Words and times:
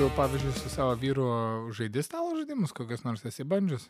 tu, 0.00 0.10
pavyzdžiui, 0.16 0.52
su 0.52 0.68
savo 0.72 0.94
vyru 0.96 1.24
žaidži 1.76 2.02
stalo 2.06 2.32
žaidimus, 2.32 2.72
kokius 2.72 3.02
nors 3.04 3.24
esi 3.28 3.44
bandžius? 3.44 3.82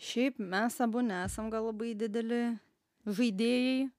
Šiaip 0.00 0.38
mes 0.40 0.78
abu 0.80 1.02
nesam 1.04 1.50
gal 1.52 1.66
labai 1.68 1.90
dideli 2.00 2.38
žaidėjai. 3.04 3.90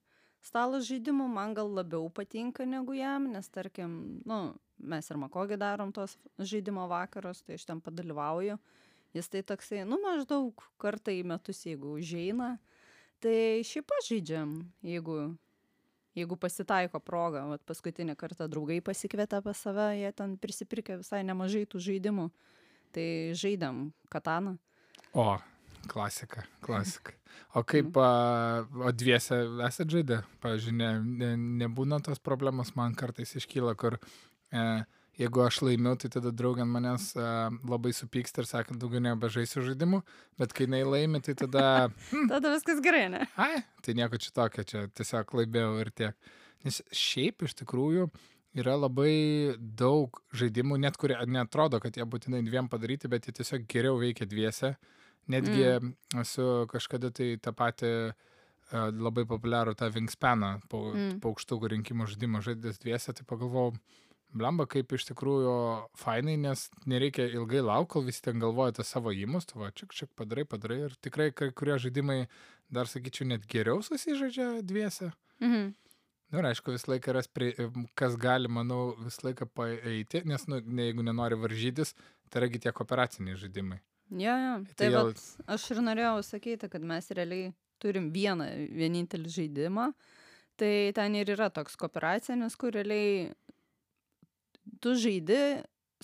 Stalo 0.42 0.80
žaidimų 0.82 1.28
man 1.30 1.54
gal 1.54 1.70
labiau 1.70 2.08
patinka 2.10 2.66
negu 2.66 2.96
jam, 2.98 3.28
nes 3.30 3.46
tarkim, 3.46 3.94
nu, 4.26 4.40
mes 4.82 5.06
ir 5.06 5.20
makogį 5.22 5.60
darom 5.62 5.94
tos 5.94 6.16
žaidimo 6.34 6.88
vakarus, 6.90 7.44
tai 7.46 7.60
aš 7.60 7.68
ten 7.70 7.84
padalyvauju. 7.84 8.58
Jis 9.14 9.30
tai 9.30 9.44
toksai, 9.46 9.84
nu, 9.86 10.00
maždaug 10.02 10.66
kartą 10.82 11.14
į 11.14 11.22
metus, 11.30 11.62
jeigu 11.62 11.94
užeina. 11.94 12.56
Tai 13.22 13.38
šiaip 13.62 13.86
pažaidžiam, 13.94 14.64
jeigu, 14.82 15.20
jeigu 16.18 16.36
pasitaiko 16.40 17.00
proga. 17.02 17.44
Vat 17.50 17.64
paskutinį 17.68 18.16
kartą 18.18 18.48
draugai 18.50 18.80
pasikvietė 18.84 19.42
pas 19.44 19.64
save, 19.66 19.90
jie 19.98 20.12
ten 20.16 20.36
prisipirkė 20.40 21.00
visai 21.02 21.24
nemažai 21.26 21.64
tų 21.70 21.82
žaidimų. 21.88 22.28
Tai 22.94 23.08
žaidėm 23.34 23.88
kataną. 24.12 24.54
O, 25.18 25.34
klasika, 25.90 26.44
klasika. 26.62 27.16
O 27.54 27.64
kaip, 27.66 27.96
a, 27.98 28.64
o 28.86 28.92
dviese 28.94 29.40
esate 29.66 29.90
žaidę? 29.90 30.20
Pavyzdžiui, 30.42 30.74
ne, 30.78 30.90
ne, 31.02 31.32
nebūna 31.64 32.00
tos 32.06 32.22
problemos, 32.22 32.74
man 32.78 32.94
kartais 32.98 33.34
iškyla, 33.38 33.74
kur 33.78 33.98
e, 33.98 34.64
jeigu 35.20 35.42
aš 35.44 35.60
laimiu, 35.62 35.94
tai 36.00 36.10
tada 36.12 36.32
draugė 36.34 36.66
manęs 36.68 37.12
e, 37.16 37.28
labai 37.70 37.92
supyksta 37.96 38.42
ir 38.42 38.48
sakant, 38.50 38.80
daugiau 38.82 39.02
nebežaisiu 39.04 39.62
žaidimų, 39.66 40.02
bet 40.40 40.54
kai 40.56 40.66
jinai 40.66 40.82
laimi, 40.88 41.22
tai 41.24 41.36
tada... 41.38 41.64
Hmm. 42.10 42.28
tada 42.30 42.52
viskas 42.54 42.82
gerai, 42.84 43.06
ne? 43.12 43.24
Ai, 43.40 43.64
tai 43.84 43.96
nieko 43.98 44.18
čia 44.20 44.34
tokio, 44.34 44.64
čia 44.66 44.84
tiesiog 44.94 45.34
laimėjau 45.38 45.72
ir 45.82 45.90
tiek. 46.02 46.30
Nes 46.64 46.80
šiaip 46.94 47.44
iš 47.46 47.56
tikrųjų 47.60 48.08
yra 48.60 48.76
labai 48.78 49.54
daug 49.58 50.20
žaidimų, 50.36 50.78
net 50.82 50.98
kurie 51.00 51.16
netrodo, 51.30 51.80
kad 51.82 51.96
jie 51.98 52.06
būtinai 52.06 52.44
dviem 52.46 52.70
padaryti, 52.70 53.10
bet 53.10 53.26
jie 53.26 53.34
tiesiog 53.40 53.66
geriau 53.70 53.98
veikia 54.00 54.28
dviese. 54.30 54.74
Netgi 55.32 55.64
mm. 55.64 55.92
esu 56.20 56.46
kažkada 56.70 57.10
tai 57.14 57.34
tą 57.42 57.54
patį 57.56 57.90
labai 58.72 59.24
populiarų 59.28 59.74
tą 59.78 59.90
Wingspaną, 59.92 60.54
mm. 60.70 61.18
paukštukų 61.24 61.70
rinkimų 61.74 62.08
žaidimą 62.12 62.40
žaidęs 62.44 62.80
dviese, 62.82 63.12
tai 63.12 63.26
pagalvojau, 63.28 63.74
blemba, 64.34 64.66
kaip 64.70 64.92
iš 64.96 65.06
tikrųjų 65.10 65.54
fainai, 65.98 66.34
nes 66.40 66.66
nereikia 66.90 67.28
ilgai 67.30 67.62
laukti, 67.64 67.92
kol 67.94 68.04
visi 68.08 68.24
ten 68.24 68.42
galvoja 68.42 68.76
tą 68.78 68.86
savo 68.86 69.14
įmus, 69.14 69.48
tu 69.50 69.60
va, 69.62 69.70
čia 69.76 69.88
čia 69.94 70.08
padarai, 70.18 70.46
padarai 70.48 70.80
ir 70.88 70.98
tikrai 71.04 71.30
kai 71.36 71.52
kurie 71.56 71.78
žaidimai 71.80 72.24
dar, 72.74 72.90
sakyčiau, 72.90 73.28
net 73.30 73.46
geriau 73.50 73.82
susižaidžia 73.84 74.60
dviese. 74.66 75.12
Mhm. 75.42 75.72
Nu, 76.32 76.40
ir 76.40 76.48
aišku, 76.48 76.72
visą 76.74 76.90
laiką 76.90 77.12
yra, 77.12 77.22
kas 77.94 78.16
gali, 78.18 78.50
manau, 78.50 78.96
visą 78.98 79.28
laiką 79.28 79.46
paeiti, 79.54 80.24
nes, 80.26 80.48
nu, 80.50 80.58
ne, 80.66 80.88
jeigu 80.88 81.04
nenori 81.06 81.38
varžytis, 81.38 81.94
tai 82.26 82.42
yragi 82.42 82.64
tie 82.64 82.72
kooperaciniai 82.74 83.38
žaidimai. 83.38 83.78
Jo, 84.10 84.34
jo. 84.34 84.54
Tai, 84.66 84.74
tai 84.80 84.88
gal... 84.90 85.12
vat, 85.12 85.22
aš 85.54 85.68
ir 85.74 85.82
norėjau 85.84 86.16
sakyti, 86.26 86.70
kad 86.72 86.82
mes 86.86 87.10
realiai 87.14 87.52
turim 87.82 88.10
vieną 88.14 88.48
vienintelį 88.74 89.32
žaidimą. 89.36 89.92
Tai 90.60 90.74
ten 90.94 91.16
ir 91.18 91.32
yra 91.34 91.48
toks 91.50 91.74
kooperacinis, 91.78 92.54
kur 92.58 92.74
realiai 92.76 93.32
tu 94.84 94.92
žaidi 95.00 95.40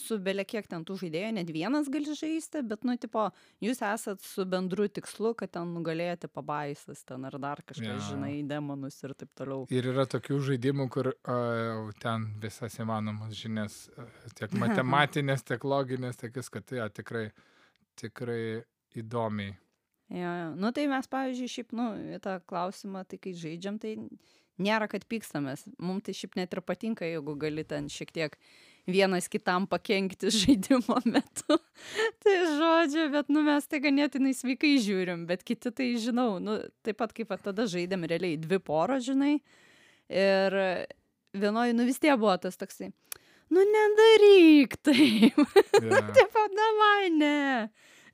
su 0.01 0.17
belie 0.23 0.45
kiek 0.49 0.67
ten 0.71 0.85
tų 0.87 0.97
žaidėjų, 1.03 1.31
net 1.37 1.51
vienas 1.53 1.89
gali 1.93 2.15
žaisti, 2.17 2.63
bet, 2.67 2.87
nu, 2.89 2.95
tipo, 3.01 3.27
jūs 3.61 3.83
esat 3.85 4.23
su 4.25 4.47
bendru 4.49 4.87
tikslu, 4.89 5.35
kad 5.39 5.53
ten 5.57 5.75
nugalėti 5.75 6.31
pabaisas 6.33 7.03
ten 7.05 7.27
ar 7.29 7.37
dar 7.43 7.61
kažką, 7.67 7.99
žinai, 8.09 8.33
demonus 8.49 8.97
ir 9.05 9.15
taip 9.19 9.33
toliau. 9.37 9.67
Ir 9.75 9.91
yra 9.93 10.07
tokių 10.11 10.41
žaidimų, 10.51 10.89
kur 10.95 11.13
uh, 11.13 11.91
ten 12.03 12.31
visas 12.41 12.79
įmanomas 12.81 13.37
žinias, 13.37 13.83
tiek 14.39 14.57
matematinės, 14.65 15.45
tiek 15.53 15.67
loginės, 15.69 16.21
tiek 16.23 16.37
viską, 16.41 16.65
tai 16.65 16.81
ja, 16.83 16.91
tikrai. 16.93 17.29
Tikrai 18.01 18.63
įdomiai. 18.97 19.53
Jo, 20.09 20.31
jo. 20.39 20.47
Nu 20.59 20.71
tai 20.75 20.87
mes, 20.91 21.07
pavyzdžiui, 21.11 21.51
šiaip, 21.53 21.75
nu, 21.77 21.91
tą 22.25 22.39
klausimą, 22.49 23.03
tai 23.07 23.19
kai 23.23 23.35
žaidžiam, 23.37 23.77
tai 23.83 23.93
nėra, 24.61 24.89
kad 24.91 25.05
pykstamės. 25.11 25.67
Mums 25.79 26.07
tai 26.07 26.15
šiaip 26.17 26.39
net 26.39 26.57
ir 26.57 26.63
patinka, 26.67 27.07
jeigu 27.07 27.37
gali 27.41 27.65
ten 27.69 27.91
šiek 27.93 28.15
tiek 28.17 28.39
vienas 28.89 29.29
kitam 29.29 29.67
pakengti 29.71 30.31
žaidimo 30.41 31.01
metu. 31.05 31.59
tai 32.25 32.37
žodžiu, 32.57 33.09
bet, 33.13 33.29
nu, 33.33 33.43
mes 33.47 33.67
tai 33.71 33.83
ganėtinai 33.85 34.33
sveikai 34.37 34.77
žiūrim, 34.83 35.27
bet 35.29 35.45
kiti 35.47 35.73
tai 35.73 35.93
žinau, 36.01 36.39
nu, 36.43 36.61
taip 36.87 37.01
pat 37.01 37.15
kaip 37.17 37.35
tada 37.45 37.69
žaidėm 37.71 38.09
realiai 38.11 38.41
dvi 38.41 38.61
poros, 38.63 39.05
žinai. 39.09 39.39
Ir 40.11 40.57
vienoji, 41.37 41.77
nu 41.77 41.87
vis 41.87 42.01
tiek 42.03 42.19
buvo 42.19 42.35
tas 42.43 42.59
toksai, 42.59 42.91
nu 43.55 43.63
nedaryk 43.63 44.75
taip. 44.83 45.39
Yeah. 45.39 46.11
taip, 46.17 46.41
davai, 46.57 47.11
ne. 47.15 47.39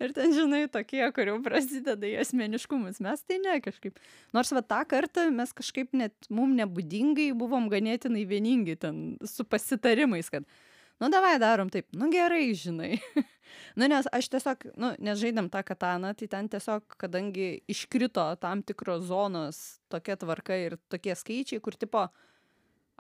Ir 0.03 0.12
ten, 0.17 0.33
žinai, 0.37 0.67
tokie, 0.73 1.01
kur 1.17 1.31
jau 1.31 1.37
prasideda 1.45 2.09
į 2.09 2.19
asmeniškumus. 2.21 3.01
Mes 3.05 3.23
tai 3.25 3.39
ne 3.41 3.57
kažkaip. 3.65 4.01
Nors 4.37 4.53
va 4.53 4.62
tą 4.65 4.83
kartą 4.89 5.29
mes 5.33 5.55
kažkaip 5.57 5.95
net 5.97 6.29
mum 6.29 6.53
nebūdingai 6.59 7.31
buvom 7.39 7.71
ganėtinai 7.73 8.27
vieningi 8.29 8.77
ten 8.81 9.01
su 9.25 9.47
pasitarimais, 9.49 10.29
kad, 10.33 10.45
nu 11.01 11.11
davai 11.12 11.37
darom 11.41 11.73
taip, 11.73 11.89
nu 11.97 12.11
gerai, 12.12 12.51
žinai. 12.57 12.97
nu 13.79 13.89
nes 13.89 14.09
aš 14.12 14.29
tiesiog, 14.34 14.69
nu, 14.77 14.93
nes 15.01 15.21
žaidėm 15.21 15.49
tą 15.53 15.65
kataną, 15.67 16.13
tai 16.19 16.28
ten 16.33 16.51
tiesiog, 16.53 16.99
kadangi 17.01 17.51
iškrito 17.73 18.28
tam 18.43 18.65
tikros 18.67 19.09
zonos 19.09 19.63
tokia 19.93 20.19
tvarka 20.21 20.61
ir 20.61 20.77
tokie 20.93 21.17
skaičiai, 21.17 21.63
kur 21.65 21.78
tipo, 21.78 22.09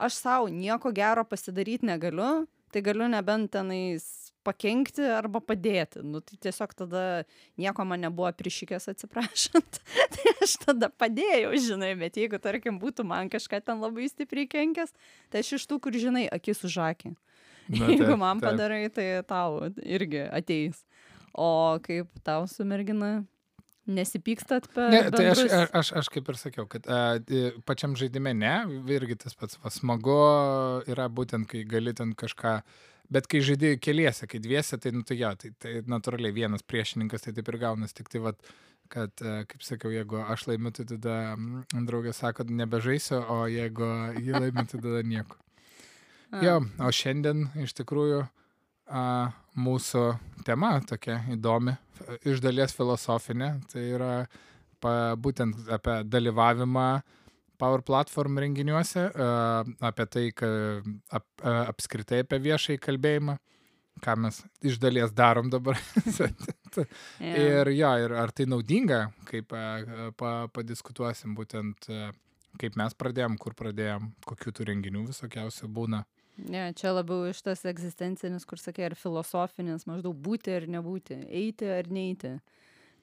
aš 0.00 0.20
savo 0.22 0.48
nieko 0.52 0.92
gero 0.96 1.24
pasidaryti 1.28 1.88
negaliu, 1.88 2.46
tai 2.72 2.82
galiu 2.84 3.08
nebent 3.08 3.52
tenais 3.52 4.25
pakenkti 4.46 5.04
arba 5.16 5.42
padėti. 5.42 6.02
Nu, 6.06 6.22
tai 6.24 6.38
tiesiog 6.46 6.72
tada 6.78 7.02
nieko 7.60 7.86
man 7.88 8.04
nebuvo 8.06 8.30
prišykęs 8.38 8.88
atsiprašant. 8.94 9.80
tai 10.14 10.34
aš 10.46 10.56
tada 10.62 10.90
padėjau, 11.02 11.52
žinai, 11.68 11.92
bet 12.00 12.18
jeigu, 12.20 12.40
tarkim, 12.42 12.80
būtų 12.82 13.06
man 13.08 13.30
kažką 13.32 13.62
ten 13.66 13.82
labai 13.82 14.08
stipriai 14.12 14.48
kenkęs, 14.50 14.94
tai 15.32 15.44
aš 15.44 15.56
iš 15.58 15.68
tų, 15.70 15.80
kur, 15.86 15.96
žinai, 16.06 16.26
akis 16.32 16.64
užakė. 16.68 17.14
Na, 17.68 17.86
jeigu 17.90 18.12
taip, 18.12 18.18
man 18.22 18.42
padarai, 18.42 18.84
tai 18.94 19.08
tau 19.28 19.66
irgi 19.82 20.26
ateis. 20.30 20.84
O 21.36 21.76
kaip 21.84 22.08
tau 22.24 22.46
su 22.48 22.64
mergina 22.64 23.26
Nesipykstat 23.86 24.66
per... 24.74 24.88
Ne, 24.90 25.00
tai 25.14 25.28
aš, 25.30 25.40
aš, 25.70 25.90
aš 26.00 26.08
kaip 26.10 26.26
ir 26.32 26.38
sakiau, 26.40 26.64
kad 26.66 26.88
a, 26.90 27.20
pačiam 27.68 27.94
žaidime 27.98 28.32
ne, 28.34 28.54
irgi 28.90 29.14
tas 29.22 29.36
pats 29.38 29.60
va, 29.62 29.70
smagu 29.70 30.16
yra 30.90 31.06
būtent, 31.06 31.46
kai 31.52 31.62
gali 31.70 31.94
ten 31.94 32.10
kažką, 32.18 32.56
bet 33.12 33.28
kai 33.30 33.42
žaidži 33.44 33.76
keliese, 33.82 34.28
kai 34.30 34.40
dviese, 34.42 34.78
tai, 34.82 34.92
nu, 34.96 35.04
tai, 35.06 35.18
ja, 35.20 35.32
tai, 35.38 35.52
tai 35.62 35.80
natūraliai 35.88 36.34
vienas 36.34 36.64
priešininkas, 36.66 37.26
tai 37.26 37.34
taip 37.36 37.50
ir 37.52 37.58
gaunas, 37.62 37.94
tik 37.96 38.10
tai, 38.12 38.22
va, 38.24 38.32
kad, 38.92 39.12
kaip 39.50 39.64
sakiau, 39.64 39.92
jeigu 39.94 40.20
aš 40.22 40.46
laimiu, 40.50 40.72
tai 40.74 40.86
tada 40.88 41.16
draugė 41.88 42.14
sako, 42.16 42.46
nebežaisiu, 42.50 43.20
o 43.22 43.44
jeigu 43.50 43.88
jį 44.20 44.38
laimiu, 44.38 44.66
tai 44.70 44.80
tada 44.82 45.02
nieko. 45.06 45.40
Jo, 46.42 46.56
o 46.82 46.88
šiandien 46.90 47.44
iš 47.62 47.70
tikrųjų 47.78 48.24
a, 48.90 49.02
mūsų 49.54 50.00
tema 50.44 50.72
tokia 50.82 51.20
įdomi, 51.32 51.76
iš 52.26 52.42
dalies 52.42 52.74
filosofinė, 52.74 53.52
tai 53.70 53.84
yra 53.94 54.10
pa, 54.82 55.14
būtent 55.14 55.70
apie 55.72 56.00
dalyvavimą 56.10 56.88
Power 57.58 57.82
Platform 57.86 58.40
renginiuose, 58.42 59.08
apie 59.90 60.06
tai, 60.12 60.24
ka, 60.36 60.48
ap, 61.16 61.26
apskritai 61.42 62.22
apie 62.24 62.40
viešai 62.44 62.78
kalbėjimą, 62.82 63.36
ką 64.04 64.16
mes 64.20 64.42
iš 64.66 64.80
dalies 64.82 65.14
darom 65.16 65.48
dabar. 65.52 65.78
yeah. 67.20 67.38
Ir 67.40 67.72
jo, 67.76 67.92
ir 68.04 68.16
ar 68.16 68.34
tai 68.36 68.48
naudinga, 68.50 69.06
kaip 69.30 69.54
pa, 70.20 70.34
padiskutuosim 70.52 71.36
būtent, 71.38 71.88
kaip 72.60 72.76
mes 72.76 72.96
pradėjom, 72.98 73.38
kur 73.40 73.56
pradėjom, 73.56 74.12
kokių 74.28 74.52
tų 74.58 74.68
renginių 74.72 75.06
visokiausių 75.08 75.72
būna. 75.72 76.04
Ne, 76.36 76.68
čia 76.76 76.92
labiau 76.92 77.24
iš 77.30 77.40
tas 77.46 77.64
egzistencinis, 77.64 78.44
kur 78.44 78.60
sakė, 78.60 78.90
ar 78.90 78.94
filosofinis, 78.98 79.86
maždaug 79.88 80.16
būti 80.20 80.52
ar 80.52 80.66
nebūti, 80.68 81.22
eiti 81.32 81.68
ar 81.72 81.88
neiti, 81.88 82.34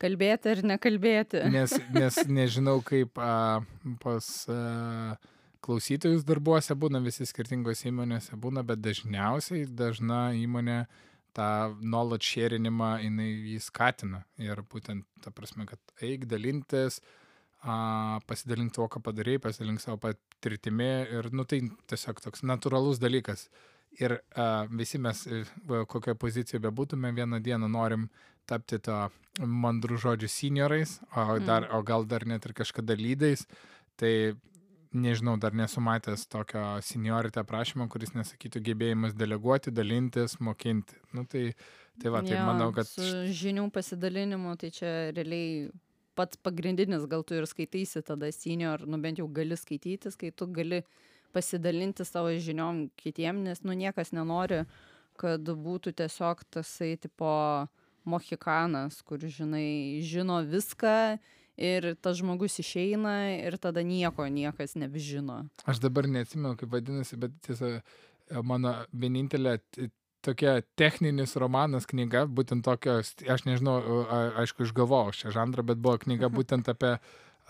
kalbėti 0.01 0.51
ar 0.54 0.63
nekalbėti. 0.74 1.44
Nes, 1.54 1.75
nes 1.94 2.19
nežinau, 2.28 2.80
kaip 2.86 3.19
a, 3.22 3.62
pas 4.04 4.30
a, 4.51 5.16
klausytojus 5.63 6.25
darbuose 6.28 6.75
būna 6.75 7.01
visi 7.04 7.28
skirtingose 7.28 7.90
įmonėse 7.92 8.38
būna, 8.40 8.66
bet 8.68 8.84
dažniausiai 8.84 9.66
dažna 9.69 10.30
įmonė 10.40 10.84
tą 11.34 11.50
knowledge 11.81 12.28
sharinimą 12.30 12.94
jinai 13.01 13.30
jį 13.54 13.60
skatina. 13.63 14.24
Ir 14.42 14.62
būtent 14.69 15.07
ta 15.24 15.34
prasme, 15.34 15.66
kad 15.69 15.80
eik 16.06 16.28
dalintis, 16.30 17.00
a, 17.63 18.19
pasidalink 18.30 18.75
tuo, 18.75 18.90
ką 18.92 19.01
padarai, 19.04 19.40
pasidalink 19.42 19.81
savo 19.81 19.98
patirtimi 20.04 20.92
ir, 21.19 21.31
nu, 21.34 21.48
tai 21.50 21.63
tiesiog 21.90 22.22
toks 22.24 22.45
natūralus 22.45 23.01
dalykas. 23.01 23.48
Ir 24.01 24.18
a, 24.36 24.66
visi 24.74 25.00
mes, 25.01 25.25
e, 25.30 25.44
kokioje 25.69 26.18
pozicijoje 26.19 26.62
bebūtume, 26.63 27.13
vieną 27.13 27.42
dieną 27.45 27.69
norim 27.69 28.07
tapti 28.50 28.80
to 28.84 29.06
mandrų 29.42 29.98
žodžių 30.04 30.30
seniorais, 30.30 31.00
o, 31.12 31.40
dar, 31.42 31.66
mm. 31.66 31.75
o 31.78 31.84
gal 31.86 32.06
dar 32.06 32.25
net 32.30 32.45
ir 32.45 32.54
kažkada 32.57 32.98
lydais. 33.00 33.48
Tai 33.98 34.13
nežinau, 34.94 35.38
dar 35.42 35.56
nesu 35.57 35.81
matęs 35.81 36.28
tokio 36.30 36.62
seniority 36.86 37.42
aprašymo, 37.42 37.88
kuris 37.90 38.13
nesakytų 38.13 38.62
gebėjimas 38.68 39.16
deleguoti, 39.18 39.74
dalintis, 39.74 40.38
mokinti. 40.44 41.00
Nu, 41.18 41.25
tai, 41.30 41.48
tai 42.01 42.13
va, 42.13 42.22
tai 42.22 42.38
Jo, 42.38 42.44
manau, 42.45 42.69
kad... 42.75 42.90
Žinių 43.34 43.66
pasidalinimu, 43.74 44.54
tai 44.62 44.69
čia 44.75 44.94
realiai 45.16 45.72
pats 46.18 46.38
pagrindinis, 46.45 47.07
gal 47.10 47.25
tu 47.25 47.38
ir 47.38 47.48
skaitysi 47.50 48.04
tada 48.06 48.30
senior, 48.34 48.86
nu 48.86 49.00
bent 49.01 49.22
jau 49.22 49.28
gali 49.34 49.57
skaitytis, 49.57 50.18
kai 50.19 50.30
tu 50.30 50.48
gali 50.54 50.84
pasidalinti 51.34 52.06
savo 52.06 52.30
žiniom 52.38 52.88
kitiem, 53.00 53.42
nes 53.48 53.63
nu 53.66 53.74
niekas 53.78 54.13
nenori, 54.13 54.62
kad 55.18 55.42
būtų 55.42 55.95
tiesiog 55.98 56.45
tasai 56.54 56.94
tipo 57.01 57.31
mohikanas, 58.06 59.02
kur 59.06 59.22
žinai, 59.22 60.02
žino 60.06 60.42
viską 60.48 61.18
ir 61.58 61.94
tas 62.02 62.18
žmogus 62.18 62.58
išeina 62.60 63.18
ir 63.36 63.58
tada 63.62 63.84
nieko 63.86 64.26
niekas 64.26 64.76
nebežino. 64.80 65.44
Aš 65.70 65.82
dabar 65.84 66.10
neatsimenu, 66.10 66.56
kaip 66.58 66.72
vadinasi, 66.74 67.20
bet 67.22 67.36
tiesa, 67.46 67.78
mano 68.42 68.74
vienintelė 68.94 69.60
tokia 70.24 70.62
techninis 70.80 71.36
romanas 71.40 71.86
knyga, 71.90 72.26
būtent 72.32 72.66
tokios, 72.66 73.14
aš 73.30 73.46
nežinau, 73.48 73.78
aišku, 74.42 74.66
išgalvojau 74.68 75.14
šią 75.20 75.34
žanrą, 75.36 75.66
bet 75.68 75.82
buvo 75.84 76.00
knyga 76.06 76.32
būtent 76.38 76.70
apie, 76.72 76.96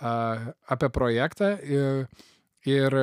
apie 0.02 0.90
projektą 0.94 1.54
ir, 1.62 2.08
ir 2.68 2.98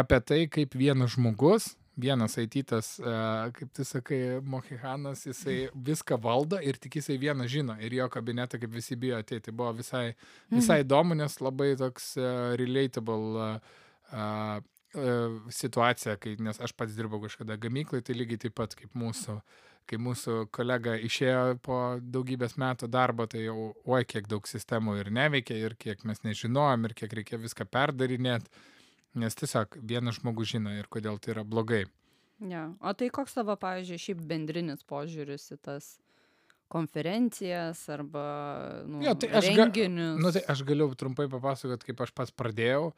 apie 0.00 0.20
tai, 0.26 0.40
kaip 0.50 0.74
vienas 0.78 1.14
žmogus, 1.14 1.74
vienas 2.02 2.36
aitytas, 2.40 2.94
kaip 3.56 3.70
tu 3.76 3.84
sakai, 3.86 4.40
Mohihanas, 4.42 5.26
jisai 5.28 5.58
viską 5.74 6.18
valdo 6.22 6.60
ir 6.62 6.78
tik 6.80 7.00
jisai 7.00 7.18
vieną 7.20 7.46
žino 7.50 7.76
ir 7.80 7.94
jo 7.98 8.08
kabinetą, 8.12 8.60
kaip 8.60 8.74
visi 8.74 8.98
bijo 9.00 9.20
ateiti. 9.20 9.48
Tai 9.50 9.56
buvo 9.56 9.72
visai, 9.80 10.10
visai 10.52 10.80
įdomu, 10.84 11.16
nes 11.18 11.38
labai 11.40 11.72
toks 11.80 12.12
uh, 12.20 12.52
relatable 12.60 13.46
uh, 13.46 14.60
situacija, 15.54 16.16
kai, 16.18 16.34
nes 16.42 16.58
aš 16.60 16.72
pats 16.74 16.96
dirbau 16.96 17.20
kažkada 17.22 17.56
gamyklai, 17.60 18.02
tai 18.02 18.16
lygiai 18.18 18.40
taip 18.46 18.56
pat 18.58 18.74
kaip 18.74 18.96
mūsų, 18.98 19.36
kai 19.86 19.98
mūsų 20.02 20.48
kolega 20.54 20.96
išėjo 20.98 21.60
po 21.62 21.78
daugybės 22.02 22.56
metų 22.58 22.88
darbo, 22.90 23.26
tai 23.30 23.44
jau, 23.44 23.70
oi, 23.86 24.02
kiek 24.04 24.26
daug 24.30 24.46
sistemų 24.50 24.98
ir 25.00 25.12
neveikia, 25.14 25.54
ir 25.54 25.76
kiek 25.78 26.02
mes 26.08 26.22
nežinojom, 26.26 26.88
ir 26.88 26.96
kiek 26.98 27.14
reikia 27.20 27.38
viską 27.38 27.68
perdarinėti, 27.70 28.50
nes 29.14 29.34
tiesiog 29.34 29.78
vienas 29.82 30.20
žmogus 30.20 30.52
žino 30.52 30.72
ir 30.76 30.86
kodėl 30.92 31.18
tai 31.18 31.34
yra 31.34 31.44
blogai. 31.44 31.84
Ja. 32.40 32.70
O 32.80 32.92
tai 32.96 33.10
koks 33.12 33.34
tavo, 33.36 33.56
pavyzdžiui, 33.60 34.00
šiaip 34.00 34.20
bendrinis 34.30 34.84
požiūris 34.88 35.50
į 35.52 35.58
tas 35.66 35.88
konferencijas 36.70 37.82
arba 37.90 38.24
nu, 38.86 39.02
Jo, 39.04 39.14
tai 39.18 39.28
aš 39.34 39.48
ga- 39.50 39.64
renginius? 39.66 40.16
Na, 40.16 40.22
nu, 40.22 40.32
tai 40.32 40.42
aš 40.48 40.62
galiu 40.68 40.86
trumpai 40.94 41.26
papasakoti, 41.32 41.90
kaip 41.90 42.04
aš 42.06 42.12
pats 42.14 42.32
pradėjau. 42.32 42.92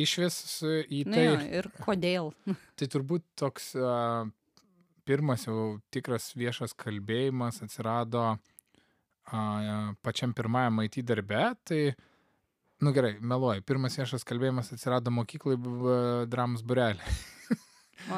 Iš 0.00 0.12
vis 0.22 0.36
į 0.88 1.02
Nu 1.10 1.12
tai, 1.16 1.24
jo, 1.26 1.34
ir 1.60 1.68
kodėl? 1.84 2.30
tai 2.78 2.86
turbūt 2.88 3.26
toks 3.36 3.74
uh, 3.76 4.24
pirmas 5.04 5.44
jau 5.48 5.80
tikras 5.92 6.30
viešas 6.38 6.72
kalbėjimas 6.78 7.60
atsirado 7.66 8.22
uh, 8.38 9.92
pačiam 10.00 10.32
pirmajam 10.32 10.80
IT 10.86 11.02
darbe. 11.04 11.42
Tai, 11.68 11.82
nu 12.80 12.92
gerai, 12.96 13.16
meluoju, 13.20 13.62
pirmas 13.68 13.96
viešas 13.98 14.24
kalbėjimas 14.28 14.72
atsirado 14.74 15.12
mokyklai 15.12 15.56
uh, 15.58 16.24
dramos 16.30 16.62
burelė. 16.66 17.02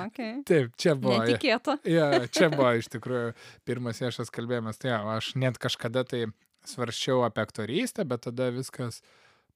Okay. 0.07 0.43
Taip, 0.49 0.77
čia 0.79 0.95
buvo. 0.95 1.19
Netikėta. 1.25 1.79
Ja, 1.97 2.07
čia 2.31 2.49
buvo 2.53 2.71
iš 2.79 2.87
tikrųjų 2.93 3.33
pirmas 3.67 3.99
viešas 4.03 4.31
kalbėjimas. 4.35 4.79
Tai 4.79 4.93
ja, 4.95 5.01
aš 5.17 5.33
net 5.41 5.59
kažkada 5.63 6.05
tai 6.07 6.27
svarščiau 6.69 7.25
apie 7.27 7.43
aktorystę, 7.43 8.05
bet 8.07 8.23
tada 8.29 8.51
viskas 8.55 9.01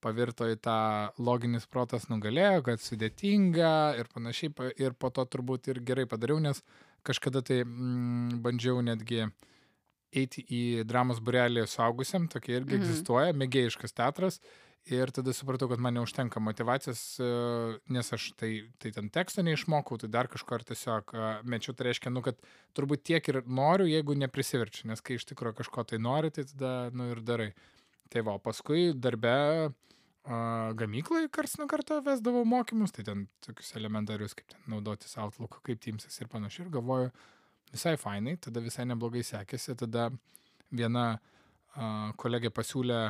pavirto 0.02 0.44
į 0.50 0.56
tą 0.60 0.74
loginis 1.22 1.64
protas 1.70 2.08
nugalėjo, 2.10 2.64
kad 2.66 2.82
sudėtinga 2.82 3.70
ir 4.00 4.10
panašiai. 4.12 4.50
pa- 4.54 4.72
Ir 4.76 4.92
po 4.98 5.10
to 5.14 5.24
turbūt 5.24 5.70
ir 5.72 5.80
gerai 5.80 6.04
padariau, 6.10 6.40
nes 6.42 6.60
kažkada 7.06 7.40
tai 7.46 7.62
mm, 7.64 8.42
bandžiau 8.42 8.82
netgi 8.82 9.22
eiti 10.16 10.42
į 10.42 10.60
dramos 10.86 11.18
burelį 11.22 11.64
suaugusiam, 11.70 12.26
tokia 12.30 12.58
irgi 12.60 12.74
Mhm. 12.74 12.82
mhm. 12.82 12.84
egzistuoja, 12.84 13.32
mėgėjiškas 13.38 13.94
teatras. 13.94 14.40
Ir 14.86 15.10
tada 15.10 15.32
supratau, 15.34 15.66
kad 15.66 15.80
man 15.82 15.96
neužtenka 15.98 16.38
motivacijos, 16.38 17.00
e, 17.18 17.28
nes 17.90 18.12
aš 18.14 18.28
tai, 18.38 18.50
tai 18.78 18.92
ten 18.94 19.08
teksto 19.10 19.42
neišmokau, 19.42 19.98
tai 19.98 20.10
dar 20.14 20.28
kažko 20.30 20.54
ar 20.54 20.64
tiesiog 20.68 21.10
e, 21.10 21.30
mečiau, 21.42 21.74
tai 21.74 21.88
reiškia, 21.88 22.12
nu, 22.14 22.22
kad 22.22 22.38
turbūt 22.78 23.02
tiek 23.10 23.30
ir 23.32 23.40
noriu, 23.50 23.88
jeigu 23.90 24.14
neprisiverčiu, 24.14 24.86
nes 24.92 25.02
kai 25.02 25.18
iš 25.18 25.26
tikrųjų 25.32 25.58
kažko 25.58 25.86
tai 25.90 25.98
nori, 25.98 26.30
tai 26.30 26.46
tada, 26.52 26.70
nu, 26.94 27.08
ir 27.16 27.24
darai. 27.26 27.48
Tai 28.14 28.22
va, 28.28 28.36
o 28.38 28.44
paskui 28.46 28.92
darbe 28.94 29.34
a, 29.34 30.38
gamyklai 30.78 31.26
kars 31.34 31.58
nuo 31.58 31.66
karto 31.66 31.98
vesdavau 32.06 32.46
mokymus, 32.46 32.94
tai 32.94 33.08
ten 33.10 33.26
tokius 33.42 33.74
elementarius, 33.82 34.38
kaip 34.38 34.54
ten 34.54 34.70
naudotis 34.70 35.18
Outlook, 35.18 35.64
kaip 35.66 35.82
Teamsas 35.82 36.22
ir 36.22 36.30
panašiai. 36.30 36.68
Ir 36.68 36.74
galvoju, 36.78 37.10
visai 37.74 37.98
fainai, 37.98 38.38
tada 38.38 38.62
visai 38.62 38.86
neblogai 38.86 39.26
sekėsi, 39.26 39.74
tada 39.82 40.12
viena 40.70 41.16
a, 41.74 42.12
kolegė 42.22 42.54
pasiūlė 42.54 43.08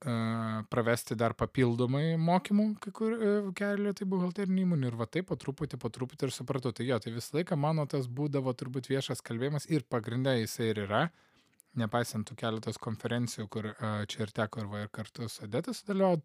pravesti 0.00 1.14
dar 1.18 1.34
papildomai 1.36 2.16
mokymų, 2.16 2.64
kai 2.80 2.92
kur 2.96 3.12
e, 3.12 3.32
kelių 3.56 3.92
tai 3.98 4.06
buhalterinių 4.08 4.62
įmonių 4.64 4.88
ir 4.88 4.94
va 4.96 5.04
taip 5.04 5.26
po 5.28 5.36
truputį, 5.36 5.76
po 5.76 5.90
truputį 5.92 6.28
ir 6.28 6.32
supratau, 6.32 6.72
tai 6.72 6.86
jo, 6.88 6.96
tai 6.98 7.12
visą 7.12 7.36
laiką 7.36 7.58
mano 7.60 7.84
tas 7.84 8.06
būdavo 8.08 8.54
turbūt 8.56 8.88
viešas 8.88 9.20
kalbėjimas 9.20 9.68
ir 9.68 9.84
pagrindė 9.84 10.38
jisai 10.38 10.70
ir 10.70 10.80
yra, 10.86 11.02
nepaisant 11.76 12.24
tų 12.24 12.38
keletos 12.40 12.80
konferencijų, 12.80 13.44
kur 13.52 13.68
a, 13.74 13.90
čia 14.08 14.24
ir 14.24 14.32
teko 14.32 14.62
ir, 14.62 14.70
va, 14.70 14.84
ir 14.86 14.92
kartu 14.94 15.28
su 15.28 15.44
Adeta 15.44 15.74
sudalyvaut, 15.76 16.24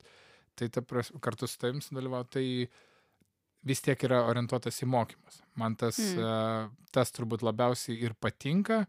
tai 0.56 0.70
ta 0.72 0.80
pras, 0.80 1.12
kartu 1.20 1.50
su 1.52 1.60
tavim 1.60 1.82
sudalyvaut, 1.84 2.32
tai 2.32 2.46
vis 3.68 3.84
tiek 3.84 4.06
yra 4.08 4.22
orientuotas 4.30 4.80
į 4.86 4.88
mokymus. 4.88 5.42
Man 5.60 5.76
tas, 5.76 6.00
mm. 6.00 6.72
tas 6.96 7.12
turbūt 7.12 7.44
labiausiai 7.44 7.98
ir 8.08 8.14
patinka 8.16 8.86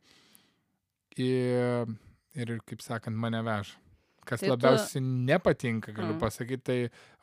ir, 1.17 1.91
ir 2.37 2.55
kaip 2.69 2.85
sakant, 2.85 3.19
mane 3.19 3.43
veža. 3.43 3.81
Kas 4.27 4.41
Tai 4.43 4.49
tai 4.49 4.49
tu- 4.49 4.53
labiausiai 4.57 5.03
nepatinka, 5.07 5.93
galiu 5.95 6.15
Mm. 6.17 6.19
pasakyti, 6.19 6.63
tai 6.67 6.79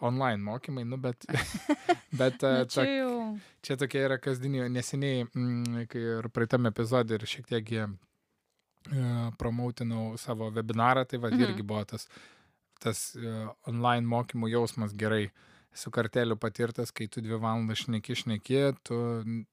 online 0.08 0.40
mokymai, 0.44 0.86
nu, 0.88 0.98
bet, 0.98 1.26
bet 2.22 2.42
Na, 2.42 2.62
a, 2.62 2.66
čia 2.66 2.86
jau. 2.88 3.40
čia 3.62 3.76
tokia 3.82 4.06
yra 4.08 4.18
kasdienė, 4.24 4.70
neseniai, 4.72 5.26
mm, 5.28 5.88
kai 5.92 6.00
ir 6.20 6.30
praeitam 6.32 6.70
epizodė 6.72 7.20
ir 7.20 7.26
šiek 7.28 7.50
tiek 7.52 7.66
jie 7.76 7.84
uh, 7.90 9.32
promautinau 9.38 10.18
savo 10.18 10.48
webinarą, 10.52 11.06
tai 11.08 11.18
va, 11.20 11.30
Mhm. 11.30 11.42
irgi 11.44 11.64
buvo 11.64 11.84
tas, 11.86 12.08
tas 12.80 13.16
uh, 13.16 13.52
online 13.68 14.08
mokymų 14.08 14.50
jausmas 14.56 14.94
gerai 14.96 15.30
su 15.74 15.92
karteliu 15.92 16.38
patirtas, 16.38 16.92
kai 16.94 17.08
tu 17.12 17.22
dvi 17.22 17.38
valandas 17.42 17.84
šneki, 17.84 18.15
šneki, 18.24 18.60
tu 18.86 18.98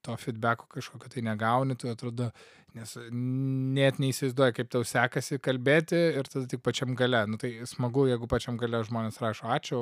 to 0.05 0.17
feedbacko 0.21 0.69
kažkokio 0.75 1.13
tai 1.15 1.23
negauni, 1.25 1.77
tu 1.81 1.89
atrodo, 1.91 2.31
nes 2.77 2.97
net 3.11 4.01
neįsivaizduoji, 4.03 4.57
kaip 4.59 4.71
tau 4.73 4.85
sekasi 4.87 5.41
kalbėti 5.43 6.01
ir 6.21 6.29
tada 6.31 6.47
tik 6.51 6.63
pačiam 6.67 6.95
gale. 6.99 7.25
Nu, 7.31 7.41
tai 7.41 7.55
smagu, 7.69 8.07
jeigu 8.11 8.29
pačiam 8.31 8.61
gale 8.61 8.83
žmonės 8.87 9.21
rašo 9.23 9.49
ačiū, 9.57 9.81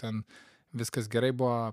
ten 0.00 0.22
viskas 0.76 1.10
gerai 1.10 1.32
buvo, 1.36 1.72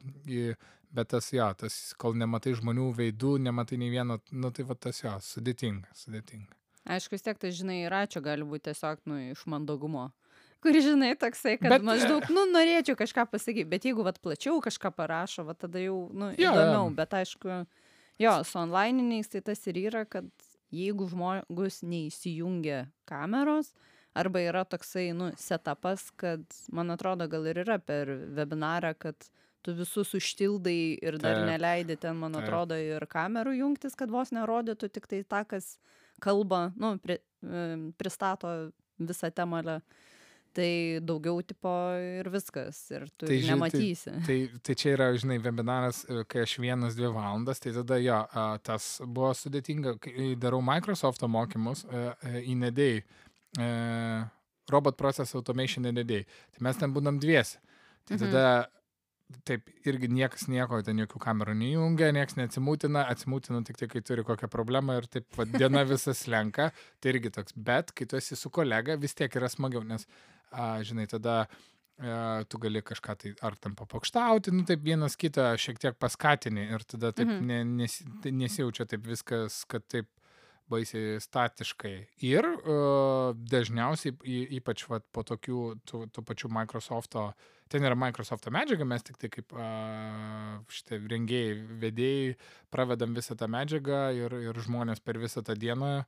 bet 0.97 1.12
tas 1.13 1.31
jo, 1.33 1.47
tas, 1.59 1.79
kol 2.01 2.17
nematai 2.17 2.55
žmonių 2.57 2.91
veidų, 2.97 3.38
nematai 3.45 3.79
nei 3.81 3.93
vieno, 3.93 4.19
nu 4.31 4.51
tai 4.51 4.65
va 4.67 4.77
tas 4.79 5.03
jo, 5.03 5.13
sudėtinga, 5.24 5.93
sudėtinga. 5.95 6.55
Aišku, 6.88 7.17
vis 7.17 7.25
tiek 7.25 7.39
tai, 7.39 7.51
žinai, 7.51 7.81
ir 7.83 7.93
ačiū 7.93 8.21
gali 8.24 8.47
būti 8.47 8.69
tiesiog, 8.69 9.03
nu, 9.12 9.19
iš 9.33 9.43
mandagumo. 9.51 10.07
Kur, 10.63 10.77
žinai, 10.81 11.11
toksai, 11.19 11.57
kad 11.61 11.69
Bet, 11.75 11.85
maždaug, 11.85 12.25
nu, 12.33 12.47
norėčiau 12.49 12.97
kažką 12.97 13.27
pasakyti, 13.29 13.67
bet 13.69 13.85
jeigu, 13.85 14.05
vat, 14.05 14.17
plačiau 14.23 14.57
kažką 14.63 14.91
parašo, 14.97 15.45
vat, 15.47 15.59
tada 15.61 15.81
jau, 15.83 16.07
nu, 16.13 16.31
Jo, 16.39 16.53
įdomiau, 16.55 16.89
bet 16.97 17.13
aišku, 17.19 17.59
jo, 18.23 18.33
su 18.47 18.57
online'iniais 18.61 19.29
tai 19.33 19.43
tas 19.45 19.61
ir 19.69 19.77
yra, 19.85 20.05
kad 20.09 20.25
jeigu 20.73 21.07
žmogus 21.11 21.83
neįsijungia 21.85 22.87
kameros, 23.09 23.71
arba 24.17 24.41
yra 24.41 24.65
toksai, 24.65 25.11
nu, 25.13 25.29
setupas, 25.37 26.09
kad, 26.17 26.43
man 26.73 26.91
atrodo, 26.95 27.27
gal 27.29 27.45
ir 27.49 27.61
yra 27.63 27.77
per 27.77 28.09
webinarą, 28.37 28.95
kad 28.97 29.29
tu 29.65 29.75
visus 29.77 30.13
užtildai 30.17 30.97
ir 31.03 31.19
dar 31.21 31.41
Taip. 31.41 31.49
neleidi 31.51 31.97
ten, 31.99 32.17
man 32.17 32.33
Taip. 32.33 32.47
atrodo, 32.47 32.77
ir 32.79 33.03
kamerų 33.11 33.57
jungtis, 33.59 33.97
kad 33.99 34.11
vos 34.13 34.33
nerodytų 34.35 34.89
tik 34.95 35.09
tai 35.11 35.21
tą, 35.27 35.43
kas 35.49 35.75
kalba, 36.23 36.71
nu, 36.79 36.95
pri, 37.03 37.19
pristato 37.99 38.71
visą 38.97 39.29
temalę. 39.31 39.81
Tai 40.57 40.69
daugiau 41.05 41.37
tipo 41.45 41.69
ir 42.01 42.29
viskas. 42.33 42.79
Ir 42.95 43.03
tu 43.13 43.27
Tai 43.27 43.29
tai, 43.29 43.35
žiūrėk, 43.37 43.47
tai- 43.47 43.81
nematysi. 43.81 44.13
Tai, 44.25 44.37
tai 44.65 44.75
čia 44.81 44.93
yra, 44.95 45.09
žinai, 45.21 45.37
webinaras, 45.43 45.99
e, 46.09 46.23
kai 46.25 46.41
aš 46.47 46.55
vienas, 46.63 46.95
dvi 46.97 47.11
valandas, 47.13 47.61
tai 47.61 47.75
tada 47.75 47.99
jo, 48.01 48.17
tas 48.65 48.87
buvo 49.05 49.29
sudėtinga, 49.37 49.97
kai 50.01 50.31
darau 50.41 50.63
Microsoft 50.65 51.21
mokymus 51.29 51.85
e, 51.85 52.01
e, 52.31 52.41
į 52.49 52.57
nedėjai, 52.63 53.03
e, 53.61 53.67
Robot 54.73 54.97
Process 54.99 55.35
Automation 55.37 55.85
nedėjai. 55.87 56.25
Tai 56.55 56.65
mes 56.67 56.81
ten 56.81 56.91
būnam 56.95 57.21
dviesi. 57.21 57.61
Tai 58.07 58.17
Mhm. 58.17 58.25
tada 58.25 58.67
taip 59.43 59.65
irgi 59.85 60.07
niekas 60.07 60.45
nieko, 60.47 60.79
ten 60.87 60.97
jokių 61.01 61.19
kamerų 61.19 61.53
neįjungia, 61.59 62.13
niekas 62.15 62.37
neatsimūtina, 62.39 63.01
atsimūtina 63.11 63.59
tik 63.67 63.75
tai, 63.77 63.87
kai 63.91 63.99
turi 63.99 64.23
kokią 64.23 64.47
problemą 64.49 64.95
ir 65.01 65.07
taip 65.11 65.25
va, 65.35 65.43
diena 65.43 65.83
visas 65.83 66.25
lenka, 66.31 66.71
tai 67.01 67.11
irgi 67.11 67.29
toks. 67.35 67.51
Bet 67.55 67.91
kai 67.93 68.05
tu 68.05 68.15
esi 68.15 68.35
su 68.39 68.49
kolega, 68.49 68.95
vis 68.97 69.13
tiek 69.13 69.29
yra 69.35 69.49
smagiau, 69.51 69.83
nes, 69.83 70.07
a, 70.51 70.81
žinai, 70.83 71.07
tada 71.11 71.47
e, 71.97 72.43
tu 72.49 72.59
gali 72.61 72.81
kažką 72.85 73.17
tai 73.17 73.33
ar 73.41 73.55
tam 73.59 73.75
papokštauti, 73.75 74.53
nu 74.53 74.65
taip 74.69 74.83
vienas 74.85 75.17
kitą 75.19 75.49
šiek 75.57 75.79
tiek 75.81 75.97
paskatini 75.99 76.67
ir 76.73 76.85
tada 76.85 77.11
taip 77.11 77.27
Mhm. 77.27 77.47
ne, 77.47 77.63
nes, 77.83 78.01
tai 78.23 78.31
nesijaučia 78.31 78.85
taip 78.85 79.07
viskas, 79.07 79.63
kad 79.67 79.85
taip 79.87 80.09
baisiai 80.67 81.21
statiškai. 81.23 81.93
Ir 82.27 82.43
uh, 82.43 83.31
dažniausiai, 83.51 84.17
ypač 84.59 84.83
vat, 84.91 85.05
po 85.15 85.23
tokių, 85.23 85.61
tų, 85.87 86.01
tų 86.11 86.23
pačių 86.27 86.49
Microsoft'o, 86.51 87.29
ten 87.71 87.87
yra 87.87 87.95
Microsoft'o 87.95 88.51
medžiaga, 88.51 88.83
mes 88.83 89.05
tik 89.07 89.15
tai 89.21 89.29
kaip 89.31 89.55
uh, 89.55 90.57
šitie 90.67 90.99
rengėjai, 91.07 91.53
vedėjai 91.85 92.35
pravedam 92.73 93.15
visą 93.15 93.37
tą 93.39 93.47
medžiagą 93.47 94.01
ir, 94.19 94.35
ir 94.49 94.59
žmonės 94.67 94.99
per 94.99 95.21
visą 95.23 95.39
tą 95.47 95.55
dieną. 95.55 96.03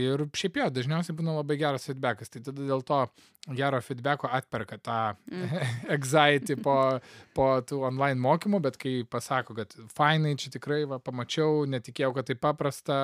Ir 0.00 0.22
šiaip 0.32 0.56
jo, 0.56 0.66
dažniausiai 0.72 1.16
būna 1.18 1.34
labai 1.36 1.58
geras 1.60 1.84
feedbackas. 1.84 2.30
Tai 2.32 2.40
tada 2.46 2.64
dėl 2.64 2.80
to 2.88 3.00
gero 3.58 3.80
feedbacko 3.84 4.30
atperka 4.32 4.78
tą 4.80 4.98
anxiety 5.96 6.56
po, 6.56 6.76
po 7.36 7.48
tų 7.66 7.82
online 7.90 8.20
mokymų, 8.22 8.60
bet 8.64 8.78
kai 8.80 9.02
pasako, 9.08 9.56
kad 9.58 9.74
fainai, 9.92 10.32
čia 10.40 10.52
tikrai 10.54 10.84
va, 10.88 10.96
pamačiau, 11.02 11.66
netikėjau, 11.68 12.14
kad 12.16 12.30
tai 12.30 12.38
paprasta 12.40 12.96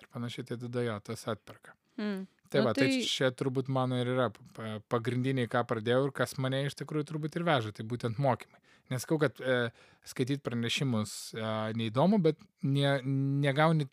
ir 0.00 0.08
panašiai, 0.14 0.46
tai 0.48 0.56
tada 0.64 0.86
jo, 0.86 0.96
tas 1.10 1.26
atperka. 1.28 1.76
Mm. 2.00 2.24
Tai 2.50 2.60
Nu, 2.60 2.66
va, 2.68 2.72
tai 2.76 2.86
tai- 2.88 3.04
čia 3.08 3.30
turbūt 3.34 3.68
mano 3.72 3.96
ir 3.98 4.06
yra 4.14 4.28
pa- 4.54 4.78
pagrindiniai, 4.92 5.48
ką 5.50 5.64
pradėjau 5.66 6.06
ir 6.08 6.12
kas 6.14 6.36
mane 6.38 6.64
iš 6.68 6.76
tikrųjų 6.78 7.08
turbūt 7.12 7.36
ir 7.36 7.44
veža, 7.46 7.72
tai 7.74 7.84
būtent 7.84 8.16
mokymai. 8.22 8.60
Neskau, 8.92 9.16
kad 9.18 9.40
e, 9.40 9.70
skaityti 10.04 10.42
pranešimus 10.44 11.32
e, 11.34 11.40
neįdomu, 11.74 12.18
bet 12.22 12.36
ne, 12.62 12.98
negauni, 13.42 13.86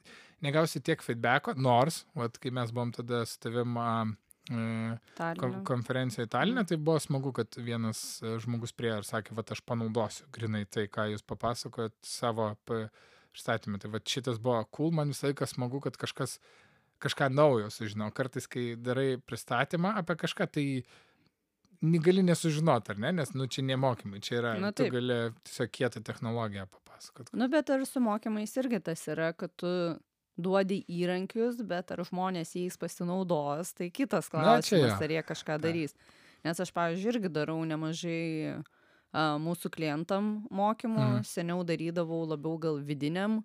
negausi 0.45 0.81
tiek 0.83 1.03
feedbacko, 1.05 1.55
nors, 1.57 2.03
vat, 2.17 2.39
kai 2.41 2.53
mes 2.55 2.73
buvom 2.73 2.93
tada 2.95 3.23
su 3.29 3.37
tavim 3.41 3.77
e, 3.77 4.97
Taline. 5.17 5.39
kon 5.41 5.59
konferencijoje 5.67 6.31
Talinė, 6.33 6.65
tai 6.69 6.79
buvo 6.81 6.97
smagu, 7.03 7.33
kad 7.37 7.59
vienas 7.59 8.21
e, 8.23 8.37
žmogus 8.41 8.75
prie 8.77 8.93
ir 8.95 9.07
sakė, 9.07 9.35
va 9.37 9.45
aš 9.45 9.61
panaudosiu 9.67 10.27
grinai 10.33 10.65
tai, 10.65 10.87
ką 10.91 11.11
jūs 11.13 11.25
papasakojot 11.27 11.95
savo 12.05 12.51
pristatymę. 12.65 13.81
Tai 13.81 13.93
va 13.93 14.03
šitas 14.03 14.41
buvo 14.41 14.63
cool, 14.75 14.91
man 14.97 15.13
visą 15.13 15.29
laiką 15.29 15.49
smagu, 15.49 15.83
kad 15.85 15.99
kažkas 16.01 16.39
kažką 17.01 17.31
naujo 17.33 17.69
sužinau. 17.73 18.11
Kartais, 18.13 18.47
kai 18.49 18.75
darai 18.77 19.15
pristatymą 19.17 19.95
apie 20.01 20.15
kažką, 20.21 20.47
tai 20.53 20.65
gali 21.81 22.23
nesužinoti, 22.25 22.93
ar 22.93 23.01
ne, 23.01 23.11
nes, 23.21 23.33
nu, 23.33 23.47
čia 23.49 23.63
nemokymai, 23.65 24.21
čia 24.21 24.37
yra, 24.37 24.53
Nu, 24.61 24.69
tu 24.75 24.85
gali 24.93 25.17
tiesiog 25.47 25.73
kietą 25.73 26.03
technologiją 26.05 26.67
papasakot. 26.69 27.31
Nu, 27.33 27.49
bet 27.49 27.73
ir 27.73 27.85
su 27.89 28.03
mokymais 28.03 28.53
irgi 28.61 28.81
tas 28.85 29.07
yra, 29.09 29.31
kad 29.33 29.53
tu 29.57 29.71
duodi 30.39 30.81
įrankius, 30.89 31.61
bet 31.67 31.91
ar 31.93 32.03
žmonės 32.07 32.55
jais 32.55 32.77
pasinaudos, 32.79 33.73
tai 33.77 33.89
kitas 33.93 34.29
klausimas, 34.31 34.97
ar 35.01 35.13
jie 35.13 35.23
kažką 35.27 35.57
darys. 35.61 35.95
Nes 36.45 36.59
aš, 36.59 36.71
pavyzdžiui, 36.73 37.11
irgi 37.15 37.29
darau 37.29 37.59
nemažai 37.67 38.21
a, 38.49 39.37
mūsų 39.41 39.69
klientam 39.75 40.31
mokymų, 40.49 41.01
mm. 41.03 41.25
seniau 41.27 41.61
darydavau 41.67 42.23
labiau 42.25 42.57
gal 42.61 42.79
vidiniam 42.81 43.41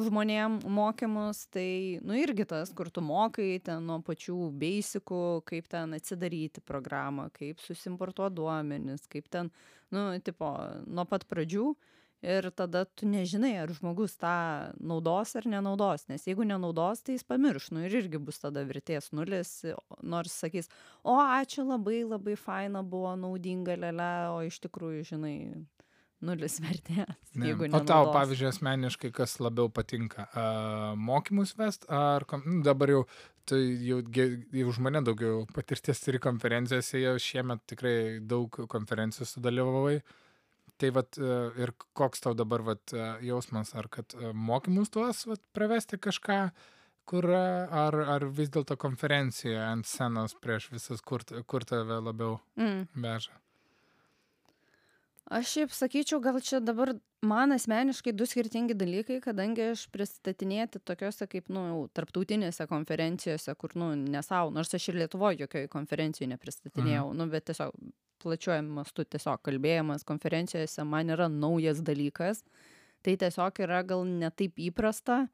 žmonėm 0.00 0.60
mokymus, 0.72 1.44
tai, 1.52 2.00
nu, 2.02 2.16
irgi 2.18 2.46
tas, 2.48 2.72
kur 2.74 2.88
tu 2.90 3.02
mokai 3.04 3.60
ten 3.64 3.84
nuo 3.86 4.00
pačių 4.04 4.48
beisikų, 4.58 5.22
kaip 5.48 5.68
ten 5.70 5.94
atsidaryti 5.98 6.62
programą, 6.64 7.28
kaip 7.36 7.60
susimportuoti 7.62 8.38
duomenis, 8.40 9.06
kaip 9.12 9.28
ten, 9.32 9.52
nu, 9.92 10.08
tipo, 10.24 10.54
nuo 10.86 11.06
pat 11.08 11.28
pradžių. 11.30 11.72
Ir 12.22 12.46
tada 12.54 12.84
tu 12.86 13.08
nežinai, 13.10 13.56
ar 13.58 13.72
žmogus 13.74 14.12
tą 14.20 14.32
naudos 14.78 15.32
ar 15.34 15.46
nenaudos, 15.50 16.04
nes 16.06 16.22
jeigu 16.28 16.46
nenaudos, 16.46 17.02
tai 17.02 17.16
jis 17.16 17.26
pamirš, 17.26 17.72
nu 17.74 17.82
ir 17.82 17.96
irgi 17.98 18.20
bus 18.22 18.38
tada 18.38 18.62
vertės 18.68 19.10
nulis, 19.10 19.50
nors 20.06 20.36
sakys, 20.44 20.70
o 21.02 21.16
ačiū 21.18 21.64
labai, 21.66 22.04
labai 22.06 22.36
faina 22.38 22.84
buvo, 22.86 23.16
naudinga 23.18 23.74
lele, 23.74 24.12
o 24.30 24.38
iš 24.46 24.60
tikrųjų, 24.68 25.02
žinai, 25.10 25.34
nulis 26.22 26.60
vertės. 26.64 27.18
Jeigu 27.34 27.66
O 27.66 27.82
tau, 27.82 27.82
nenaudos. 27.82 28.14
pavyzdžiui, 28.14 28.48
asmeniškai, 28.52 29.12
kas 29.18 29.36
labiau 29.42 29.66
patinka? 29.74 30.28
A, 30.30 30.46
mokymus 30.94 31.56
vest 31.58 31.90
ar 31.90 32.22
nu, 32.44 32.60
dabar 32.62 32.94
jau, 32.94 33.04
tu 33.50 33.58
jau, 33.58 33.98
jau 34.14 34.70
už 34.70 34.78
mane 34.78 35.02
daugiau 35.02 35.42
patirties 35.58 36.06
turi 36.06 36.22
konferencijose, 36.22 37.02
jau 37.02 37.18
šiemet 37.18 37.66
tikrai 37.66 37.96
daug 38.22 38.62
konferencijų 38.70 39.26
sudalyvavai. 39.34 39.98
Tai 40.82 40.88
vat, 40.96 41.14
e, 41.14 41.34
ir 41.62 41.70
koks 41.94 42.24
tau 42.24 42.32
dabar 42.34 42.64
vat, 42.66 42.82
e, 42.90 43.02
jausmas, 43.28 43.70
ar 43.78 43.86
kad 43.92 44.16
e, 44.18 44.32
mokymus 44.34 44.90
tuos 44.90 45.20
vat, 45.30 45.42
pravesti 45.54 45.98
kažką, 46.02 46.38
kur, 47.06 47.28
ar, 47.30 47.94
ar 48.16 48.26
vis 48.34 48.50
dėlto 48.54 48.74
konferencija 48.82 49.68
ant 49.70 49.86
scenos 49.86 50.34
prieš 50.42 50.72
visas, 50.74 51.02
kur, 51.06 51.22
kur 51.46 51.66
tave 51.66 52.00
labiau 52.02 52.40
Mm. 52.58 52.88
veža? 53.06 53.38
Aš 55.30 55.52
šiaip 55.52 55.70
sakyčiau, 55.70 56.18
gal 56.20 56.40
čia 56.42 56.58
dabar 56.60 56.96
man 57.22 57.54
asmeniškai 57.54 58.12
du 58.12 58.26
skirtingi 58.26 58.74
dalykai, 58.74 59.20
kadangi 59.22 59.68
aš 59.70 59.84
pristatinėti 59.94 60.80
tokiuose 60.82 61.28
kaip, 61.30 61.46
nu, 61.52 61.62
jau 61.68 61.82
tarptautinėse 61.94 62.66
konferencijose, 62.70 63.54
kur, 63.60 63.76
nu, 63.78 63.92
nesau, 63.94 64.50
nors 64.54 64.74
aš 64.74 64.88
ir 64.90 64.98
Lietuvoje 65.04 65.44
jokioje 65.44 65.70
konferencijoje 65.72 66.32
nepristatinėjau, 66.34 67.06
mhm. 67.12 67.20
nu, 67.20 67.28
bet 67.30 67.46
tiesiog 67.52 67.76
plačiuoju 68.22 68.66
mastu 68.66 69.06
tiesiog 69.06 69.42
kalbėjimas 69.46 70.04
konferencijose 70.06 70.84
man 70.86 71.10
yra 71.14 71.28
naujas 71.30 71.82
dalykas, 71.86 72.42
tai 73.02 73.16
tiesiog 73.18 73.62
yra 73.64 73.82
gal 73.86 74.04
netaip 74.06 74.58
įprasta 74.62 75.24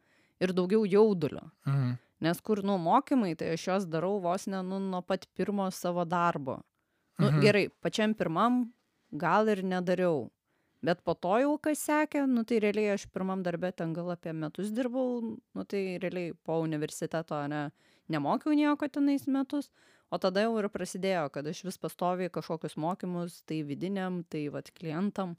ir 0.41 0.55
daugiau 0.57 0.85
jaudulio. 0.89 1.49
Mhm. 1.69 1.97
Nes 2.29 2.41
kur, 2.43 2.65
nu, 2.67 2.75
mokymai, 2.83 3.37
tai 3.39 3.53
aš 3.55 3.69
juos 3.69 3.85
darau 3.87 4.17
vos 4.21 4.49
ne, 4.51 4.59
nu, 4.67 4.81
nuo 4.83 5.05
pat 5.07 5.29
pirmo 5.39 5.69
savo 5.71 6.05
darbo. 6.05 6.59
Nu, 7.19 7.31
mhm. 7.31 7.41
gerai, 7.43 7.69
pačiam 7.83 8.15
pirmam 8.15 8.67
gal 9.13 9.49
ir 9.49 9.63
nedariau. 9.65 10.29
Bet 10.83 11.01
po 11.03 11.15
to 11.19 11.35
jau 11.43 11.57
kas 11.59 11.81
sekė, 11.83 12.23
nu 12.31 12.45
tai 12.47 12.61
realiai 12.63 12.95
aš 12.95 13.09
pirmam 13.11 13.43
darbė 13.43 13.73
ten 13.75 13.93
gal 13.97 14.13
apie 14.15 14.31
metus 14.31 14.71
dirbau, 14.71 15.21
nu 15.27 15.65
tai 15.67 15.99
realiai 15.99 16.37
po 16.47 16.61
universiteto 16.63 17.41
ne, 17.51 17.65
nemokiau 18.07 18.55
nieko 18.55 18.87
tenais 18.87 19.27
metus, 19.27 19.73
o 20.07 20.21
tada 20.23 20.45
jau 20.47 20.55
ir 20.61 20.71
prasidėjo, 20.71 21.27
kad 21.35 21.51
aš 21.51 21.65
vis 21.67 21.81
pastoviai 21.83 22.31
kažkokius 22.31 22.79
mokymus, 22.79 23.43
tai 23.43 23.65
vidiniam, 23.67 24.23
tai 24.31 24.47
vat 24.55 24.71
klientam 24.71 25.35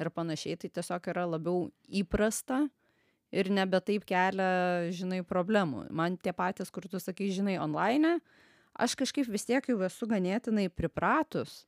ir 0.00 0.08
panašiai, 0.14 0.56
tai 0.56 0.72
tiesiog 0.72 1.12
yra 1.12 1.26
labiau 1.36 1.68
įprasta 2.00 2.64
ir 3.28 3.52
nebe 3.52 3.80
taip 3.84 4.08
kelia, 4.08 4.88
žinai, 4.94 5.20
problemų. 5.26 5.84
Man 5.92 6.16
tie 6.16 6.32
patys, 6.32 6.72
kur 6.72 6.88
tu 6.88 7.00
sakai, 7.02 7.28
žinai, 7.34 7.58
online, 7.60 8.18
aš 8.72 8.96
kažkaip 8.96 9.28
vis 9.28 9.44
tiek 9.44 9.68
jau 9.68 9.82
esu 9.84 10.08
ganėtinai 10.08 10.70
pripratus. 10.72 11.66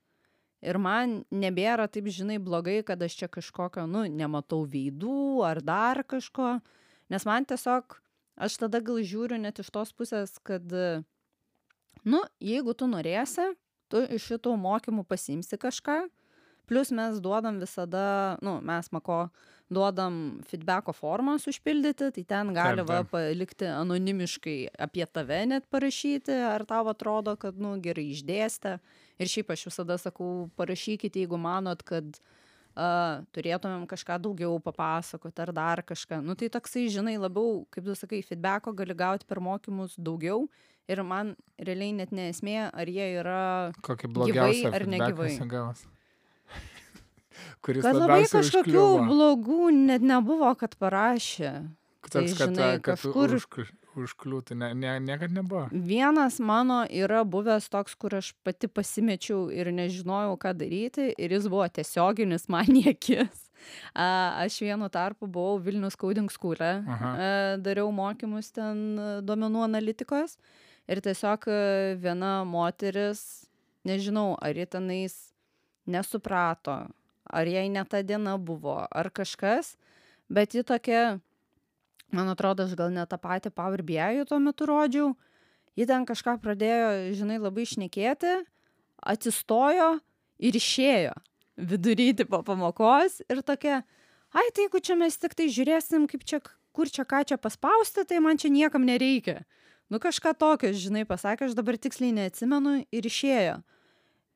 Ir 0.61 0.76
man 0.76 1.23
nebėra 1.33 1.87
taip, 1.88 2.11
žinai, 2.12 2.37
blogai, 2.43 2.83
kad 2.85 3.00
aš 3.00 3.17
čia 3.23 3.29
kažkokio, 3.33 3.87
nu, 3.88 4.05
nematau 4.05 4.67
veidų 4.69 5.40
ar 5.49 5.62
dar 5.64 6.02
kažko. 6.05 6.59
Nes 7.11 7.25
man 7.25 7.49
tiesiog, 7.49 7.97
aš 8.37 8.59
tada 8.61 8.83
gal 8.85 9.00
žiūriu 9.00 9.40
net 9.40 9.62
iš 9.62 9.73
tos 9.73 9.95
pusės, 9.97 10.37
kad, 10.45 10.69
nu, 12.05 12.23
jeigu 12.45 12.76
tu 12.76 12.90
norėsi, 12.93 13.49
tu 13.90 14.05
iš 14.05 14.29
šitų 14.35 14.55
mokymų 14.61 15.07
pasimsi 15.09 15.59
kažką. 15.61 16.02
Plus 16.71 16.93
mes 16.95 17.17
duodam 17.19 17.57
visada, 17.59 18.37
nu, 18.47 18.61
mes 18.62 18.93
mako 18.95 19.25
duodam 19.75 20.38
feedbacko 20.47 20.93
formas 20.95 21.49
užpildyti, 21.50 22.12
tai 22.14 22.23
ten 22.23 22.52
gali 22.55 22.85
va 22.87 23.00
palikti 23.11 23.67
anonimiškai 23.67 24.59
apie 24.87 25.02
tave 25.11 25.40
net 25.50 25.67
parašyti, 25.71 26.37
ar 26.52 26.62
tau 26.69 26.87
atrodo, 26.93 27.35
kad, 27.40 27.59
nu, 27.59 27.75
gerai 27.83 28.11
išdėstę. 28.12 28.76
Ir 29.21 29.29
šiaip 29.29 29.50
aš 29.53 29.67
visada 29.69 29.99
sakau, 30.00 30.49
parašykite, 30.57 31.21
jeigu 31.21 31.37
manot, 31.37 31.83
kad 31.85 32.07
uh, 32.17 33.21
turėtumėm 33.37 33.85
kažką 33.91 34.17
daugiau 34.25 34.57
papasakoti 34.65 35.45
ar 35.45 35.53
dar 35.53 35.83
kažką. 35.85 36.23
Nu, 36.25 36.35
tai 36.41 36.49
toksai, 36.49 36.87
žinai, 36.89 37.19
labiau, 37.21 37.67
kaip 37.75 37.85
tu 37.85 37.97
sakai, 37.99 38.23
feedbacko 38.25 38.73
gali 38.79 38.97
gauti 38.97 39.29
per 39.29 39.43
mokymus 39.45 39.99
daugiau. 40.00 40.47
Ir 40.91 41.05
man 41.07 41.35
realiai 41.61 41.93
net 42.00 42.11
nesmė, 42.17 42.71
ar 42.73 42.89
jie 42.91 43.05
yra 43.21 43.43
Gyvai 43.85 44.65
ar 44.73 44.87
negyvai? 44.91 45.29
esi 45.37 45.45
gavęs? 45.53 45.85
Kuris 47.65 47.85
Kad 47.85 47.97
labai 48.00 48.23
kažkokių 48.25 48.73
užkliuvo? 48.73 49.05
blogų 49.11 49.69
net 49.77 50.03
nebuvo, 50.03 50.49
kad 50.59 50.75
parašė. 50.81 51.53
Toks, 52.00 52.12
tai, 52.17 52.25
kad, 52.33 52.49
žinai, 52.49 52.71
kad 52.83 52.99
tu 52.99 53.12
kažkur- 53.12 53.37
užkl- 53.37 53.69
užkliūtų, 54.04 54.57
ne, 54.59 54.71
ne, 54.75 54.95
niekad 55.04 55.33
nebuvo. 55.35 55.66
Vienas 55.73 56.38
mano 56.42 56.83
yra 56.87 57.23
buvęs 57.28 57.69
toks, 57.73 57.97
kur 58.00 58.16
aš 58.19 58.33
pati 58.47 58.69
pasimečiau 58.71 59.49
ir 59.54 59.73
nežinojau, 59.75 60.37
ką 60.40 60.54
daryti, 60.59 61.11
ir 61.16 61.37
jis 61.37 61.49
buvo 61.50 61.66
tiesioginis 61.69 62.49
man 62.52 62.71
į 62.80 62.87
akis. 62.95 63.47
Aš 63.95 64.57
vienu 64.64 64.88
tarpu 64.92 65.28
buvau 65.28 65.59
Vilnius 65.61 65.99
Coding 66.00 66.30
School, 66.33 66.61
Aha. 66.61 67.12
dariau 67.61 67.90
mokymus 67.92 68.49
ten 68.57 68.97
duomenų 69.26 69.66
analitikos 69.66 70.38
ir 70.90 71.02
tiesiog 71.04 71.45
viena 72.00 72.40
moteris, 72.49 73.45
nežinau, 73.87 74.33
ar 74.40 74.57
ji 74.57 74.66
tenais 74.66 75.19
nesuprato, 75.90 76.78
ar 77.25 77.47
jai 77.49 77.69
ne 77.69 77.85
ta 77.85 78.02
diena 78.02 78.37
buvo, 78.38 78.80
ar 78.90 79.11
kažkas, 79.11 79.75
bet 80.30 80.54
ji 80.54 80.64
tokia, 80.66 81.21
man 82.14 82.31
atrodo, 82.33 82.67
aš 82.67 82.76
gal 82.79 82.93
ne 82.95 83.07
tą 83.07 83.19
patį 83.21 83.52
Power 83.55 83.83
BI 83.87 84.25
tuo 84.29 84.38
metu 84.43 84.69
rodžiau, 84.69 85.14
ji 85.79 85.87
ten 85.87 86.07
kažką 86.09 86.38
pradėjo, 86.43 87.14
žinai, 87.19 87.40
labai 87.43 87.67
šnekėti, 87.69 88.40
atsistojo, 89.00 89.99
ir 90.40 90.57
išėjo 90.57 91.14
vidury 91.61 92.11
tipo 92.17 92.40
pamokos 92.47 93.21
ir 93.29 93.43
tokia, 93.45 93.83
ai, 94.33 94.47
tai 94.55 94.67
jeigu 94.67 94.81
čia 94.81 94.97
mes 94.99 95.17
tik 95.21 95.37
tai 95.37 95.50
žiūrėsim, 95.52 96.07
kaip 96.11 96.25
čia, 96.25 96.40
kur 96.76 96.88
čia 96.88 97.05
ką 97.05 97.23
čia 97.29 97.37
paspausti, 97.40 98.07
tai 98.09 98.21
man 98.25 98.40
čia 98.40 98.52
niekam 98.52 98.87
nereikia. 98.88 99.43
Nu 99.90 99.99
kažką 100.00 100.33
tokio, 100.38 100.71
žinai, 100.73 101.02
pasakė, 101.05 101.49
aš 101.49 101.57
dabar 101.59 101.76
tiksliai 101.76 102.14
neatsimenu 102.14 102.85
ir 102.95 103.09
išėjo. 103.11 103.59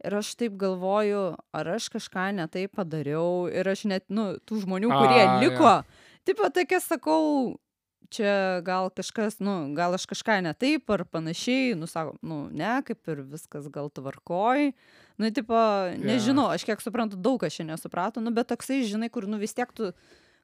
Ir 0.04 0.16
aš 0.18 0.34
taip 0.36 0.56
galvoju, 0.60 1.22
ar 1.54 1.68
aš 1.76 1.86
kažką 1.94 2.26
netai 2.36 2.66
padariau 2.68 3.46
ir 3.48 3.68
aš 3.70 3.86
net, 3.88 4.04
nu, 4.12 4.34
tų 4.44 4.64
žmonių, 4.66 4.90
kurie 4.90 5.22
A, 5.22 5.38
liko, 5.40 5.70
jo. 5.78 6.10
tipo 6.28 6.50
tokia 6.52 6.82
sakau, 6.82 7.54
čia 8.12 8.60
gal 8.66 8.90
kažkas, 8.90 9.38
nu, 9.40 9.72
gal 9.76 9.94
aš 9.96 10.04
kažką 10.10 10.40
ne 10.44 10.52
taip 10.54 10.90
ar 10.90 11.04
panašiai, 11.04 11.74
nu, 11.78 11.86
sako, 11.90 12.16
nu, 12.22 12.48
ne, 12.52 12.76
kaip 12.86 13.08
ir 13.12 13.22
viskas 13.28 13.68
gal 13.72 13.88
tvarkoj. 13.94 14.72
Nu, 15.18 15.30
tipo, 15.30 15.56
nežinau, 16.02 16.48
aš 16.50 16.66
kiek 16.66 16.82
suprantu, 16.82 17.16
daug 17.20 17.38
kas 17.44 17.54
čia 17.54 17.64
nesuprato, 17.68 18.20
nu, 18.24 18.32
bet 18.34 18.50
toksai, 18.50 18.82
žinai, 18.88 19.08
kur, 19.14 19.28
nu, 19.30 19.38
vis 19.38 19.54
tiek 19.54 19.70
tu 19.72 19.92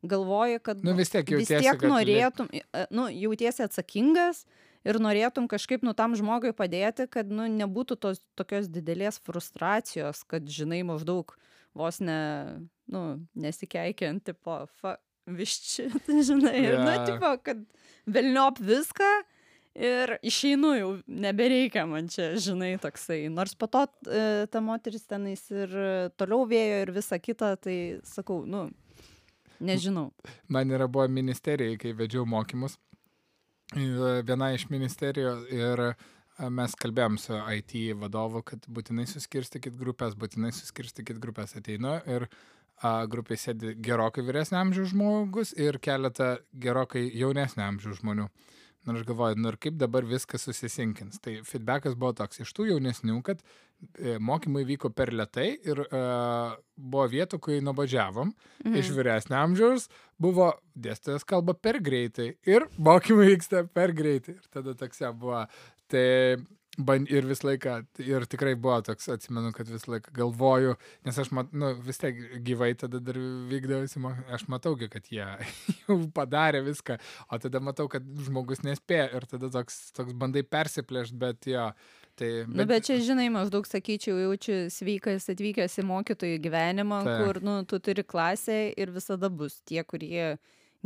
galvoji, 0.07 0.61
kad 0.65 0.81
Nu, 0.85 0.95
vis 0.97 1.11
tiek 1.13 1.27
vis 1.29 1.51
jautiesi, 1.51 1.65
tiek 1.67 1.77
kad 1.77 1.85
liep- 1.85 1.93
norėtum, 1.97 2.49
e, 2.55 2.87
nu, 2.95 3.09
jautiesi 3.13 3.65
atsakingas 3.67 4.45
ir 4.87 4.97
norėtum 5.03 5.49
kažkaip, 5.51 5.83
nu, 5.85 5.93
tam 5.93 6.15
žmogui 6.17 6.55
padėti, 6.57 7.05
kad, 7.11 7.29
nu, 7.29 7.45
nebūtų 7.51 7.99
tos 8.01 8.23
tokios 8.39 8.71
didelės 8.73 9.19
frustracijos, 9.21 10.23
kad, 10.25 10.47
žinai, 10.49 10.81
maždaug 10.89 11.35
vos 11.77 12.01
ne, 12.01 12.21
nu, 12.89 13.21
nesikeikiant, 13.37 14.25
tipo, 14.25 14.63
fa, 14.81 14.97
višči, 15.37 15.89
žinai, 16.29 16.57
ir, 16.63 16.79
nu, 16.83 16.95
tipo, 17.07 17.35
kad 17.45 17.63
velniop 18.11 18.61
viską 18.65 19.11
ir 19.75 20.17
išeinu 20.27 20.73
jau, 20.75 20.91
nebereikia 21.07 21.87
man 21.89 22.11
čia, 22.11 22.33
žinai, 22.43 22.75
toksai. 22.83 23.23
Nors 23.33 23.55
po 23.59 23.69
to 23.71 23.87
e, 24.07 24.47
ta 24.51 24.63
moteris 24.65 25.07
tenais 25.09 25.43
ir 25.53 25.71
e, 25.71 25.91
toliau 26.19 26.47
vėjo 26.51 26.85
ir 26.85 26.95
visa 26.97 27.19
kita, 27.23 27.55
tai 27.63 27.77
sakau, 28.07 28.43
nu, 28.47 28.69
nežinau. 29.61 30.11
man 30.49 30.71
yra 30.71 30.89
buvo 30.91 31.07
ministerijai, 31.09 31.79
kai 31.81 31.95
vedžiau 31.97 32.27
mokymus. 32.27 32.79
Ir 33.79 34.25
Viena 34.27 34.49
iš 34.51 34.65
ministerijų 34.67 35.35
ir 35.55 35.85
a, 35.87 35.93
mes 36.51 36.73
kalbėjom 36.75 37.21
su 37.23 37.37
IT 37.55 37.77
vadovu, 38.01 38.43
kad 38.43 38.65
būtinai 38.67 39.05
suskirstykit 39.07 39.77
grupės, 39.79 40.17
būtinai 40.19 40.51
suskirstykit 40.57 41.21
grupės 41.23 41.55
ateinu 41.61 42.01
ir 42.11 42.27
a, 42.27 42.31
grupėje 42.83 43.45
sėdi 43.45 43.75
gerokai 43.85 44.25
vyresnio 44.25 44.61
amžiaus 44.61 44.95
žmogus 44.95 45.53
ir 45.59 45.79
keletą 45.83 46.37
gerokai 46.53 47.09
jaunesnio 47.13 47.67
amžiaus 47.67 48.01
žmonių. 48.01 48.31
Na, 48.89 48.95
aš 48.97 49.03
galvoju, 49.05 49.37
nu 49.37 49.51
ir 49.53 49.59
kaip 49.61 49.75
dabar 49.77 50.07
viskas 50.09 50.47
susisinkins. 50.49 51.21
Tai 51.21 51.35
feedbackas 51.45 51.99
buvo 52.01 52.15
toks 52.17 52.41
iš 52.41 52.53
tų 52.57 52.71
jaunesnių, 52.71 53.19
kad 53.27 53.43
e, 53.45 54.15
mokymai 54.17 54.63
vyko 54.65 54.89
per 54.97 55.13
lietai 55.13 55.51
ir 55.69 55.83
e, 55.85 56.01
buvo 56.81 57.05
vietų, 57.13 57.43
kai 57.45 57.59
nuobodžiavom. 57.67 58.33
Mhm. 58.65 58.79
Iš 58.81 58.93
vyresnio 58.97 59.37
amžiaus 59.43 59.91
buvo 60.21 60.55
dėstytojas 60.73 61.29
kalba 61.29 61.53
per 61.53 61.83
greitai 61.85 62.31
ir 62.49 62.65
mokymai 62.81 63.29
vyksta 63.35 63.67
per 63.69 63.93
greitai. 63.97 64.39
Ir 64.41 64.49
tada 64.49 64.73
toks 64.81 65.05
ja 65.05 65.13
buvo. 65.13 65.45
Tai 65.91 66.07
ban, 66.79 67.07
ir 67.11 67.27
visą 67.27 67.49
laiką, 67.49 67.75
ir 68.05 68.27
tikrai 68.31 68.55
buvo 68.59 68.79
toks, 68.87 69.09
atsimenu, 69.15 69.51
kad 69.57 69.69
visą 69.71 69.95
laiką 69.95 70.13
galvoju, 70.17 70.77
nes 71.07 71.19
aš 71.19 71.31
mat, 71.37 71.53
nu, 71.57 71.73
vis 71.87 71.99
tiek 72.01 72.19
gyvai 72.47 72.73
tada 72.79 73.01
dar 73.03 73.19
vykdavosi, 73.51 74.01
mo- 74.03 74.15
aš 74.33 74.47
matau, 74.53 74.77
gi, 74.79 74.91
kad 74.93 75.09
jie 75.11 75.27
jau 75.85 75.99
padarė 76.15 76.63
viską, 76.67 76.99
o 77.31 77.41
tada 77.43 77.63
matau, 77.65 77.89
kad 77.91 78.07
žmogus 78.27 78.63
nespėjo 78.67 79.09
ir 79.19 79.27
tada 79.31 79.51
toks, 79.53 79.91
toks 79.97 80.15
bandai 80.17 80.45
persiplėšti, 80.47 81.19
bet 81.21 81.51
jo. 81.51 81.71
Tai, 82.21 82.29
Bet, 82.45 82.53
nu, 82.53 82.65
bet 82.69 82.85
čia, 82.85 82.99
žinai, 83.01 83.31
maždaug 83.33 83.65
sakyčiau, 83.65 84.19
jaučiu 84.21 84.57
sveikas 84.69 85.31
atvykęs 85.33 85.79
į 85.81 85.85
mokytojų 85.89 86.41
gyvenimą, 86.45 86.99
Taip. 87.07 87.21
kur, 87.23 87.39
nu, 87.47 87.55
tu 87.65 87.79
turi 87.81 88.05
klasę 88.05 88.59
ir 88.77 88.93
visada 88.93 89.31
bus 89.33 89.63
tie, 89.65 89.81
kurie 89.89 90.35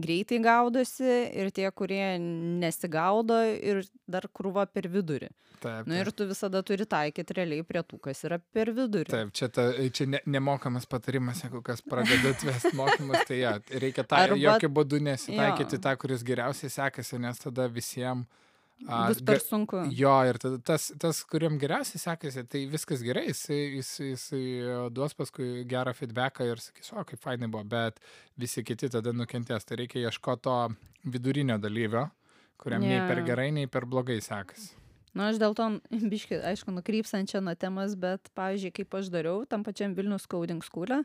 greitai 0.00 0.38
gaudosi 0.42 1.06
ir 1.38 1.50
tie, 1.54 1.68
kurie 1.70 2.18
nesigaudo 2.18 3.36
ir 3.46 3.82
dar 4.10 4.26
krūva 4.34 4.66
per 4.70 4.88
vidurį. 4.90 5.28
taip, 5.62 5.86
Nu, 5.86 5.94
ir 5.96 6.10
tu 6.12 6.26
visada 6.28 6.60
turi 6.66 6.84
taikyti 6.84 7.36
realiai 7.38 7.62
prie 7.64 7.80
tų, 7.82 8.00
kas 8.04 8.24
yra 8.26 8.38
per 8.52 8.72
vidurį. 8.76 9.08
Taip, 9.08 9.30
čia, 9.32 9.48
ta, 9.48 9.68
čia 9.94 10.06
ne, 10.06 10.20
nemokamas 10.26 10.84
patarimas, 10.86 11.40
jeigu 11.44 11.62
kas 11.64 11.80
pradeda 11.80 12.34
atvesti 12.34 12.74
mokymus, 12.76 13.22
tai 13.28 13.38
ja, 13.40 13.54
reikia 13.70 14.04
tą 14.04 14.18
Arba- 14.26 14.40
jokių 14.42 14.72
būdų 14.80 15.00
nesitaikyti 15.08 15.78
Jo. 15.78 15.84
tą, 15.86 15.94
kuris 15.96 16.22
geriausiai 16.26 16.70
sekasi, 16.70 17.18
nes 17.18 17.38
tada 17.38 17.68
visiems... 17.68 18.26
Bus 18.84 19.20
per 19.24 19.40
sunku. 19.40 19.84
Jo, 19.94 20.12
ir 20.28 20.36
tas, 20.66 20.90
tas 21.00 21.22
kuriam 21.30 21.56
geriausiai 21.60 22.00
sekasi, 22.02 22.42
tai 22.50 22.64
viskas 22.68 23.04
gerai, 23.06 23.28
jisai, 23.30 23.60
jisai, 23.78 24.08
jisai 24.10 24.42
e, 24.42 24.78
duos 24.92 25.14
paskui 25.16 25.62
gerą 25.70 25.94
feedbacką 25.96 26.48
ir 26.50 26.60
sakys, 26.60 26.90
o 26.92 27.04
kaip 27.06 27.22
fainai 27.22 27.48
buvo, 27.48 27.64
bet 27.70 28.02
visi 28.40 28.66
kiti 28.66 28.90
tada 28.92 29.14
nukentės. 29.16 29.64
Tai 29.64 29.78
reikia 29.80 30.04
ieškoti 30.08 30.44
to 30.44 30.58
vidurinio 31.14 31.56
dalyvio, 31.62 32.08
kuriam 32.60 32.84
nei 32.84 33.00
per 33.08 33.22
gerai, 33.24 33.52
nei 33.54 33.70
per 33.70 33.86
blogai 33.88 34.18
sekasi. 34.24 34.74
Na, 34.74 34.84
Nu, 35.14 35.28
aš 35.30 35.38
dėl 35.38 35.54
to, 35.54 35.68
biškai, 36.12 36.40
aišku, 36.50 36.74
nukrypsančia 36.74 37.40
nuo 37.44 37.54
temas, 37.54 37.94
bet, 37.98 38.30
pavyzdžiui, 38.34 38.74
kaip 38.80 38.98
aš 38.98 39.10
dariau 39.14 39.44
tam 39.46 39.62
pačiam 39.66 39.94
Vilnius 39.94 40.26
Coding 40.30 40.64
School, 40.66 41.04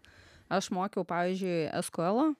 aš 0.50 0.72
mokiau, 0.74 1.06
pavyzdžiui, 1.08 1.70
SQL. 1.86 2.34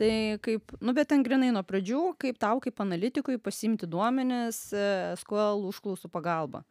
Tai 0.00 0.38
kaip, 0.42 0.72
nu, 0.80 0.94
bet 0.96 1.10
ten 1.12 1.22
grinai 1.22 1.50
nuo 1.54 1.62
pradžių, 1.66 2.02
kaip 2.22 2.38
tau, 2.40 2.60
kaip 2.64 2.80
analitikui, 2.82 3.36
pasimti 3.42 3.86
duomenis 3.86 4.72
e, 4.72 4.84
SQL 5.20 5.66
užklausų 5.68 6.08
pagalba. 6.12 6.62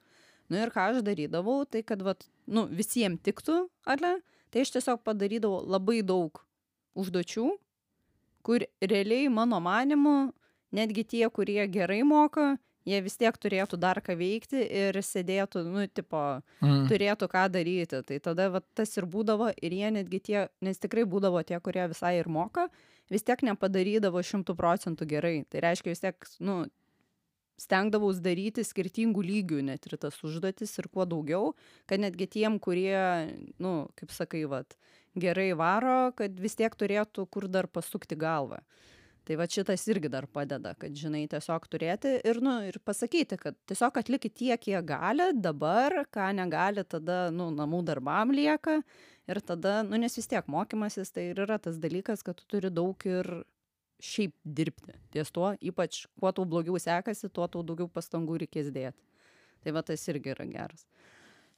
Nu 0.52 0.58
ir 0.60 0.72
ką 0.74 0.90
aš 0.92 1.04
darydavau, 1.06 1.62
tai 1.70 1.84
kad, 1.88 2.02
vat, 2.04 2.26
nu, 2.50 2.66
visiems 2.68 3.22
tiktų, 3.24 3.62
ar 3.88 4.02
ne, 4.04 4.16
tai 4.52 4.66
aš 4.66 4.74
tiesiog 4.76 5.04
padarydavau 5.08 5.62
labai 5.64 6.02
daug 6.04 6.42
užduočių, 7.00 7.46
kur 8.44 8.66
realiai, 8.82 9.30
mano 9.32 9.62
manimu, 9.64 10.34
netgi 10.76 11.06
tie, 11.14 11.24
kurie 11.32 11.62
gerai 11.72 12.02
moka, 12.04 12.58
jie 12.90 12.98
vis 13.06 13.16
tiek 13.22 13.36
turėtų 13.38 13.78
dar 13.80 14.02
ką 14.04 14.16
veikti 14.18 14.64
ir 14.66 14.98
sėdėtų, 15.06 15.62
nu, 15.70 15.86
tipo, 15.88 16.42
Mm. 16.66 16.88
turėtų 16.90 17.28
ką 17.30 17.46
daryti. 17.54 18.02
Tai 18.04 18.18
tada 18.20 18.50
va, 18.50 18.62
tas 18.76 18.98
ir 18.98 19.06
būdavo 19.06 19.52
ir 19.62 19.72
jie 19.72 19.92
netgi 19.94 20.20
tie, 20.20 20.48
nes 20.62 20.78
tikrai 20.82 21.06
būdavo 21.06 21.46
tie, 21.46 21.60
kurie 21.62 21.86
visai 21.88 22.18
ir 22.20 22.28
moka, 22.28 22.68
vis 23.12 23.26
tiek 23.28 23.44
nepadarydavo 23.46 24.22
šimtų 24.24 24.56
procentų 24.58 25.08
gerai. 25.10 25.36
Tai 25.52 25.66
reiškia 25.68 25.94
vis 25.94 26.04
tiek, 26.04 26.30
nu, 26.44 26.62
stengdavaus 27.62 28.22
daryti 28.24 28.64
skirtingų 28.66 29.24
lygių 29.26 29.62
net 29.68 29.86
ir 29.88 29.98
tas 30.02 30.18
užduotis 30.26 30.74
ir 30.80 30.88
kuo 30.94 31.06
daugiau, 31.06 31.52
kad 31.90 32.02
netgi 32.02 32.28
tiem, 32.40 32.58
kurie, 32.64 32.98
nu, 33.62 33.74
kaip 34.00 34.14
sakai, 34.16 34.46
vat, 34.50 34.78
gerai 35.20 35.52
varo, 35.58 36.14
kad 36.18 36.40
vis 36.42 36.58
tiek 36.58 36.74
turėtų 36.74 37.28
kur 37.30 37.50
dar 37.52 37.70
pasukti 37.70 38.18
galvą. 38.18 38.62
Tai 39.28 39.36
va 39.38 39.46
šitas 39.46 39.84
irgi 39.94 40.10
dar 40.10 40.26
padeda, 40.26 40.72
kad, 40.82 40.96
žinai, 40.98 41.28
tiesiog 41.30 41.68
turėti 41.70 42.16
ir, 42.26 42.40
nu, 42.42 42.56
ir 42.66 42.80
pasakyti, 42.82 43.38
kad 43.38 43.58
tiesiog 43.70 44.00
atlikit 44.02 44.34
tiek, 44.40 44.58
kiek 44.64 44.82
gali 44.90 45.28
dabar, 45.38 45.94
ką 46.10 46.32
negali, 46.40 46.82
tada, 46.90 47.28
nu, 47.30 47.52
namų 47.54 47.84
darbam 47.86 48.34
lieka. 48.34 48.80
Ir 49.30 49.40
tada, 49.46 49.84
nu, 49.86 50.00
nes 50.02 50.18
vis 50.18 50.26
tiek 50.28 50.48
mokymasis 50.50 51.14
tai 51.14 51.28
ir 51.32 51.44
yra 51.46 51.60
tas 51.62 51.78
dalykas, 51.78 52.24
kad 52.26 52.40
tu 52.42 52.48
turi 52.50 52.74
daug 52.74 52.98
ir 53.06 53.30
šiaip 54.02 54.34
dirbti 54.42 54.96
ties 55.14 55.30
tuo, 55.30 55.52
ypač 55.62 56.08
kuo 56.18 56.32
tau 56.34 56.48
blogiau 56.50 56.80
sekasi, 56.82 57.30
tuo 57.30 57.46
tau 57.46 57.62
daugiau 57.62 57.86
pastangų 57.94 58.40
reikės 58.42 58.72
dėti. 58.74 58.98
Tai 59.62 59.76
va 59.78 59.84
tas 59.86 60.02
irgi 60.10 60.34
yra 60.34 60.48
geras. 60.50 60.88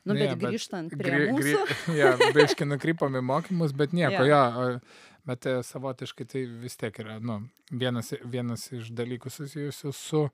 Nu, 0.03 0.17
bet 0.19 0.33
bet 0.35 0.41
grįžtant 0.51 0.91
prie 0.99 1.13
Gri- 1.15 1.29
mūsų. 1.31 1.61
gri- 1.87 1.95
Ja, 2.01 2.09
biškai 2.35 2.67
nukrypom 2.67 3.15
į 3.15 3.21
mokymus, 3.23 3.71
bet 3.71 3.95
nieko, 3.95 4.25
Jo. 4.33 4.41
jo. 4.51 4.79
Bet 5.27 5.45
e, 5.47 5.59
savotiškai 5.63 6.25
tai 6.27 6.43
vis 6.59 6.75
tiek 6.79 6.97
yra, 6.99 7.19
nu, 7.23 7.39
vienas, 7.71 8.11
vienas 8.27 8.67
iš 8.75 8.91
dalykų 8.95 9.31
susijusių 9.31 9.93
su 9.95 10.25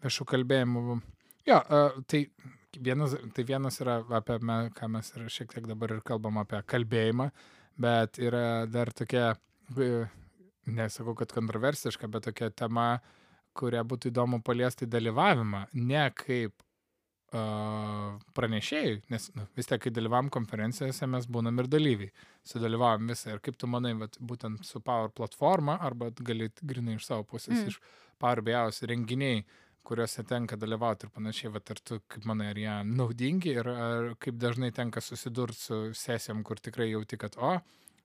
viešu 0.00 0.24
kalbėjimu. 0.28 1.00
Jo, 1.48 1.58
e, 1.60 1.80
tai 2.08 2.22
vienas, 2.78 3.16
tai 3.36 3.44
vienas 3.44 3.80
yra 3.84 3.98
apie, 4.16 4.38
ką 4.76 4.88
mes 4.94 5.12
ir 5.16 5.28
šiek 5.32 5.52
tiek 5.52 5.68
dabar 5.68 5.96
ir 5.96 6.00
kalbam 6.06 6.40
apie 6.40 6.62
kalbėjimą, 6.72 7.28
bet 7.80 8.20
yra 8.22 8.64
dar 8.70 8.92
tokia, 8.96 9.34
e, 9.76 9.90
nesakau, 10.70 11.14
kad 11.18 11.36
kontroversiška, 11.36 12.08
bet 12.08 12.30
tokia 12.30 12.50
tema, 12.50 12.88
kurią 13.60 13.84
būtų 13.84 14.12
įdomu 14.12 14.40
paliesti 14.46 14.88
dalyvavimą, 14.88 15.66
ne 15.74 16.04
kaip 16.16 16.54
pranešėjai, 17.30 18.94
nes 19.12 19.28
nu, 19.36 19.46
vis 19.56 19.68
tiek, 19.70 19.80
kai 19.84 19.92
dalyvavom 19.94 20.30
konferencijose, 20.34 21.06
mes 21.10 21.28
būnam 21.30 21.62
ir 21.62 21.68
dalyviai. 21.70 22.12
Sudalyvavom 22.50 23.06
visą. 23.12 23.34
Ir 23.36 23.42
kaip 23.44 23.58
tu 23.60 23.68
manai, 23.70 23.92
vat, 23.98 24.16
būtent 24.18 24.64
su 24.66 24.80
Power 24.82 25.12
platforma, 25.14 25.78
arba 25.80 26.10
gali 26.10 26.50
grinai 26.62 26.96
iš 26.98 27.06
savo 27.06 27.24
pusės, 27.24 27.60
Mm. 27.60 27.68
iš 27.68 27.80
Power 28.18 28.42
BIAus 28.42 28.82
renginiai, 28.82 29.44
kuriuose 29.86 30.24
tenka 30.28 30.56
dalyvauti 30.56 31.06
ir 31.06 31.10
panašiai, 31.14 31.52
vat, 31.52 31.70
ar 31.70 31.78
tu, 31.84 32.00
kaip 32.08 32.24
manai, 32.28 32.50
ar 32.50 32.58
jie 32.58 32.74
naudingi 32.84 33.54
ir 33.54 33.68
ar 33.68 34.14
kaip 34.20 34.34
dažnai 34.36 34.72
tenka 34.72 35.00
susidurti 35.00 35.56
su 35.58 35.78
sesijom, 35.94 36.42
kur 36.44 36.56
tikrai 36.56 36.90
jauti, 36.90 37.16
kad, 37.16 37.36
o, 37.38 37.60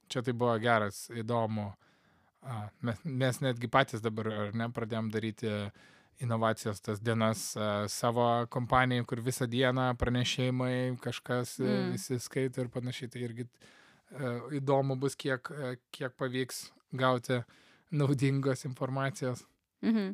čia 0.08 0.22
tai 0.22 0.34
buvo 0.34 0.56
geras, 0.60 1.10
įdomu. 1.12 1.74
A, 2.46 2.70
mes, 2.82 3.02
mes 3.04 3.42
netgi 3.42 3.68
patys 3.68 4.02
dabar, 4.06 4.28
ar 4.30 4.54
ne, 4.54 4.70
pradėjom 4.70 5.10
daryti 5.12 5.50
inovacijos 6.24 6.82
tas 6.82 7.02
dienas 7.04 7.56
a, 7.58 7.88
savo 7.92 8.28
kompanijai, 8.50 9.06
kur 9.06 9.22
visą 9.24 9.48
dieną 9.50 9.92
pranešimai, 10.00 10.98
kažkas 11.04 11.58
mm. 11.60 11.72
Mm. 11.72 11.92
visi 11.96 12.20
skaito 12.20 12.64
ir 12.64 12.72
panašiai. 12.74 13.12
Tai 13.12 13.24
irgi 13.28 13.48
a, 13.48 14.36
įdomu 14.60 14.98
bus, 15.00 15.18
kiek, 15.20 15.52
kiek 15.96 16.16
pavyks 16.20 16.70
gauti 16.96 17.42
naudingos 17.92 18.66
informacijos. 18.66 19.46
Mhm. 19.84 20.14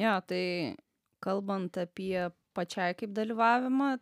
Jo, 0.00 0.16
tai 0.26 0.76
kalbant 1.22 1.76
apie 1.78 2.30
pačiai 2.56 2.96
kaip 2.98 3.12
dalyvavimą, 3.16 3.94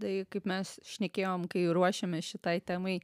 tai 0.00 0.14
kaip 0.32 0.46
mes 0.48 0.76
šnekėjom, 0.86 1.46
kai 1.50 1.66
ruošiame 1.74 2.20
šitai 2.24 2.58
temai, 2.64 3.00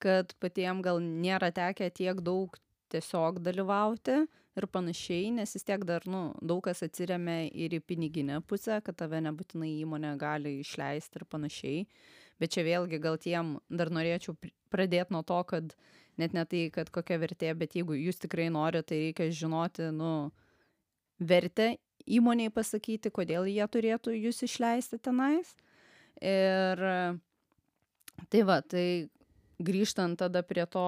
kad 0.00 0.32
patiem 0.40 0.80
gal 0.84 1.00
nėra 1.00 1.50
tekę 1.52 1.90
tiek 1.92 2.20
daug 2.24 2.56
tiesiog 2.92 3.40
dalyvauti 3.44 4.20
ir 4.58 4.66
panašiai, 4.66 5.30
nes 5.34 5.54
vis 5.54 5.66
tiek 5.66 5.84
dar, 5.86 6.04
nu, 6.10 6.30
daug 6.42 6.62
kas 6.66 6.82
atsiriamė 6.86 7.50
ir 7.54 7.76
į 7.78 7.82
piniginę 7.86 8.40
pusę, 8.50 8.80
kad 8.84 8.98
tave 8.98 9.20
nebūtinai 9.24 9.70
įmonė 9.84 10.16
gali 10.20 10.58
išleisti 10.64 11.20
ir 11.20 11.26
panašiai. 11.30 11.84
Bet 12.40 12.54
čia 12.56 12.64
vėlgi 12.66 13.00
gal 13.02 13.18
tiem 13.20 13.58
dar 13.68 13.92
norėčiau 13.92 14.34
pr- 14.34 14.52
pradėti 14.72 15.14
nuo 15.14 15.22
to, 15.26 15.38
kad 15.48 15.74
net 16.20 16.34
ne 16.36 16.44
tai, 16.48 16.66
kad 16.74 16.90
kokia 16.92 17.20
vertė, 17.20 17.52
bet 17.56 17.76
jeigu 17.76 17.96
jūs 17.96 18.20
tikrai 18.22 18.48
norite, 18.52 18.90
tai 18.90 19.00
reikia 19.06 19.30
žinoti, 19.42 19.90
nu, 19.94 20.12
vertę 21.20 21.74
įmoniai 22.10 22.52
pasakyti, 22.52 23.12
kodėl 23.12 23.48
jie 23.50 23.66
turėtų 23.68 24.16
jūs 24.16 24.42
išleisti 24.46 24.98
tenais. 25.04 25.52
Ir 26.20 26.80
tai 28.32 28.42
va, 28.44 28.60
tai 28.60 29.08
grįžtant 29.60 30.18
tada 30.20 30.42
prie 30.44 30.66
to 30.68 30.84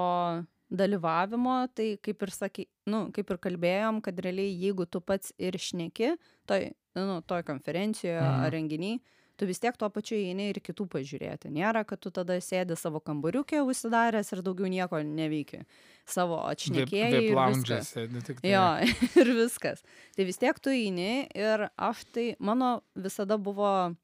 dalyvavimo, 0.72 1.56
tai 1.76 1.96
kaip 2.02 2.22
ir 2.24 2.30
sakai, 2.32 2.66
nu, 2.88 3.04
kaip 3.12 3.30
ir 3.34 3.38
kalbėjom, 3.44 4.00
kad 4.04 4.18
realiai 4.24 4.52
jeigu 4.56 4.86
tu 4.88 5.00
pats 5.04 5.32
ir 5.38 5.58
šneki, 5.60 6.14
toj, 6.48 6.70
nu, 6.96 7.20
toj 7.28 7.42
konferencijoje 7.48 8.20
Mhm. 8.20 8.44
ar 8.46 8.50
renginiai, 8.56 9.00
tu 9.36 9.46
vis 9.48 9.58
tiek 9.58 9.76
tuo 9.76 9.88
pačiu 9.90 10.14
eini 10.16 10.50
ir 10.52 10.60
kitų 10.62 10.86
pažiūrėti. 10.92 11.50
Nėra, 11.50 11.84
kad 11.88 11.98
tu 12.00 12.10
tada 12.10 12.36
sėdi 12.40 12.76
savo 12.78 13.00
kambariukė 13.00 13.62
užsidaręs 13.66 14.32
ir 14.32 14.42
daugiau 14.42 14.68
nieko 14.70 15.00
neveiki. 15.02 15.64
Savo 16.06 16.36
atšnekėjai. 16.50 17.10
ir 17.28 17.34
viskas. 17.56 17.92
Tik 18.26 18.40
tai. 18.40 18.50
Jo, 18.52 18.66
ir 19.22 19.32
viskas. 19.36 19.82
Tai 20.16 20.24
vis 20.28 20.38
tiek 20.38 20.58
tu 20.60 20.70
eini 20.70 21.26
ir 21.34 21.68
aš 21.76 22.04
tai, 22.12 22.36
mano 22.38 22.82
visada 22.94 23.36
buvo 23.38 23.94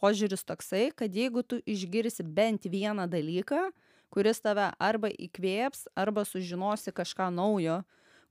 požiūris 0.00 0.44
toksai, 0.48 0.90
kad 0.96 1.12
jeigu 1.12 1.42
tu 1.44 1.58
išgirsi 1.68 2.24
bent 2.24 2.64
vieną 2.64 3.04
dalyką, 3.10 3.70
kuris 4.10 4.42
tave 4.42 4.70
arba 4.82 5.10
įkvėps, 5.10 5.86
arba 5.98 6.24
sužinosi 6.26 6.92
kažką 6.94 7.30
naujo, 7.34 7.80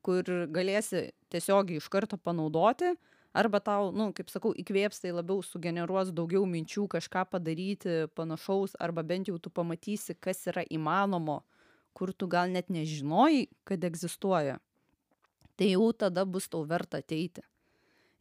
kur 0.06 0.24
galėsi 0.52 1.10
tiesiog 1.32 1.76
iš 1.78 1.90
karto 1.92 2.18
panaudoti, 2.18 2.94
arba 3.34 3.60
tau, 3.64 3.92
nu, 3.96 4.10
kaip 4.16 4.32
sakau, 4.32 4.54
įkvėps, 4.58 5.04
tai 5.04 5.14
labiau 5.16 5.44
sugeneruos 5.46 6.14
daugiau 6.16 6.46
minčių 6.50 6.88
kažką 6.92 7.26
padaryti 7.32 8.08
panašaus, 8.16 8.78
arba 8.80 9.04
bent 9.04 9.30
jau 9.30 9.38
tu 9.40 9.52
pamatysi, 9.54 10.16
kas 10.20 10.48
yra 10.52 10.64
įmanomo, 10.68 11.42
kur 11.94 12.14
tu 12.14 12.28
gal 12.32 12.50
net 12.52 12.72
nežinojai, 12.74 13.48
kad 13.68 13.84
egzistuoja 13.86 14.60
tai 15.60 15.74
jau 15.76 15.92
tada 15.92 16.24
bus 16.24 16.48
tau 16.48 16.64
verta 16.64 17.02
ateiti. 17.04 17.44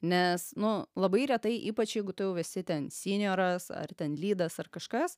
Nes, 0.03 0.51
nu, 0.59 0.73
labai 0.99 1.25
retai, 1.31 1.55
ypač 1.71 1.97
jeigu 1.97 2.14
tu 2.14 2.27
jau 2.27 2.38
esi 2.42 2.64
ten 2.66 2.88
senioras 2.90 3.71
ar 3.75 3.94
ten 3.99 4.14
lydas 4.18 4.59
ar 4.62 4.71
kažkas, 4.75 5.16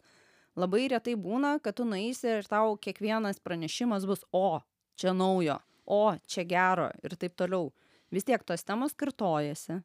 labai 0.58 0.88
retai 0.90 1.16
būna, 1.18 1.58
kad 1.62 1.76
tu 1.78 1.86
nueisi 1.88 2.28
ir 2.38 2.48
tau 2.50 2.76
kiekvienas 2.80 3.40
pranešimas 3.44 4.06
bus, 4.08 4.24
o, 4.32 4.60
čia 4.98 5.14
naujo, 5.16 5.58
o, 5.86 6.16
čia 6.26 6.44
gero 6.48 6.90
ir 7.04 7.16
taip 7.20 7.36
toliau. 7.38 7.70
Vis 8.10 8.26
tiek 8.26 8.42
tos 8.42 8.66
temos 8.66 8.96
kartojasi. 8.98 9.80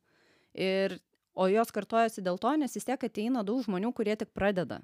Ir, 0.56 0.98
o 1.36 1.48
jos 1.52 1.72
kartojasi 1.76 2.24
dėl 2.26 2.40
to, 2.42 2.56
nes 2.58 2.74
vis 2.74 2.88
tiek 2.88 3.02
ateina 3.06 3.44
daug 3.46 3.62
žmonių, 3.66 3.92
kurie 3.94 4.16
tik 4.18 4.32
pradeda. 4.34 4.82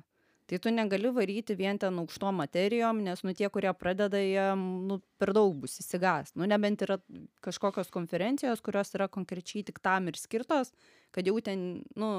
Tai 0.51 0.59
tu 0.59 0.71
negali 0.75 1.07
varyti 1.15 1.55
vien 1.55 1.77
ten 1.79 1.95
aukštom 2.01 2.35
materijom, 2.41 2.97
nes 3.05 3.21
nu 3.23 3.31
tie, 3.31 3.47
kurie 3.47 3.71
pradeda, 3.71 4.19
jie 4.19 4.49
nu, 4.59 4.97
per 5.21 5.31
daug 5.37 5.53
bus 5.63 5.77
įsigas. 5.79 6.33
Nu 6.35 6.43
nebent 6.49 6.83
yra 6.83 6.97
kažkokios 7.45 7.87
konferencijos, 7.93 8.59
kurios 8.65 8.91
yra 8.97 9.07
konkrečiai 9.07 9.63
tik 9.69 9.79
tam 9.79 10.09
ir 10.11 10.19
skirtos, 10.19 10.73
kad 11.15 11.23
jau 11.29 11.37
ten, 11.39 11.63
nu, 11.95 12.09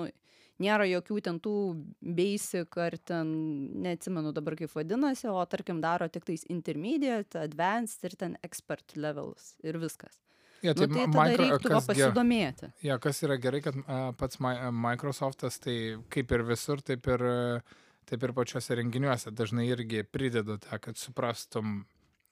nėra 0.65 0.87
jokių 0.89 1.21
ten 1.29 1.43
tų 1.45 1.53
basic 2.01 2.81
ar 2.81 2.97
ten, 3.05 3.37
neatsimenu 3.85 4.33
dabar 4.33 4.57
kaip 4.57 4.73
vadinasi, 4.79 5.29
o 5.29 5.45
tarkim 5.45 5.85
daro 5.85 6.09
tik 6.09 6.25
tais 6.29 6.47
intermediate, 6.49 7.37
advanced 7.37 8.09
ir 8.09 8.17
ten 8.17 8.39
expert 8.49 8.97
levels 8.97 9.59
ir 9.61 9.77
viskas. 9.83 10.23
Ja, 10.63 10.73
Nu, 10.79 10.87
tai 10.87 11.05
tada 11.11 11.37
reiktų 11.37 11.69
va 11.75 11.81
ge- 11.83 11.87
pasidomėti. 11.91 12.69
Ja, 12.87 12.97
kas 13.03 13.19
yra 13.27 13.37
gerai, 13.37 13.61
kad 13.65 13.77
a, 13.85 14.13
pats 14.17 14.39
Mi- 14.41 14.55
a, 14.57 14.71
Microsoftas, 14.71 15.59
tai 15.61 15.99
kaip 16.09 16.31
ir 16.33 16.45
visur, 16.47 16.81
taip 16.81 17.09
ir, 17.11 17.25
a, 17.27 17.82
taip 18.09 18.23
ir 18.23 18.33
pačiuose 18.37 18.77
renginiuose 18.79 19.33
dažnai 19.35 19.67
irgi 19.71 20.03
prideda 20.05 20.59
tą, 20.63 20.79
kad 20.83 21.01
suprastum 21.01 21.83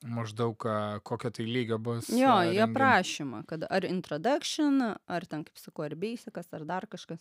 maždaug 0.00 0.64
kokio 1.04 1.30
tai 1.30 1.44
lygio 1.44 1.78
bus. 1.78 2.09
Jo, 2.09 2.40
jie 2.48 2.64
prašymą, 2.72 3.44
kad 3.48 3.66
ar 3.68 3.85
introduction, 3.85 4.80
ar 5.06 5.26
ten, 5.28 5.44
kaip 5.44 5.61
sakau, 5.61 5.85
ar 5.85 5.96
basicas, 6.00 6.48
ar 6.56 6.64
dar 6.68 6.88
kažkas. 6.88 7.20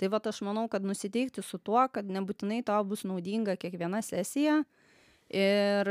Tai 0.00 0.08
va 0.10 0.18
aš 0.18 0.40
manau, 0.42 0.64
kad 0.68 0.82
nusiteikti 0.82 1.42
su 1.44 1.58
tuo, 1.58 1.84
kad 1.92 2.08
nebūtinai 2.10 2.64
tau 2.66 2.82
bus 2.84 3.04
naudinga 3.06 3.54
kiekviena 3.60 4.00
sesija. 4.02 4.62
Ir 5.30 5.90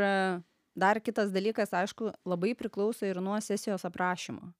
dar 0.75 0.99
kitas 1.05 1.31
dalykas, 1.31 1.71
aišku, 1.73 2.11
labai 2.27 2.53
priklauso 2.57 3.07
ir 3.07 3.21
nuo 3.21 3.39
sesijos 3.41 3.85
aprašymo. 3.87 4.51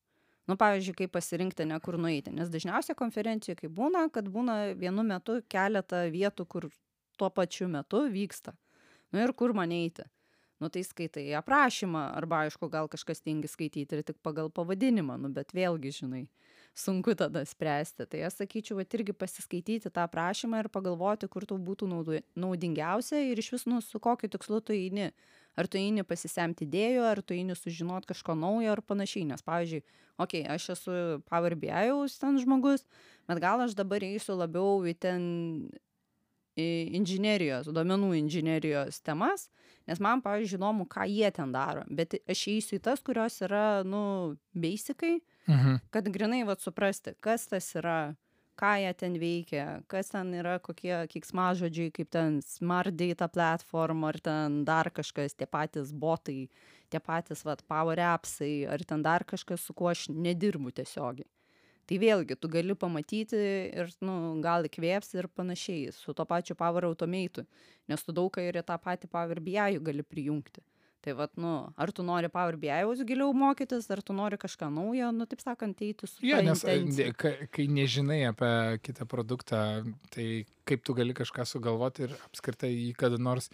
Nu, 0.48 0.56
pavyzdžiui, 0.60 0.96
kaip 0.98 1.14
pasirinkti, 1.16 1.66
ne 1.68 1.78
kur 1.84 1.96
nueiti. 2.00 2.32
Nes 2.36 2.50
dažniausiai 2.52 2.98
konferencijoje, 3.00 3.62
kai 3.62 3.70
būna, 3.72 4.10
kad 4.12 4.28
būna 4.32 4.74
vienu 4.80 5.06
metu 5.08 5.38
keletą 5.52 6.04
vietų, 6.12 6.46
kur 6.48 6.68
tuo 7.18 7.30
pačiu 7.30 7.70
metu 7.72 8.04
vyksta. 8.12 8.56
Nu 9.14 9.22
ir 9.24 9.34
kur 9.38 9.54
man 9.54 9.72
eiti. 9.72 10.06
Nu 10.64 10.70
tai 10.72 10.84
skaitai 10.86 11.26
aprašymą, 11.36 12.02
arba 12.16 12.46
aišku, 12.46 12.70
gal 12.72 12.88
kažkas 12.88 13.20
tingi 13.20 13.50
skaityti 13.52 13.98
ir 13.98 14.04
tik 14.08 14.22
pagal 14.24 14.48
pavadinimą, 14.54 15.18
nu 15.20 15.32
bet 15.34 15.52
vėlgi, 15.52 15.92
žinai, 15.98 16.22
sunku 16.78 17.16
tada 17.20 17.42
spręsti. 17.44 18.06
Tai 18.08 18.22
aš 18.30 18.38
sakyčiau, 18.40 18.78
kad 18.80 18.96
irgi 18.96 19.16
pasiskaityti 19.18 19.92
tą 19.92 20.06
aprašymą 20.08 20.62
ir 20.64 20.70
pagalvoti, 20.72 21.28
kur 21.28 21.44
tau 21.50 21.60
būtų 21.60 21.90
naudingiausia 22.40 23.26
ir 23.28 23.44
iš 23.44 23.52
vis, 23.58 23.68
nu, 23.68 23.82
su 23.84 24.00
kokiu 24.00 24.32
tikslu 24.32 24.62
tu 24.64 24.78
eini. 24.78 25.12
Ar 25.60 25.68
tu 25.70 25.78
eini 25.78 26.02
pasisemti 26.08 26.66
idėjų, 26.66 27.04
ar 27.06 27.20
tu 27.22 27.36
eini 27.36 27.54
sužinoti 27.54 28.10
kažko 28.10 28.34
naujo 28.34 28.72
ar 28.74 28.82
panašiai. 28.82 29.28
Nes, 29.30 29.44
pavyzdžiui, 29.46 29.84
okei, 30.16 30.46
okay, 30.46 30.50
aš 30.50 30.72
esu 30.78 30.96
Power 31.28 31.54
BI 31.60 31.92
ten 32.24 32.40
žmogus, 32.42 32.88
bet 33.28 33.44
gal 33.44 33.62
aš 33.62 33.76
dabar 33.78 34.02
eisiu 34.02 34.40
labiau 34.40 34.80
į 34.88 34.96
ten 34.96 35.28
inžinerijos, 36.58 37.68
duomenų 37.74 38.14
inžinerijos 38.20 39.02
temas, 39.02 39.48
nes 39.90 40.00
man, 40.00 40.22
pavyzdžiui, 40.22 40.60
įdomu, 40.60 40.86
ką 40.88 41.08
jie 41.10 41.32
ten 41.34 41.52
daro. 41.52 41.84
Bet 41.90 42.14
aš 42.30 42.48
eisiu 42.54 42.78
į 42.78 42.84
tas, 42.86 43.02
kurios 43.02 43.40
yra, 43.42 43.84
nu, 43.84 44.38
basicai, 44.54 45.20
Mhm. 45.48 45.80
kad 45.92 46.06
grinai 46.08 46.46
vad 46.46 46.60
suprasti, 46.62 47.16
kas 47.20 47.48
tas 47.48 47.74
yra, 47.76 48.16
ką 48.56 48.78
jie 48.80 48.94
ten 48.94 49.14
veikia, 49.20 49.84
kas 49.88 50.10
ten 50.10 50.32
yra, 50.34 50.60
kokie 50.60 51.08
kiksmažodžiai, 51.10 51.92
kaip 51.92 52.10
ten 52.10 52.42
smart 52.42 52.96
data 52.96 53.28
platform, 53.28 54.04
ar 54.06 54.14
ten 54.22 54.64
dar 54.64 54.86
kažkas, 54.92 55.36
tie 55.36 55.46
patys 55.48 55.92
botai, 55.92 56.50
tie 56.90 57.00
patys, 57.00 57.44
vad, 57.44 57.64
power 57.68 57.98
appsai, 57.98 58.68
ar 58.70 58.78
ten 58.86 59.02
dar 59.02 59.24
kažkas, 59.26 59.60
su 59.60 59.74
kuo 59.74 59.90
aš 59.90 60.08
nedirbu 60.10 60.72
tiesiogiai. 60.72 61.26
Tai 61.90 61.98
vėlgi, 62.00 62.38
tu 62.40 62.48
gali 62.48 62.76
pamatyti 62.80 63.40
ir, 63.76 63.90
nu, 64.06 64.14
gal 64.44 64.64
įkvėps 64.70 65.18
ir 65.18 65.28
panašiai, 65.36 65.90
su 65.92 66.14
to 66.16 66.24
pačiu 66.28 66.56
Power 66.56 66.88
Automate, 66.88 67.44
nes 67.92 68.06
tu 68.06 68.16
daug 68.16 68.32
ką 68.32 68.46
ir 68.48 68.62
į 68.62 68.64
tą 68.70 68.78
patį 68.80 69.10
Power 69.12 69.42
BI 69.44 69.82
gali 69.84 70.06
prijungti. 70.08 70.64
Tai 71.04 71.18
vad, 71.20 71.34
nu, 71.36 71.50
ar 71.76 71.92
tu 71.92 72.04
nori 72.08 72.30
Power 72.32 72.56
BI 72.56 73.04
giliau 73.04 73.34
mokytis, 73.36 73.90
ar 73.92 74.00
tu 74.00 74.16
nori 74.16 74.38
kažką 74.40 74.70
naujo, 74.72 75.10
nu, 75.12 75.28
taip 75.28 75.44
sakant, 75.44 75.82
eiti 75.84 76.08
su 76.08 76.24
Jo, 76.24 76.40
nes 76.40 76.64
ne- 76.64 77.10
kai, 77.20 77.34
kai 77.52 77.66
nežinai 77.68 78.22
apie 78.30 78.80
kitą 78.80 79.04
produktą, 79.12 79.60
tai 80.16 80.46
kaip 80.64 80.86
tu 80.88 80.96
gali 80.96 81.12
kažką 81.12 81.44
sugalvoti 81.44 82.08
ir 82.08 82.16
apskritai 82.30 82.72
jį 82.72 82.94
kada 82.96 83.20
nors 83.20 83.50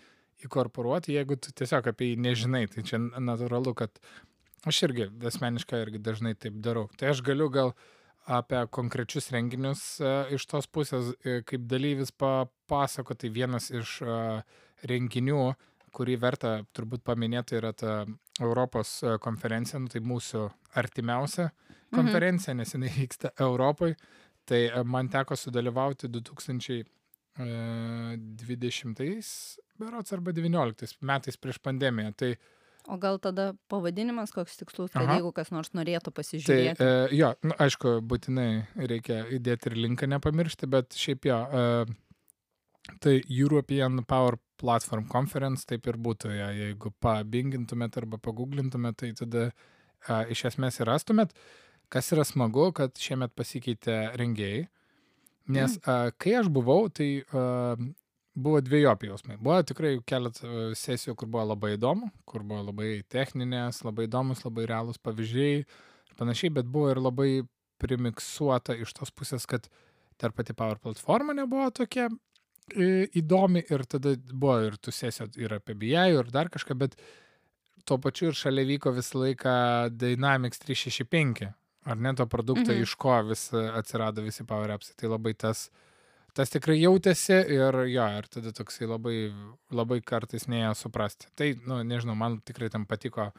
įkorporuoti, 0.45 1.17
jeigu 1.17 1.39
tu 1.41 1.49
tiesiog 1.49 1.89
apie 1.89 2.11
jį 2.13 2.19
nežinai. 2.29 2.67
Tai 2.69 2.85
čia 2.85 3.01
natūralu, 3.01 3.73
kad 3.81 3.97
aš 4.69 4.83
irgi 4.85 5.09
asmeniškai 5.31 5.81
irgi 5.87 6.05
dažnai 6.05 6.35
taip 6.37 6.61
darau. 6.61 6.85
Tai 7.01 7.09
aš 7.15 7.23
galiu 7.25 7.49
gal 7.49 7.73
apie 8.25 8.67
konkrečius 8.73 9.31
renginius 9.33 10.01
a, 10.01 10.25
iš 10.33 10.45
tos 10.49 10.67
pusės, 10.67 11.13
e, 11.23 11.41
kaip 11.47 11.61
dalyvis 11.69 12.11
papasakoti. 12.11 13.27
Tai 13.27 13.29
vienas 13.35 13.71
iš 13.71 14.01
a, 14.03 14.43
renginių, 14.89 15.53
kurį 15.95 16.15
verta 16.21 16.63
turbūt 16.75 17.01
paminėti, 17.07 17.55
yra 17.57 17.73
ta 17.73 18.05
Europos 18.39 18.99
konferencija, 19.23 19.79
nu, 19.81 19.87
tai 19.91 20.01
mūsų 20.05 20.49
artimiausia 20.79 21.49
konferencija, 21.95 22.53
nes 22.53 22.73
jinai 22.75 22.91
vyksta 22.93 23.31
Europoje. 23.41 23.95
Tai 24.49 24.61
e, 24.67 24.83
man 24.83 25.09
teko 25.11 25.35
sudalyvauti 25.37 26.07
2020 26.09 26.85
berots 29.79 30.13
arba 30.13 30.31
2019 30.35 30.97
metais 31.07 31.37
prieš 31.37 31.57
pandemiją. 31.63 32.13
Tai 32.17 32.31
O 32.89 32.97
gal 32.97 33.19
tada 33.21 33.51
pavadinimas 33.69 34.31
koks 34.33 34.57
tikslus, 34.57 34.89
kad 34.95 35.05
jeigu 35.13 35.29
kas 35.35 35.51
nors 35.53 35.69
norėtų 35.77 36.09
Tai, 36.09 36.15
pasižiūrėti. 36.17 36.81
e, 36.81 37.17
jo, 37.19 37.27
nu, 37.45 37.53
aišku, 37.61 37.99
būtinai 38.09 38.49
reikia 38.89 39.21
įdėti 39.37 39.69
ir 39.69 39.75
linką 39.77 40.09
nepamiršti, 40.09 40.69
bet 40.73 40.97
šiaip 40.97 41.27
jo, 41.29 41.37
e, 41.37 42.95
tai 43.03 43.19
European 43.29 44.01
Power 44.09 44.39
Platform 44.59 45.05
Conference 45.11 45.67
taip 45.69 45.85
ir 45.87 45.99
būtų, 46.01 46.33
ja, 46.33 46.49
jeigu 46.55 46.91
pabingintumėt 47.03 47.99
arba 48.01 48.17
paguglintumėt, 48.17 48.97
tai 49.03 49.13
tada 49.21 49.45
e, 49.49 49.53
iš 50.33 50.47
esmės 50.51 50.81
ir 50.81 50.89
rastumėt. 50.89 51.37
Kas 51.93 52.11
yra 52.13 52.25
smagu, 52.25 52.71
kad 52.77 52.97
šiemet 53.01 53.33
pasikeitė 53.37 53.99
rengėjai, 54.19 54.65
nes 55.53 55.77
e, 55.77 55.99
kai 56.17 56.35
aš 56.41 56.49
buvau, 56.53 56.89
tai 56.89 57.11
e, 57.21 57.45
buvo 58.41 58.61
dviejopi 58.65 59.09
jausmai. 59.11 59.37
Buvo 59.43 59.59
tikrai 59.67 59.97
keletą 60.07 60.47
e, 60.47 60.65
sesijų, 60.79 61.15
kur 61.19 61.29
buvo 61.31 61.45
labai 61.51 61.75
įdomu, 61.77 62.09
kur 62.29 62.43
buvo 62.47 62.63
labai 62.71 62.89
techninės, 63.11 63.83
labai 63.87 64.07
įdomus, 64.09 64.41
labai 64.47 64.65
realūs 64.71 64.99
pavyzdžiai 65.05 65.59
ir 65.61 66.17
panašiai, 66.19 66.53
bet 66.59 66.69
buvo 66.71 66.91
ir 66.93 67.01
labai 67.03 67.29
primiksuota 67.79 68.75
iš 68.79 68.93
tos 68.97 69.11
pusės, 69.15 69.45
kad 69.49 69.69
dar 70.19 70.33
pati 70.35 70.53
Power 70.57 70.79
platforma 70.83 71.33
nebuvo 71.37 71.69
tokia 71.71 72.09
e, 72.75 73.07
įdomi 73.21 73.63
ir 73.71 73.85
tada 73.89 74.15
buvo 74.33 74.57
ir 74.67 74.75
tų 74.83 74.91
sesijų 74.93 75.29
ir 75.45 75.55
apie 75.59 75.75
BI 75.79 75.93
ir 76.17 76.31
dar 76.35 76.51
kažką, 76.51 76.75
bet 76.81 76.97
tuo 77.87 77.97
pačiu 78.03 78.29
ir 78.29 78.37
šalia 78.37 78.65
vyko 78.67 78.91
visą 78.93 79.21
laiką 79.23 79.53
Dynamics 79.95 80.59
365, 80.65 81.47
ar 81.89 81.97
ne 81.97 82.11
to 82.19 82.27
produkto, 82.29 82.71
Mhm. 82.75 82.83
iš 82.83 82.95
ko 82.99 83.15
vis 83.31 83.47
e, 83.53 83.63
atsirado 83.79 84.21
visi 84.21 84.43
Power 84.45 84.75
Apps. 84.75 84.91
Tai 84.99 85.09
labai 85.15 85.33
tas, 85.33 85.69
tas 86.39 86.49
tikrai 86.53 86.77
jautėsi 86.79 87.35
ir 87.51 87.75
jo, 87.91 88.05
ir 88.19 88.27
tada 88.31 88.51
toksai 88.55 88.87
labai, 88.87 89.17
labai 89.75 89.99
kartais 90.01 90.47
neėjo 90.51 90.73
suprasti. 90.85 91.27
Tai, 91.35 91.49
nu, 91.67 91.81
nežinau, 91.83 92.15
man 92.15 92.39
tikrai 92.47 92.69
tam 92.71 92.85
patiko 92.89 93.29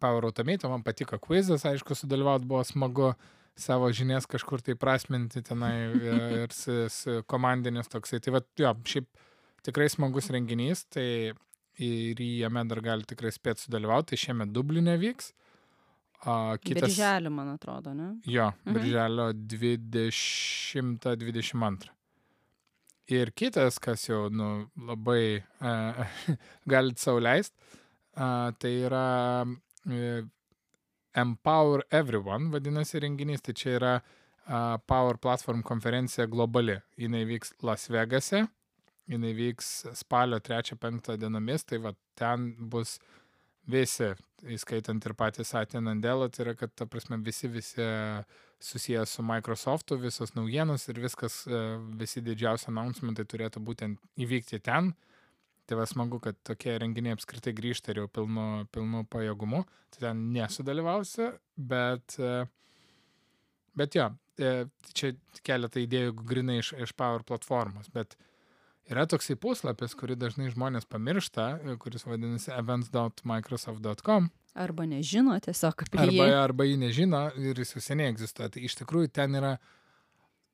Power 0.00 0.24
Automate, 0.28 0.68
man 0.70 0.82
patiko 0.86 1.18
quizas, 1.18 1.64
aišku, 1.66 1.96
sudalyvauti 1.98 2.46
buvo 2.46 2.62
smagu 2.68 3.10
savo 3.56 3.88
žinias 3.96 4.26
kažkur 4.28 4.60
tai 4.62 4.74
prasminti 4.76 5.40
tenai 5.42 5.74
ir 6.44 6.52
su, 6.52 6.74
su 6.92 7.22
komandinis 7.26 7.88
toksai. 7.92 8.20
Tai 8.20 8.30
va, 8.36 8.40
jo, 8.60 8.74
šiaip 8.84 9.06
tikrai 9.66 9.88
smagus 9.90 10.28
renginys, 10.34 10.84
tai 10.92 11.32
ir 11.82 12.20
jame 12.20 12.62
dar 12.68 12.80
gali 12.84 13.04
tikrai 13.08 13.32
spėti 13.34 13.66
sudalyvauti, 13.66 14.12
tai 14.12 14.18
šiemet 14.26 14.52
Dublinė 14.54 14.94
vyks. 15.00 15.32
A, 16.26 16.56
kitas, 16.60 16.88
Birželį, 16.94 17.30
man 17.32 17.48
atrodo, 17.56 17.90
ne? 17.96 18.06
Jo, 18.24 18.52
Mhm. 18.64 18.72
birželio 18.76 19.26
20-22. 20.72 21.90
Ir 23.06 23.30
kitas, 23.38 23.78
kas 23.78 24.08
jau 24.08 24.26
nu, 24.34 24.66
labai 24.82 25.38
uh, 25.62 26.00
galit 26.72 26.98
sauliaist, 26.98 27.54
uh, 28.18 28.50
tai 28.58 28.72
yra 28.88 29.06
uh, 29.46 30.24
Empower 31.16 31.84
Everyone, 31.90 32.50
vadinasi 32.50 33.00
renginys, 33.00 33.44
tai 33.46 33.54
čia 33.54 33.76
yra 33.78 33.92
uh, 34.02 34.76
Power 34.90 35.20
Platform 35.22 35.62
konferencija 35.62 36.26
globali. 36.26 36.80
Jis 36.98 37.28
vyks 37.30 37.54
Las 37.62 37.86
Vegase, 37.88 38.42
jinai 39.06 39.32
vyks 39.38 39.70
spalio 39.94 40.42
3-5 40.42 41.14
dienomis, 41.16 41.64
tai 41.64 41.78
va 41.78 41.94
ten 42.18 42.50
bus 42.58 42.98
visi, 43.70 44.12
įskaitant 44.46 45.04
ir 45.06 45.14
patys 45.18 45.50
Satya 45.52 45.80
Nadella, 45.82 46.28
tai 46.30 46.44
yra, 46.46 46.54
kad, 46.58 46.72
ta 46.76 46.86
prasme, 46.90 47.18
visi, 47.24 47.50
visi 47.50 47.86
susijęs 48.62 49.16
su 49.18 49.24
Microsoftu, 49.26 49.98
visos 50.00 50.34
naujienos 50.34 50.88
ir 50.88 51.00
viskas, 51.02 51.42
e, 51.46 51.62
visi 52.00 52.22
didžiausi 52.24 52.70
announcementai 52.70 53.26
turėtų 53.28 53.62
būtent 53.64 54.00
įvykti 54.16 54.62
ten. 54.64 54.94
Tai 55.66 55.80
va 55.80 55.86
smagu, 55.88 56.20
kad 56.22 56.38
tokie 56.46 56.76
renginiai 56.78 57.16
apskritai 57.16 57.52
grįžta 57.56 57.90
ir 57.90 58.04
jau 58.04 58.06
pilnu, 58.08 58.66
pilnu 58.72 59.02
pajėgumu. 59.10 59.64
Tai 59.94 60.04
ten 60.04 60.22
nesudalyvausiu, 60.36 61.32
bet, 61.58 62.16
e, 62.22 62.46
bet 63.76 63.98
jo, 63.98 64.12
e, 64.38 64.54
čia 64.94 65.12
keletą 65.42 65.82
idėjų 65.82 66.14
grinai 66.22 66.60
iš, 66.62 66.72
iš 66.86 66.94
Power 66.96 67.26
platformos, 67.26 67.90
bet 67.92 68.14
yra 68.90 69.06
toksai 69.10 69.36
puslapis, 69.40 69.94
kurį 69.98 70.16
dažnai 70.20 70.50
žmonės 70.52 70.86
pamiršta, 70.90 71.46
e, 71.62 71.76
kuris 71.82 72.06
vadinasi 72.06 72.52
events.microsoft.com. 72.54 74.30
Arba 74.56 74.86
nežino 74.88 75.36
tiesiog 75.42 75.82
apie 75.84 76.00
Arba, 76.00 76.12
jį. 76.16 76.36
arba 76.40 76.64
jį 76.64 76.76
nežino 76.80 77.26
ir 77.36 77.58
jis 77.60 77.74
jau 77.76 77.82
seniai 77.84 78.12
egzistuoja. 78.14 78.54
Tai 78.54 78.62
iš 78.64 78.78
tikrųjų 78.78 79.10
ten 79.12 79.36
yra 79.36 79.56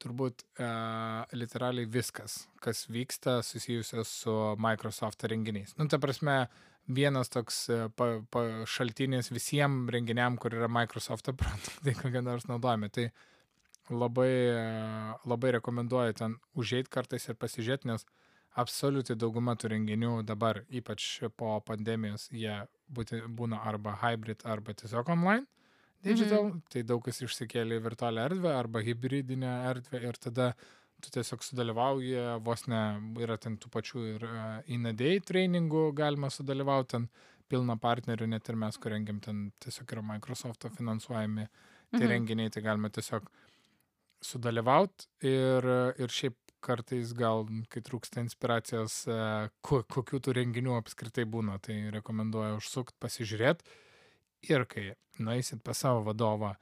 turbūt 0.03 0.42
uh, 0.59 1.23
literaliai 1.37 1.87
viskas, 1.87 2.49
kas 2.62 2.87
vyksta 2.90 3.38
susijusios 3.47 4.11
su 4.25 4.35
Microsoft 4.59 5.23
renginiais. 5.31 5.77
Nu, 5.79 5.87
ta 5.87 6.01
prasme, 6.03 6.49
vienas 6.90 7.31
toks 7.31 7.61
uh, 7.71 7.85
pa, 7.95 8.16
pa 8.35 8.64
šaltinis 8.66 9.31
visiems 9.31 9.92
renginiam, 9.95 10.38
kur 10.42 10.57
yra 10.59 10.66
Microsoft 10.66 11.31
produktai, 11.31 11.95
kokie 12.01 12.25
nors 12.25 12.49
naudojami. 12.51 12.90
Tai 12.90 13.07
labai, 13.95 14.33
uh, 14.57 15.14
labai 15.31 15.55
rekomenduoju 15.61 16.18
ten 16.18 16.37
užėjti 16.59 16.90
kartais 16.90 17.29
ir 17.31 17.38
pasižiūrėti, 17.38 17.92
nes 17.92 18.07
absoliučiai 18.60 19.16
dauguma 19.16 19.54
tų 19.56 19.72
renginių 19.72 20.12
dabar, 20.28 20.62
ypač 20.68 21.22
po 21.36 21.54
pandemijos, 21.66 22.28
jie 22.32 22.58
būti, 22.92 23.22
būna 23.28 23.62
arba 23.68 23.96
hybrid, 24.02 24.44
arba 24.44 24.74
tiesiog 24.76 25.08
online 25.14 25.46
digital, 26.02 26.48
mhm. 26.50 26.62
tai 26.72 26.82
daug 26.86 27.02
kas 27.04 27.22
išsikėlė 27.24 27.78
į 27.78 27.84
virtualią 27.86 28.28
erdvę 28.30 28.54
arba 28.56 28.82
hybridinę 28.84 29.52
erdvę 29.70 30.00
ir 30.02 30.18
tada 30.20 30.52
tu 31.02 31.10
tiesiog 31.14 31.42
sudalyvauji, 31.42 32.14
vos 32.46 32.66
ne 32.70 32.82
yra 33.22 33.36
ten 33.42 33.56
tų 33.58 33.70
pačių 33.74 34.02
ir 34.12 34.26
uh, 34.26 34.42
in-a-day 34.70 35.22
trainingų 35.26 35.88
galima 35.98 36.30
sudalyvauti, 36.30 36.92
ten 36.94 37.08
pilna 37.50 37.76
partnerių, 37.80 38.28
net 38.30 38.48
ir 38.48 38.58
mes, 38.58 38.78
kur 38.80 38.94
rengiam, 38.94 39.18
ten 39.22 39.48
tiesiog 39.62 39.96
yra 39.96 40.04
Microsoft'o 40.12 40.70
finansuojami 40.72 41.48
tie 41.48 42.04
mhm. 42.04 42.12
renginiai, 42.14 42.52
tai 42.54 42.62
galima 42.64 42.90
tiesiog 42.94 43.26
sudalyvauti 44.22 45.10
ir, 45.26 45.66
ir 45.98 46.14
šiaip 46.14 46.38
kartais 46.62 47.12
gal, 47.18 47.46
kai 47.72 47.83
trūksta 47.85 48.22
inspiracijos, 48.22 49.03
uh, 49.11 49.48
kokių 49.66 50.20
tų 50.22 50.37
renginių 50.38 50.77
apskritai 50.79 51.27
būna, 51.29 51.59
tai 51.62 51.79
rekomenduoju 51.94 52.61
užsukti, 52.61 52.98
pasižiūrėti 53.03 54.53
ir 54.53 54.66
kai 54.70 54.87
nueisit 55.22 55.62
pas 55.66 55.79
savo 55.85 56.03
vadovą 56.09 56.55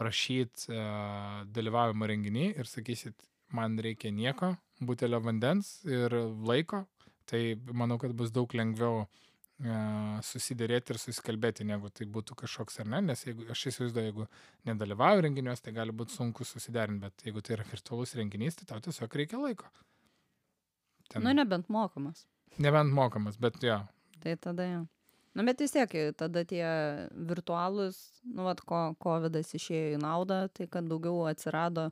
prašyt 0.00 0.66
uh, 0.68 1.44
dalyvavimo 1.54 2.08
renginį 2.10 2.50
ir 2.54 2.70
sakysit, 2.70 3.14
man 3.54 3.78
reikia 3.78 4.10
nieko, 4.10 4.56
butelio 4.82 5.20
vandens 5.22 5.76
ir 5.86 6.14
laiko, 6.46 6.84
tai 7.30 7.54
manau, 7.72 8.00
kad 8.02 8.12
bus 8.18 8.34
daug 8.34 8.50
lengviau 8.58 9.04
uh, 9.04 9.22
susidėrėti 9.62 10.92
ir 10.92 10.98
susikalbėti, 10.98 11.64
negu 11.64 11.88
tai 11.94 12.06
būtų 12.10 12.34
kažkoks 12.40 12.80
ar 12.82 12.88
ne, 12.90 13.00
nes 13.10 13.22
jeigu 13.22 13.46
aš 13.50 13.68
įsivaizduoju, 13.70 14.08
jeigu 14.08 14.26
nedalyvauju 14.66 15.22
renginiuose, 15.28 15.62
tai 15.62 15.72
gali 15.76 15.94
būti 15.94 16.16
sunku 16.16 16.44
susiderinti, 16.44 17.06
bet 17.06 17.26
jeigu 17.28 17.40
tai 17.40 17.54
yra 17.58 17.66
virtualus 17.70 18.16
renginys, 18.18 18.58
tai 18.58 18.66
tau 18.66 18.82
tiesiog 18.82 19.14
reikia 19.14 19.38
laiko. 19.38 19.70
Ten... 21.08 21.22
Nu, 21.22 21.32
nebent 21.32 21.70
mokamas. 21.70 22.26
Nebent 22.58 22.92
mokamas, 22.94 23.38
bet 23.38 23.62
jo. 23.62 23.78
Tai 24.24 24.34
tada 24.42 24.66
jau. 24.66 24.82
Nu, 25.34 25.42
bet 25.46 25.62
vis 25.62 25.74
tiek, 25.74 25.94
tada 26.18 26.44
tie 26.46 26.66
virtualūs, 27.14 27.98
nu, 28.34 28.44
vat, 28.46 28.60
ko 28.62 28.92
COVID 29.02 29.38
išėjo 29.42 29.96
į 29.96 30.02
naudą, 30.02 30.44
tai 30.54 30.66
kad 30.70 30.86
daugiau 30.90 31.26
atsirado 31.30 31.88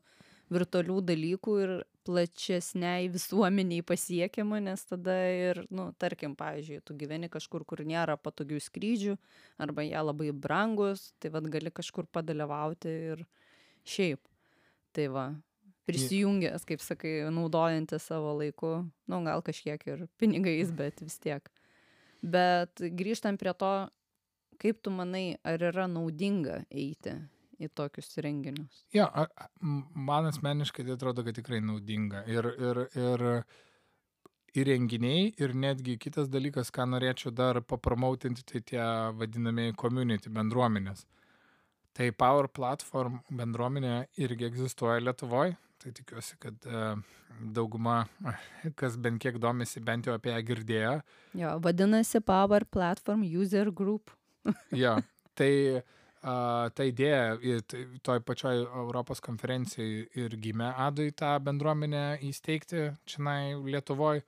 virtualių 0.53 1.01
dalykų 1.09 1.57
ir 1.62 1.72
plačesniai 2.06 3.06
visuomeniai 3.12 3.84
pasiekiama, 3.86 4.58
nes 4.64 4.82
tada 4.88 5.14
ir, 5.30 5.62
nu, 5.70 5.90
tarkim, 6.00 6.34
pavyzdžiui, 6.38 6.82
tu 6.86 6.96
gyveni 6.98 7.30
kažkur, 7.32 7.64
kur 7.68 7.84
nėra 7.86 8.16
patogių 8.20 8.58
skrydžių, 8.62 9.16
arba 9.62 9.84
jie 9.86 10.02
labai 10.02 10.32
brangus, 10.34 11.10
tai 11.22 11.32
vad 11.34 11.48
gali 11.52 11.72
kažkur 11.74 12.08
padalyvauti 12.10 12.92
ir 13.12 13.24
šiaip. 13.88 14.22
Tai 14.92 15.08
va, 15.14 15.26
prisijungęs, 15.88 16.66
kaip 16.68 16.82
sakai, 16.84 17.14
naudojantis 17.32 18.06
savo 18.10 18.34
laiku, 18.38 18.74
nu, 19.08 19.22
gal 19.26 19.44
kažkiek 19.44 19.86
ir 19.88 20.06
pinigais, 20.20 20.72
bet 20.74 21.02
vis 21.04 21.18
tiek. 21.22 21.48
Bet 22.22 22.82
grįžtant 22.82 23.40
prie 23.40 23.54
to, 23.58 23.74
kaip 24.62 24.82
tu 24.82 24.92
manai, 24.94 25.38
ar 25.42 25.62
yra 25.72 25.88
naudinga 25.90 26.62
eiti 26.70 27.16
į 27.62 27.70
tokius 27.77 28.14
renginius? 28.25 28.85
Jo, 28.94 29.07
ja, 29.07 29.48
man 29.94 30.29
asmeniškai 30.31 30.87
tai 30.87 30.96
atrodo, 30.96 31.25
kad 31.27 31.37
tikrai 31.38 31.61
naudinga. 31.64 32.25
Ir, 32.31 32.48
ir, 32.59 32.83
ir, 32.98 33.27
ir 34.59 34.68
renginiai, 34.68 35.33
ir 35.40 35.55
netgi 35.57 35.96
kitas 36.01 36.29
dalykas, 36.33 36.70
ką 36.75 36.87
norėčiau 36.92 37.33
dar 37.33 37.62
papromautinti, 37.64 38.44
tai 38.44 38.61
tie 38.61 38.85
vadinamieji 39.16 39.77
community 39.81 40.33
bendruomenės. 40.33 41.07
Tai 41.96 42.09
Power 42.16 42.48
Platform 42.48 43.20
bendruomenė 43.29 44.07
irgi 44.20 44.48
egzistuoja 44.48 45.01
Lietuvoje, 45.01 45.57
tai 45.83 45.92
tikiuosi, 45.92 46.38
kad 46.40 46.68
uh, 46.68 47.01
dauguma, 47.40 48.03
kas 48.81 48.96
bent 48.96 49.20
kiek 49.20 49.40
domisi, 49.40 49.81
bent 49.85 50.09
jau 50.09 50.16
apie 50.16 50.33
ją 50.33 50.44
girdėjo. 50.53 50.94
Jo, 51.37 51.57
vadinasi 51.64 52.22
Power 52.25 52.64
Platform 52.64 53.25
User 53.25 53.72
Group. 53.72 54.12
jo, 54.85 54.96
tai 55.37 55.53
uh, 55.79 55.83
ta 56.22 56.87
idėja, 56.87 57.38
tai, 57.66 57.80
toj 58.06 58.20
pačioj 58.22 58.61
Europos 58.62 59.22
konferencijai 59.24 60.04
ir 60.22 60.37
gimė 60.38 60.68
Adui 60.85 61.11
tą 61.11 61.32
bendruomenę 61.42 62.20
įsteigti 62.28 62.92
čia 63.11 63.38
Lietuvoje. 63.66 64.22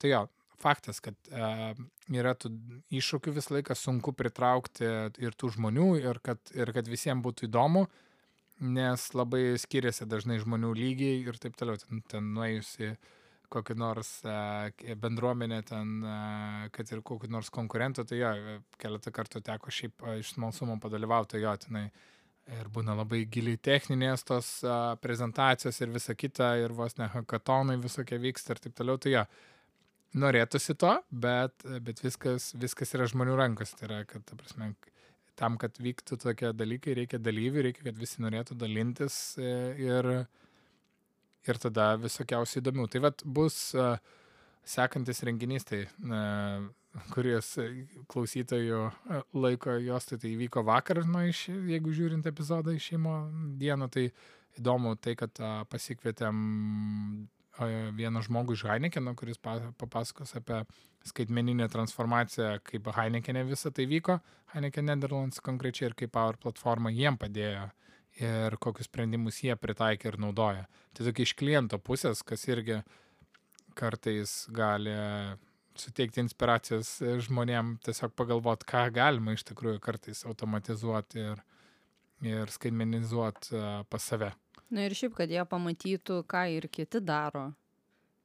Tai 0.00 0.12
jo, 0.12 0.20
faktas, 0.62 1.00
kad 1.02 1.16
uh, 1.32 1.72
yra 2.14 2.36
tų 2.38 2.52
iššūkių 2.94 3.34
visą 3.34 3.56
laiką 3.56 3.74
sunku 3.76 4.14
pritraukti 4.16 4.86
ir 5.18 5.34
tų 5.34 5.54
žmonių, 5.56 5.88
ir 6.00 6.20
kad, 6.22 6.40
ir 6.54 6.72
kad 6.76 6.88
visiems 6.88 7.24
būtų 7.24 7.48
įdomu, 7.48 7.86
nes 8.60 9.08
labai 9.16 9.56
skiriasi 9.58 10.06
dažnai 10.06 10.38
žmonių 10.42 10.74
lygiai 10.76 11.24
ir 11.24 11.38
taip 11.40 11.56
toliau. 11.58 11.80
Ten, 11.80 12.02
ten 12.06 12.30
nuėjusi 12.36 12.94
kokį 13.52 13.76
nors 13.78 14.12
uh, 14.26 14.70
bendruomenę, 15.02 15.60
ten, 15.68 15.92
uh, 16.04 16.64
kad 16.74 16.92
ir 16.92 17.02
kokį 17.06 17.30
nors 17.32 17.50
konkurentą, 17.54 18.06
tai 18.08 18.22
jo, 18.22 18.32
keletą 18.80 19.12
kartų 19.14 19.42
teko 19.46 19.74
šiaip 19.74 20.06
iš 20.20 20.34
smalsumo 20.36 20.78
padalyvauti, 20.82 21.42
jo, 21.42 21.54
tenai. 21.66 21.90
Ir 22.50 22.66
būna 22.72 22.96
labai 22.98 23.20
giliai 23.30 23.60
techninės 23.62 24.24
tos 24.26 24.46
a, 24.66 24.96
prezentacijos 24.98 25.76
ir 25.84 25.92
visa 25.94 26.16
kita, 26.18 26.48
ir 26.58 26.72
vos 26.74 26.96
ne 26.98 27.06
hackathonai 27.12 27.76
visokie 27.78 28.16
vyksta 28.18 28.56
ir 28.56 28.62
taip 28.64 28.74
toliau. 28.74 28.98
Tai 28.98 29.12
jo, 29.12 29.22
norėtųsi 30.18 30.74
to, 30.80 30.96
bet, 31.10 31.66
bet 31.84 32.02
viskas, 32.02 32.50
viskas 32.58 32.96
yra 32.96 33.06
žmonių 33.12 33.36
rankose. 33.38 33.76
Tai 33.78 33.86
yra, 33.86 34.00
kad, 34.08 34.24
ta 34.26 34.38
prasme, 34.40 34.72
tam, 35.38 35.56
kad 35.60 35.78
vyktų 35.80 36.18
tokie 36.20 36.52
dalykai, 36.56 36.96
reikia 36.98 37.20
dalyvių, 37.22 37.66
reikia, 37.68 37.86
kad 37.86 38.00
visi 38.00 38.22
norėtų 38.24 38.56
dalintis 38.60 39.20
e, 39.38 39.52
ir, 39.80 40.10
ir 41.48 41.60
tada 41.62 41.94
visokiausių 42.00 42.60
įdomių. 42.60 42.88
Tai 42.92 43.02
vad 43.06 43.24
bus 43.24 43.58
uh, 43.78 43.96
sekantis 44.66 45.22
renginys, 45.26 45.66
tai 45.68 45.84
uh, 45.86 46.66
kuris 47.14 47.54
klausytojų 48.10 48.82
laiko 49.38 49.76
jos, 49.78 50.08
tai 50.10 50.18
tai 50.20 50.34
įvyko 50.34 50.64
vakar, 50.66 51.04
nu, 51.06 51.22
iš, 51.30 51.46
jeigu 51.70 51.94
žiūrint 51.94 52.26
epizodą 52.26 52.74
išėjimo 52.74 53.16
dieną, 53.60 53.90
tai 53.94 54.08
įdomu 54.58 54.96
tai, 54.98 55.14
kad 55.18 55.38
uh, 55.42 55.60
pasikvietėm 55.70 56.40
vieną 57.96 58.22
žmogų 58.24 58.54
iš 58.56 58.64
Heinekeno, 58.68 59.14
kuris 59.18 59.40
papasakos 59.40 60.32
apie 60.38 60.62
skaitmeninę 61.04 61.68
transformaciją, 61.68 62.60
kaip 62.64 62.88
Heinekene 62.96 63.44
visą 63.44 63.72
tai 63.74 63.86
vyko, 63.90 64.20
Heineken 64.54 64.88
Netherlands 64.88 65.40
konkrečiai 65.44 65.90
ir 65.90 65.94
kaip 65.98 66.12
Power 66.14 66.38
platforma 66.40 66.92
jiem 66.94 67.18
padėjo 67.20 67.68
ir 68.18 68.56
kokius 68.60 68.88
sprendimus 68.90 69.42
jie 69.44 69.54
pritaikė 69.56 70.12
ir 70.12 70.18
naudoja. 70.20 70.66
Tai 70.96 71.06
tokia 71.06 71.26
iš 71.28 71.36
kliento 71.38 71.78
pusės, 71.78 72.24
kas 72.26 72.46
irgi 72.48 72.80
kartais 73.78 74.44
gali 74.52 74.94
suteikti 75.78 76.20
inspiracijos 76.24 76.96
žmonėm 77.26 77.76
tiesiog 77.86 78.12
pagalvoti, 78.18 78.66
ką 78.68 78.88
galima 78.94 79.36
iš 79.36 79.46
tikrųjų 79.52 79.80
kartais 79.84 80.24
automatizuoti 80.28 81.22
ir, 81.22 81.42
ir 82.26 82.52
skaitmenizuoti 82.52 83.62
pas 83.88 84.10
save. 84.12 84.32
Na 84.70 84.84
ir 84.86 84.94
šiaip, 84.94 85.16
kad 85.18 85.30
jie 85.30 85.42
pamatytų, 85.50 86.20
ką 86.30 86.44
ir 86.56 86.68
kiti 86.70 87.00
daro. 87.02 87.50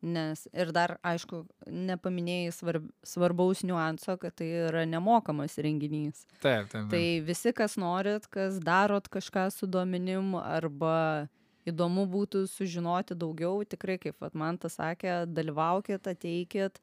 Nes 0.05 0.43
ir 0.53 0.69
dar, 0.75 0.97
aišku, 1.08 1.45
nepaminėjai 1.71 2.51
svarb, 2.53 2.89
svarbaus 3.08 3.63
niuanso, 3.65 4.17
kad 4.21 4.36
tai 4.38 4.49
yra 4.67 4.84
nemokamas 4.86 5.55
renginys. 5.63 6.25
Taip, 6.43 6.67
taip. 6.69 6.89
Tai 6.91 7.03
visi, 7.25 7.53
kas 7.55 7.77
norit, 7.81 8.27
kas 8.29 8.60
darot 8.62 9.08
kažką 9.10 9.47
su 9.55 9.69
duomenim 9.71 10.36
arba 10.41 11.29
įdomu 11.65 12.05
būtų 12.12 12.43
sužinoti 12.49 13.17
daugiau, 13.17 13.63
tikrai, 13.65 13.97
kaip 14.01 14.19
vat, 14.21 14.36
man 14.38 14.60
tas 14.62 14.77
sakė, 14.77 15.23
dalyvaukit, 15.31 16.05
ateikit, 16.12 16.77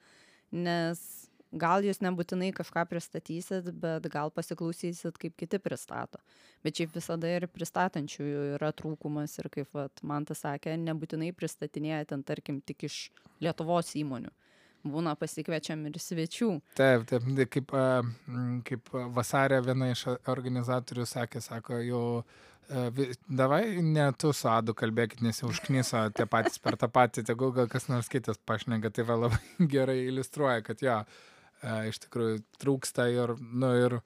nes 0.51 1.22
gal 1.53 1.85
jūs 1.85 2.01
nebūtinai 2.05 2.51
kažką 2.57 2.85
pristatysit, 2.91 3.71
bet 3.83 4.09
gal 4.13 4.33
pasiklausysit, 4.35 5.19
kaip 5.21 5.37
kiti 5.39 5.61
pristato. 5.63 6.21
Bet 6.65 6.79
šiaip 6.79 6.95
visada 6.97 7.31
ir 7.31 7.49
pristatančiųjų 7.53 8.45
yra 8.57 8.73
trūkumas 8.77 9.37
ir 9.41 9.51
kaip 9.53 9.73
vat, 9.77 10.03
man 10.07 10.27
tas 10.29 10.45
sakė, 10.45 10.77
nebūtinai 10.81 11.33
pristatinėja 11.37 12.13
ten, 12.13 12.25
tarkim, 12.27 12.63
tik 12.65 12.89
iš 12.89 13.03
Lietuvos 13.43 13.93
įmonių. 13.99 14.31
Būna 14.83 15.13
pasikviečiam 15.15 15.85
ir 15.87 15.99
svečių. 16.03 16.57
Taip, 16.79 17.05
taip, 17.11 17.27
kaip, 17.55 17.75
kaip 18.67 18.89
vasarė 19.15 19.61
viena 19.63 19.93
iš 19.93 20.09
organizatorių 20.31 21.07
sakė, 21.07 21.43
sako, 21.45 21.79
jau 21.87 22.07
davai 23.29 23.83
ne 23.83 24.13
tu 24.19 24.33
su 24.33 24.49
Adu 24.49 24.75
kalbėkit, 24.75 25.23
nes 25.23 25.43
jau 25.43 25.51
užknyso 25.51 26.05
tie 26.17 26.27
patys 26.27 26.59
per 26.63 26.77
tą 26.81 26.89
patį, 26.89 27.25
tegul 27.27 27.53
gal 27.53 27.69
kas 27.69 27.89
nors 27.89 28.09
kitas 28.09 28.39
pašnega, 28.39 28.91
tai 28.91 29.05
va 29.05 29.19
labai 29.27 29.41
gerai 29.75 29.99
iliustruoja, 30.07 30.63
kad 30.67 30.83
jo, 30.83 31.03
iš 31.63 32.03
tikrųjų 32.07 32.43
trūksta 32.63 33.07
ir, 33.13 33.35
nu, 33.39 33.73
ir, 33.79 33.99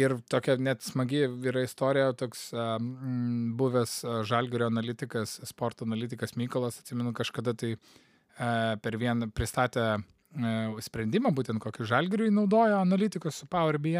ir 0.00 0.16
tokia 0.30 0.56
net 0.60 0.84
smagi 0.84 1.24
yra 1.26 1.64
istorija, 1.64 2.12
toks 2.18 2.48
um, 2.52 3.54
buvęs 3.58 4.00
žalgerio 4.28 4.68
analitikas, 4.72 5.38
sporto 5.48 5.88
analitikas 5.88 6.36
Mykolas, 6.40 6.80
atsimenu, 6.82 7.14
kažkada 7.16 7.56
tai 7.56 7.74
uh, 7.76 8.74
per 8.82 8.98
vieną 9.00 9.30
pristatė 9.34 9.86
uh, 9.96 10.82
sprendimą, 10.84 11.34
būtent 11.36 11.62
kokį 11.62 11.88
žalgeriui 11.94 12.34
naudojo 12.34 12.80
analitikus 12.82 13.42
su 13.42 13.50
Power 13.50 13.78
BI 13.78 13.96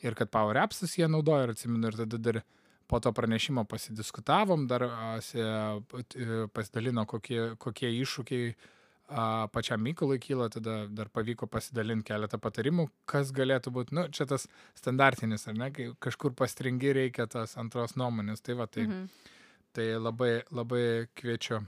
ir 0.00 0.16
kad 0.16 0.32
Power 0.32 0.56
Apps'us 0.62 0.96
jie 0.96 1.08
naudojo 1.08 1.46
ir 1.46 1.54
atsimenu, 1.54 1.90
ir 1.90 2.02
tada 2.04 2.18
dar 2.18 2.42
po 2.90 2.98
to 2.98 3.12
pranešimo 3.14 3.64
pasidiskutavom, 3.70 4.66
dar 4.66 4.82
pasidalino, 6.54 7.04
kokie, 7.06 7.52
kokie 7.62 7.92
iššūkiai 8.00 8.54
a, 9.10 9.48
pačiam 9.52 9.82
Mykolui 9.82 10.20
kyla, 10.22 10.48
tada 10.52 10.84
dar 10.88 11.10
pavyko 11.12 11.48
pasidalinti 11.50 12.08
keletą 12.12 12.38
patarimų, 12.42 12.86
kas 13.10 13.32
galėtų 13.36 13.72
būti, 13.74 13.96
nu, 13.98 14.06
čia 14.14 14.26
tas 14.30 14.46
standartinis, 14.78 15.48
ar 15.50 15.58
ne, 15.58 15.70
kai 15.74 15.90
kažkur 16.02 16.34
pastringi 16.38 16.94
reikia 16.96 17.26
tas 17.30 17.56
antros 17.60 17.96
nuomonės, 17.98 18.44
tai 18.46 18.56
va, 18.58 18.68
tai, 18.70 18.86
mhm. 18.86 19.28
tai 19.76 19.90
labai, 19.98 20.32
labai 20.54 20.84
kviečiu. 21.18 21.62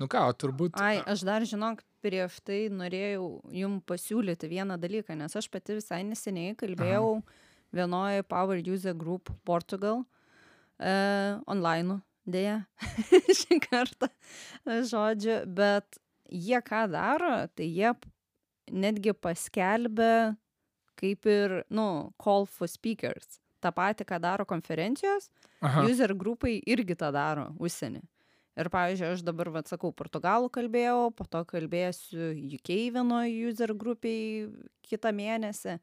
Nu 0.00 0.08
ką, 0.08 0.24
turbūt. 0.40 0.80
Ai, 0.80 1.02
aš 1.04 1.26
dar 1.28 1.44
žinok, 1.44 1.82
prieš 2.00 2.38
tai 2.46 2.62
norėjau 2.72 3.26
jum 3.52 3.80
pasiūlyti 3.84 4.48
vieną 4.48 4.78
dalyką, 4.80 5.16
nes 5.18 5.36
aš 5.36 5.50
pati 5.52 5.76
visai 5.76 6.00
neseniai 6.08 6.56
kalbėjau 6.58 7.18
Aha. 7.18 7.40
vienoje 7.76 8.24
Power 8.30 8.62
User 8.64 8.96
Group 8.96 9.28
Portugal 9.44 10.00
e, 10.80 10.94
online, 11.44 12.00
dėja, 12.24 12.62
šį 13.42 13.60
kartą, 13.66 14.08
žodžiu, 14.64 15.42
bet 15.44 16.00
jie 16.30 16.60
ką 16.64 16.84
daro, 16.92 17.34
tai 17.54 17.68
jie 17.68 17.92
netgi 18.70 19.14
paskelbia 19.14 20.36
kaip 21.00 21.26
ir, 21.26 21.62
nu, 21.72 22.12
call 22.20 22.46
for 22.46 22.68
speakers. 22.68 23.38
Ta 23.60 23.72
pati, 23.72 24.04
ką 24.08 24.20
daro 24.20 24.44
konferencijos, 24.48 25.28
Aha. 25.64 25.84
user 25.88 26.14
grupai 26.16 26.58
irgi 26.68 26.96
tą 26.96 27.10
daro 27.12 27.50
užsienį. 27.60 28.02
Ir, 28.60 28.68
pavyzdžiui, 28.72 29.08
aš 29.14 29.24
dabar, 29.24 29.48
vad 29.54 29.70
sakau, 29.70 29.92
portugalų 29.96 30.50
kalbėjau, 30.52 31.10
po 31.16 31.24
to 31.30 31.42
kalbėsiu 31.48 32.32
UK 32.58 32.72
vienoje 32.96 33.48
user 33.48 33.72
grupiai 33.78 34.48
kitą 34.84 35.12
mėnesį. 35.16 35.78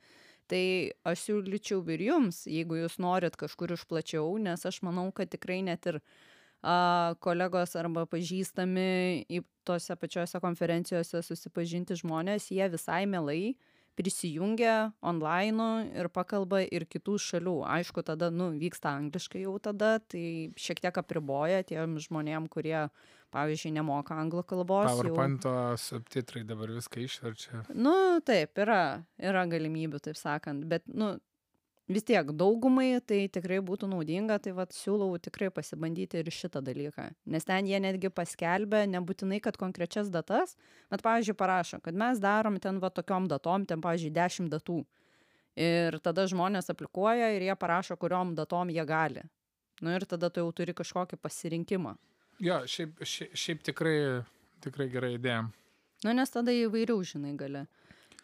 Tai 0.47 0.63
aš 1.09 1.25
siūlyčiau 1.25 1.81
ir 1.91 2.05
jums, 2.05 2.43
jeigu 2.47 2.77
jūs 2.79 2.99
norit 3.03 3.35
kažkur 3.39 3.73
išplačiau, 3.75 4.29
nes 4.39 4.61
aš 4.69 4.79
manau, 4.85 5.09
kad 5.15 5.31
tikrai 5.33 5.59
net 5.65 5.89
ir 5.89 5.97
uh, 5.99 6.11
a, 6.61 7.15
kolegos 7.23 7.75
arba 7.79 8.05
pažįstami 8.09 8.89
į 9.29 9.41
tose 9.67 9.95
pačiose 9.99 10.41
konferencijose 10.43 11.21
susipažinti 11.25 11.97
žmonės, 11.99 12.51
jie 12.53 12.69
visai 12.71 13.05
mielai 13.09 13.57
prisijungia 13.97 14.91
online 15.01 15.89
ir 15.97 16.09
pakalba 16.13 16.61
ir 16.61 16.85
kitų 16.85 17.17
šalių. 17.21 17.55
Aišku, 17.65 18.03
tada, 18.05 18.29
nu, 18.33 18.51
vyksta 18.61 18.93
angliškai 18.99 19.41
jau 19.41 19.55
tada, 19.63 19.97
tai 19.99 20.53
šiek 20.59 20.83
tiek 20.83 20.99
apriboja 21.01 21.63
tiem 21.65 21.97
žmonėm, 22.03 22.45
kurie, 22.53 22.85
pavyzdžiui, 23.33 23.73
nemoka 23.79 24.17
anglų 24.21 24.45
kalbos. 24.51 24.91
PowerPoint 24.91 25.47
jau... 25.49 25.55
subtitrai 25.81 26.45
dabar 26.47 26.75
viską 26.77 27.01
išverčia. 27.07 27.63
Nu, 27.73 27.95
taip, 28.25 28.53
yra, 28.61 29.01
yra 29.17 29.47
galimybių, 29.49 30.03
taip 30.09 30.19
sakant, 30.21 30.69
bet, 30.69 30.85
nu, 30.93 31.15
vis 31.87 32.03
tiek 32.03 32.31
daugumai 32.35 32.99
tai 33.07 33.25
tikrai 33.31 33.59
būtų 33.63 33.89
naudinga, 33.91 34.37
tai 34.43 34.53
vat 34.57 34.75
siūlau 34.75 35.15
tikrai 35.23 35.49
pasibandyti 35.53 36.19
ir 36.19 36.31
šitą 36.33 36.61
dalyką. 36.63 37.07
Nes 37.31 37.47
ten 37.47 37.67
jie 37.69 37.79
netgi 37.83 38.11
paskelbia, 38.13 38.83
nebūtinai, 38.91 39.39
kad 39.43 39.57
konkrečias 39.59 40.11
datas, 40.13 40.57
bet, 40.91 41.03
pavyzdžiui, 41.05 41.37
parašo, 41.39 41.81
kad 41.83 41.95
mes 41.97 42.19
darom 42.23 42.59
ten 42.63 42.81
va 42.83 42.91
tokiom 42.91 43.29
datom, 43.31 43.65
ten, 43.65 43.81
pavyzdžiui, 43.83 44.13
10 44.17 44.51
datų. 44.53 44.81
Ir 45.57 45.97
tada 46.05 46.27
žmonės 46.29 46.69
aplikuoja 46.69 47.31
ir 47.33 47.47
jie 47.47 47.55
parašo, 47.57 47.97
kuriom 47.97 48.35
datom 48.37 48.69
jie 48.69 48.83
gali. 48.85 49.23
Nu 49.81 49.93
ir 49.93 50.05
tada 50.09 50.29
tu 50.29 50.43
jau 50.43 50.51
turi 50.53 50.75
kažkokį 50.77 51.17
pasirinkimą. 51.21 51.95
Jo, 52.43 52.61
šiaip, 52.69 52.99
šiaip, 53.01 53.33
šiaip 53.33 53.63
tikrai, 53.65 53.97
tikrai 54.61 54.89
gerai 54.93 55.15
idėja. 55.15 55.47
Nu, 56.05 56.13
nes 56.13 56.29
tada 56.29 56.53
įvairių, 56.53 56.99
žinai, 57.09 57.33
gali 57.39 57.63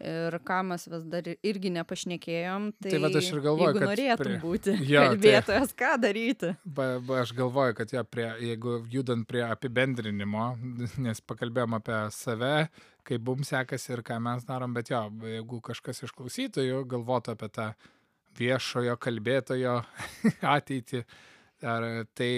ir 0.02 0.38
ką 0.46 0.60
mes 0.68 0.86
vis 0.90 1.04
dar 1.10 1.28
irgi 1.34 1.72
nepašnekėjom, 1.74 2.70
tai, 2.82 2.94
tai 2.96 3.02
vat 3.04 3.18
aš 3.20 3.30
ir 3.32 3.42
galvoju, 3.46 3.76
kad 3.78 3.86
norėtum 3.88 4.30
prie... 4.30 4.40
būti 4.42 4.76
jo, 4.94 5.04
kalbėtojas, 5.08 5.74
tai, 5.74 5.80
ką 5.84 5.92
daryti. 6.02 6.52
Ba, 6.66 6.88
ba, 7.04 7.20
aš 7.24 7.34
galvoju, 7.38 7.78
kad 7.78 7.94
ja, 7.96 8.04
prie, 8.08 8.28
jeigu 8.50 8.78
judant 8.92 9.28
prie 9.30 9.44
apibendrinimo, 9.46 10.48
nes 11.06 11.24
pakalbėjom 11.30 11.78
apie 11.80 12.00
save, 12.16 12.54
kaip 13.08 13.28
mums 13.28 13.52
sekasi 13.54 13.94
ir 13.96 14.04
ką 14.08 14.20
mes 14.24 14.48
darom, 14.48 14.74
bet 14.76 14.94
jo, 14.94 15.04
jeigu 15.30 15.62
kažkas 15.64 16.06
iš 16.08 16.16
klausytojų 16.18 16.86
galvotų 16.94 17.36
apie 17.36 17.52
tą 17.54 17.68
viešojo 18.40 18.96
kalbėtojo 19.02 19.78
ateitį, 20.56 21.04
ar 21.64 21.86
tai 22.18 22.32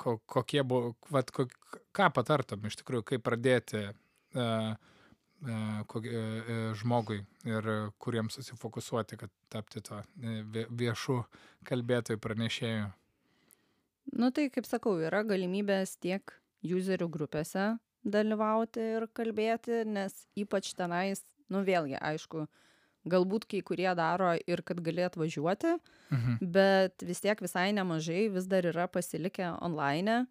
ko, 0.00 0.16
kokie 0.26 0.64
buvo, 0.66 0.94
vat, 1.12 1.28
kok, 1.34 1.52
ką 1.94 2.08
patartum 2.16 2.64
iš 2.66 2.80
tikrųjų, 2.80 3.04
kaip 3.12 3.22
pradėti 3.26 3.84
uh, 3.90 4.72
žmogui 6.78 7.20
ir 7.48 7.66
e, 7.68 7.76
kuriems 7.98 8.36
susifokusuoti, 8.38 9.16
kad 9.18 9.30
tapti 9.50 9.80
to 9.82 9.98
e, 10.22 10.42
vie- 10.54 10.66
viešu 10.70 11.22
kalbėtojų 11.68 12.20
pranešėjų. 12.22 12.90
Nu 14.18 14.30
tai, 14.34 14.48
kaip 14.50 14.66
sakau, 14.66 14.96
yra 15.02 15.22
galimybės 15.26 15.96
tiek 16.02 16.32
userių 16.62 17.08
grupėse 17.10 17.72
dalyvauti 18.04 18.82
ir 18.96 19.06
kalbėti, 19.14 19.82
nes 19.86 20.14
ypač 20.38 20.72
tenais, 20.78 21.22
nu 21.50 21.62
vėlgi, 21.66 21.94
aišku, 22.02 22.46
galbūt 23.06 23.46
kai 23.50 23.60
kurie 23.66 23.90
daro 23.98 24.32
ir 24.46 24.62
kad 24.66 24.80
gali 24.82 25.02
atvažiuoti, 25.06 25.76
Mhm. 26.12 26.38
bet 26.52 27.02
vis 27.02 27.20
tiek 27.24 27.38
visai 27.40 27.70
nemažai 27.72 28.28
vis 28.30 28.46
dar 28.46 28.62
yra 28.68 28.86
pasilikę 28.86 29.56
online. 29.62 30.26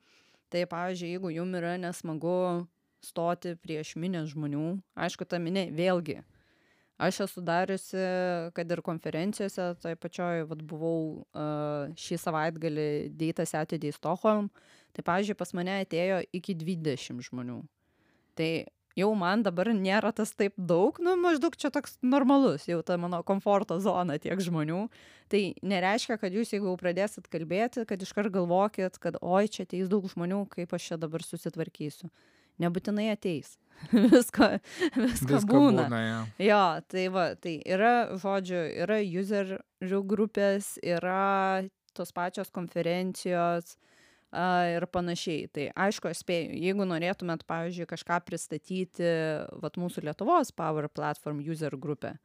Tai 0.52 0.66
pavyzdžiui, 0.68 1.14
jeigu 1.16 1.32
jum 1.34 1.56
yra 1.56 1.78
nesmagu 1.80 2.68
stoti 3.06 3.56
prieš 3.60 3.96
minę 4.00 4.24
žmonių, 4.30 4.76
aišku, 4.96 5.26
ta 5.26 5.40
minė 5.42 5.70
vėlgi. 5.76 6.22
Aš 7.02 7.24
esu 7.26 7.42
dariusi, 7.42 8.02
kad 8.54 8.70
ir 8.70 8.84
konferencijose, 8.86 9.72
tai 9.82 9.96
pačioj, 9.98 10.44
vad 10.52 10.60
buvau 10.70 10.98
uh, 11.18 11.90
šį 11.98 12.20
savaitgalį 12.22 12.90
Data 13.18 13.46
Saturday 13.50 13.90
Stockholm, 13.96 14.52
tai 14.94 15.06
pavyzdžiui, 15.08 15.38
pas 15.40 15.56
mane 15.58 15.80
atėjo 15.82 16.20
iki 16.38 16.54
20 16.60 17.26
žmonių. 17.26 17.58
Tai 18.38 18.52
jau 18.98 19.10
man 19.18 19.44
dabar 19.46 19.72
nėra 19.76 20.12
tas 20.16 20.34
taip 20.38 20.54
daug, 20.58 21.00
nu 21.04 21.16
maždaug 21.20 21.56
čia 21.60 21.72
toks 21.74 21.98
normalus, 22.06 22.68
jau 22.70 22.82
ta 22.86 23.00
mano 23.02 23.22
komforto 23.28 23.80
zona 23.82 24.20
tiek 24.22 24.40
žmonių. 24.42 24.84
Tai 25.32 25.42
nereiškia, 25.64 26.20
kad 26.22 26.36
jūs 26.36 26.54
jeigu 26.54 26.76
pradėsit 26.80 27.30
kalbėti, 27.32 27.86
kad 27.88 28.04
iškart 28.04 28.34
galvokit, 28.34 29.00
kad 29.02 29.18
oi, 29.22 29.48
čia 29.50 29.66
ateis 29.66 29.90
daug 29.92 30.06
žmonių, 30.12 30.44
kaip 30.52 30.76
aš 30.76 30.92
čia 30.92 31.00
dabar 31.02 31.24
susitvarkysiu. 31.26 32.12
Nebūtinai 32.60 33.12
ateis. 33.14 33.58
visko, 33.92 34.48
visko 34.94 35.38
Visko 35.38 35.48
būna. 35.50 35.88
būna, 35.88 36.02
ja. 36.02 36.18
Jo, 36.42 36.64
tai 36.92 37.08
va, 37.14 37.32
tai 37.42 37.56
yra, 37.66 38.12
žodžiu, 38.22 38.60
yra 38.84 39.00
userių 39.02 40.02
grupės, 40.06 40.76
yra 40.86 41.64
tos 41.98 42.14
pačios 42.16 42.52
konferencijos 42.54 43.76
a, 44.32 44.68
ir 44.76 44.86
panašiai. 44.92 45.50
Tai 45.54 45.68
aišku, 45.88 46.12
aš 46.12 46.22
spėju, 46.24 46.54
jeigu 46.62 46.88
norėtumėt, 46.88 47.46
pavyzdžiui, 47.50 47.90
kažką 47.90 48.22
pristatyti, 48.28 49.10
vat 49.64 49.80
mūsų 49.82 50.06
Lietuvos 50.08 50.54
Power 50.56 50.88
Platform 50.92 51.42
user 51.42 51.76
grupė, 51.80 52.16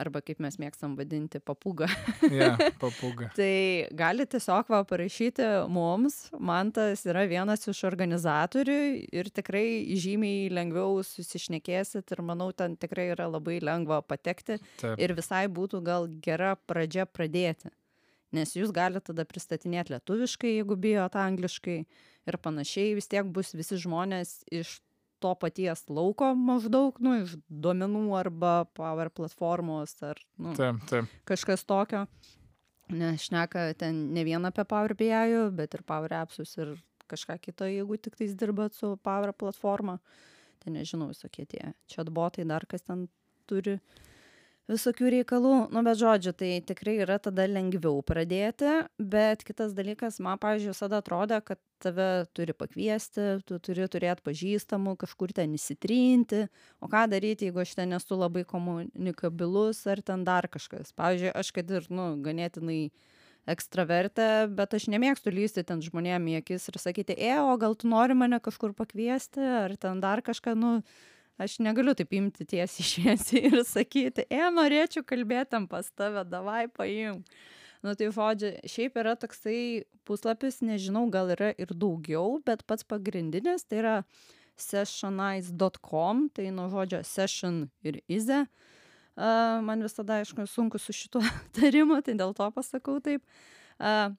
arba 0.00 0.20
kaip 0.24 0.40
mes 0.44 0.58
mėgstam 0.60 0.94
vadinti, 0.98 1.40
papūga. 1.40 1.88
ja, 2.32 2.52
papūga. 2.82 3.30
Tai 3.36 3.52
gali 3.96 4.26
tiesiog 4.28 4.70
va 4.72 4.82
parašyti 4.88 5.46
mums, 5.72 6.18
man 6.38 6.72
tas 6.76 7.04
yra 7.08 7.24
vienas 7.30 7.66
iš 7.70 7.82
organizatorių 7.88 8.78
ir 9.16 9.32
tikrai 9.34 9.96
žymiai 9.98 10.50
lengviau 10.52 11.00
susišnekėsit 11.06 12.12
ir 12.12 12.24
manau, 12.26 12.52
ten 12.56 12.76
tikrai 12.80 13.10
yra 13.14 13.28
labai 13.30 13.58
lengva 13.64 14.02
patekti 14.04 14.60
Taip. 14.80 15.00
ir 15.00 15.16
visai 15.16 15.46
būtų 15.48 15.82
gal 15.86 16.08
gera 16.22 16.54
pradžia 16.68 17.08
pradėti. 17.08 17.72
Nes 18.34 18.52
jūs 18.56 18.72
galite 18.74 19.12
tada 19.12 19.24
pristatinėti 19.24 19.94
lietuviškai, 19.94 20.56
jeigu 20.58 20.76
bijot 20.80 21.14
angliškai 21.16 21.76
ir 22.26 22.38
panašiai, 22.42 22.96
vis 22.98 23.08
tiek 23.08 23.28
bus 23.32 23.54
visi 23.56 23.78
žmonės 23.80 24.40
iš 24.50 24.80
to 25.22 25.32
paties 25.40 25.84
lauko 25.88 26.32
maždaug, 26.38 26.98
nu, 27.02 27.16
iš 27.24 27.36
duomenų 27.48 28.04
arba 28.18 28.54
Power 28.76 29.10
platformos 29.14 29.96
ar, 30.06 30.20
nu, 30.38 30.54
Taip, 30.58 30.82
taip. 30.90 31.12
kažkas 31.28 31.64
tokio. 31.68 32.06
Nes 32.86 33.24
šneka 33.26 33.72
ten 33.80 34.14
ne 34.14 34.22
vien 34.22 34.44
apie 34.46 34.62
Power 34.68 34.94
BI, 34.94 35.10
bet 35.56 35.74
ir 35.74 35.82
Power 35.86 36.12
Appsus 36.20 36.54
ir 36.60 36.76
kažką 37.10 37.38
kito, 37.42 37.66
jeigu 37.66 37.98
tik 37.98 38.18
tais 38.18 38.34
dirbat 38.38 38.74
su 38.74 38.94
Power 39.02 39.32
platforma. 39.34 39.98
Tai 40.62 40.74
nežinau, 40.74 41.10
visokie 41.10 41.46
tie 41.50 41.72
chatbotai 41.90 42.46
dar 42.46 42.66
kas 42.66 42.86
ten 42.86 43.08
turi 43.46 43.78
visokių 44.70 45.10
reikalų. 45.14 45.54
Nu, 45.74 45.82
bet 45.86 45.98
žodžiu, 46.00 46.32
tai 46.36 46.50
tikrai 46.66 46.96
yra 47.04 47.18
tada 47.22 47.46
lengviau 47.50 48.00
pradėti, 48.06 48.72
bet 48.98 49.44
kitas 49.46 49.74
dalykas, 49.76 50.18
man, 50.22 50.40
pavyzdžiui, 50.42 50.72
visada 50.74 51.00
atrodo, 51.02 51.38
kad 51.44 51.60
tave 51.82 52.26
turi 52.36 52.54
pakviesti, 52.56 53.26
tu 53.46 53.60
turi 53.62 53.86
turėti 53.92 54.24
pažįstamų, 54.26 54.96
kažkur 55.00 55.34
ten 55.36 55.54
įsitrinti, 55.58 56.46
o 56.80 56.90
ką 56.90 57.06
daryti, 57.12 57.50
jeigu 57.50 57.62
aš 57.62 57.76
ten 57.78 57.94
esu 57.96 58.18
labai 58.18 58.46
komunikabilus 58.48 59.84
ar 59.92 60.02
ten 60.02 60.24
dar 60.26 60.48
kažkas. 60.50 60.94
Pavyzdžiui, 60.96 61.34
aš 61.36 61.52
kad 61.56 61.76
ir, 61.76 61.90
nu, 61.92 62.14
ganėtinai 62.24 62.80
ekstravertė, 63.46 64.48
bet 64.58 64.74
aš 64.74 64.88
nemėgstu 64.90 65.30
lysti 65.30 65.62
ten 65.66 65.82
žmonėm 65.84 66.24
į 66.32 66.40
akis 66.40 66.66
ir 66.66 66.80
sakyti, 66.82 67.14
e, 67.14 67.34
o 67.38 67.52
gal 67.60 67.76
tu 67.78 67.86
nori 67.86 68.16
mane 68.18 68.40
kažkur 68.42 68.74
pakviesti, 68.74 69.44
ar 69.66 69.76
ten 69.78 70.02
dar 70.02 70.24
kažką, 70.26 70.56
nu, 70.58 70.72
aš 71.38 71.58
negaliu 71.64 71.94
taip 71.96 72.14
imti 72.16 72.46
tiesiai 72.48 72.88
šviesiai 72.92 73.50
ir 73.50 73.60
sakyti, 73.68 74.26
e, 74.30 74.42
norėčiau 74.54 75.04
kalbėti 75.06 75.52
tam 75.56 75.68
pas 75.70 75.88
tave, 75.94 76.24
davai 76.28 76.66
paim. 76.72 77.22
Nu 77.84 77.92
tai 77.94 78.08
žodžiu, 78.10 78.54
šiaip 78.66 78.96
yra 78.98 79.14
toksai 79.20 79.84
puslapis, 80.08 80.62
nežinau, 80.64 81.04
gal 81.12 81.30
yra 81.34 81.52
ir 81.60 81.70
daugiau, 81.70 82.40
bet 82.46 82.64
pats 82.66 82.86
pagrindinis 82.88 83.66
tai 83.68 83.82
yra 83.82 83.96
sessionize.com, 84.56 86.28
tai 86.34 86.48
nuo 86.54 86.70
žodžio 86.72 87.02
session 87.04 87.66
ir 87.86 88.00
ize. 88.08 88.46
Uh, 89.16 89.62
man 89.64 89.80
visada, 89.80 90.18
aišku, 90.20 90.44
sunku 90.48 90.80
su 90.80 90.92
šituo 90.92 91.22
tarimu, 91.56 92.00
tai 92.04 92.16
dėl 92.18 92.34
to 92.36 92.48
pasakau 92.52 92.98
taip. 93.04 93.24
Uh, 93.76 94.12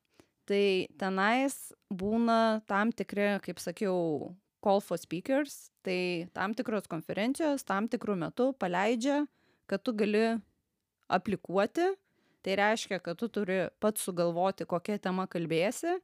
tai 0.49 0.87
tenais 0.97 1.57
būna 1.93 2.63
tam 2.69 2.93
tikri, 2.95 3.35
kaip 3.45 3.61
sakiau, 3.61 4.31
call 4.63 4.81
for 4.81 4.97
speakers, 4.99 5.69
tai 5.85 6.27
tam 6.35 6.55
tikros 6.57 6.89
konferencijos 6.89 7.65
tam 7.67 7.87
tikrų 7.91 8.17
metų 8.25 8.51
paleidžia, 8.59 9.23
kad 9.69 9.83
tu 9.83 9.93
gali 9.97 10.37
aplikuoti, 11.07 11.87
tai 12.43 12.57
reiškia, 12.59 12.99
kad 13.03 13.19
tu 13.19 13.29
turi 13.31 13.65
pats 13.83 14.03
sugalvoti, 14.07 14.67
kokią 14.67 14.97
temą 15.03 15.27
kalbėsi 15.31 15.97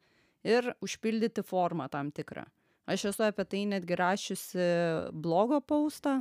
ir 0.44 0.74
užpildyti 0.84 1.44
formą 1.48 1.90
tam 1.92 2.12
tikrą. 2.12 2.46
Aš 2.90 3.08
esu 3.14 3.24
apie 3.24 3.46
tai 3.48 3.64
netgi 3.72 3.96
rašiusi 3.96 4.66
blogo 5.16 5.62
paustą, 5.64 6.20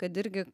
kad 0.00 0.16
irgi 0.16 0.46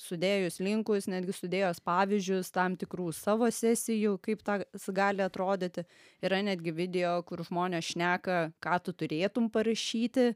sudėjus 0.00 0.60
linkus, 0.62 1.08
netgi 1.10 1.34
sudėjus 1.36 1.80
pavyzdžius 1.86 2.52
tam 2.54 2.76
tikrų 2.78 3.10
savo 3.16 3.48
sesijų, 3.52 4.16
kaip 4.24 4.42
tas 4.46 4.88
gali 4.94 5.24
atrodyti. 5.24 5.86
Yra 6.24 6.42
netgi 6.44 6.74
video, 6.76 7.18
kur 7.26 7.44
žmonės 7.46 7.92
šneka, 7.92 8.40
ką 8.62 8.80
tu 8.84 8.94
turėtum 8.96 9.50
parašyti 9.52 10.32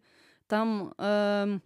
tam 0.50 0.90
um, 0.96 1.58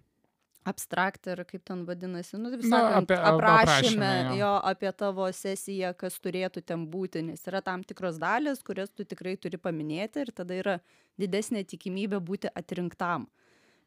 abstrakt 0.64 1.28
ir 1.28 1.42
kaip 1.48 1.64
ten 1.68 1.84
vadinasi, 1.88 2.38
nu, 2.40 2.50
taip 2.52 2.64
sakant, 2.64 3.10
apie- 3.10 3.18
ap- 3.20 3.40
aprašyme 3.40 4.10
jo. 4.30 4.36
jo 4.40 4.52
apie 4.72 4.92
tavo 4.96 5.28
sesiją, 5.32 5.92
kas 5.98 6.16
turėtų 6.24 6.64
ten 6.64 6.86
būti, 6.90 7.22
nes 7.28 7.44
yra 7.50 7.60
tam 7.64 7.84
tikros 7.84 8.18
dalis, 8.20 8.64
kurias 8.64 8.92
tu 8.92 9.04
tikrai 9.04 9.36
turi 9.40 9.60
paminėti 9.60 10.24
ir 10.24 10.32
tada 10.32 10.56
yra 10.56 10.78
didesnė 11.20 11.64
tikimybė 11.68 12.20
būti 12.24 12.52
atrinktam. 12.56 13.28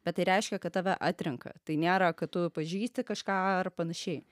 Bet 0.08 0.16
tai 0.16 0.24
reiškia, 0.30 0.56
kad 0.62 0.72
tave 0.72 0.94
atrenka. 1.04 1.52
Tai 1.68 1.74
nėra, 1.76 2.14
kad 2.16 2.32
tu 2.32 2.46
pažįsti 2.56 3.04
kažką 3.04 3.34
ar 3.58 3.68
panašiai. 3.76 4.22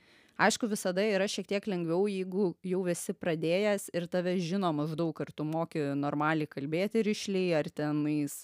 Aišku, 0.41 0.69
visada 0.69 1.05
yra 1.05 1.25
šiek 1.29 1.47
tiek 1.49 1.67
lengviau, 1.69 2.07
jeigu 2.09 2.51
jau 2.65 2.83
esi 2.93 3.15
pradėjęs 3.17 3.91
ir 3.97 4.05
tave 4.13 4.35
žino 4.41 4.69
maždaug, 4.77 5.17
ar 5.25 5.33
tu 5.33 5.45
moki 5.49 5.81
normaliai 5.97 6.49
kalbėti 6.49 7.05
ryšliai, 7.05 7.55
ar 7.61 7.69
tenais 7.73 8.43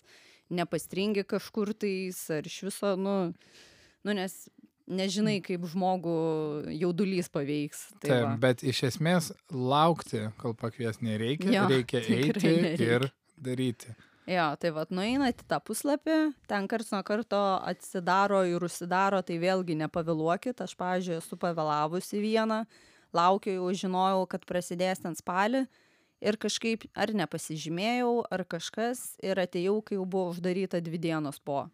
nepastringi 0.52 1.24
kažkur 1.28 1.72
tais, 1.76 2.20
ar 2.32 2.48
iš 2.48 2.58
viso, 2.68 2.94
nu, 3.00 3.16
nu 4.04 4.16
nes 4.16 4.36
nežinai, 4.92 5.38
kaip 5.44 5.64
žmogų 5.72 6.16
jaudulys 6.80 7.28
paveiks. 7.32 7.86
Tai 8.00 8.08
Taip, 8.08 8.24
va. 8.26 8.32
bet 8.46 8.64
iš 8.66 8.82
esmės 8.92 9.30
laukti, 9.52 10.26
kol 10.40 10.56
pakvies 10.58 11.00
nereikia, 11.04 11.52
Jo, 11.54 11.66
reikia 11.70 12.02
eiti 12.18 12.46
nereikia. 12.48 12.88
ir 12.88 13.08
daryti. 13.36 13.92
Jo, 14.22 14.52
tai 14.54 14.70
vad, 14.70 14.92
nueinat 14.94 15.40
į 15.42 15.46
tą 15.50 15.58
puslapį, 15.66 16.16
ten 16.46 16.68
karts 16.70 16.92
nuo 16.94 17.00
karto 17.02 17.40
atsidaro 17.66 18.44
ir 18.46 18.62
užsidaro, 18.62 19.18
tai 19.26 19.40
vėlgi 19.42 19.74
nepavėluokit. 19.80 20.62
Aš, 20.62 20.76
pavyzdžiui, 20.78 21.16
esu 21.18 21.38
pavėlavusi 21.42 22.20
vieną, 22.22 22.60
laukiu, 23.10 23.56
jau 23.56 23.72
žinojau, 23.82 24.22
kad 24.30 24.46
prasidės 24.46 25.02
ten 25.02 25.18
spalį 25.18 25.64
ir 26.22 26.38
kažkaip 26.38 26.86
ar 26.94 27.10
nepasižymėjau, 27.18 28.14
ar 28.30 28.46
kažkas 28.46 29.16
ir 29.26 29.42
atėjau, 29.42 29.80
kai 29.82 29.98
jau 29.98 30.06
buvo 30.06 30.30
uždaryta 30.30 30.78
dvi 30.78 31.02
dienos 31.02 31.42
po. 31.42 31.66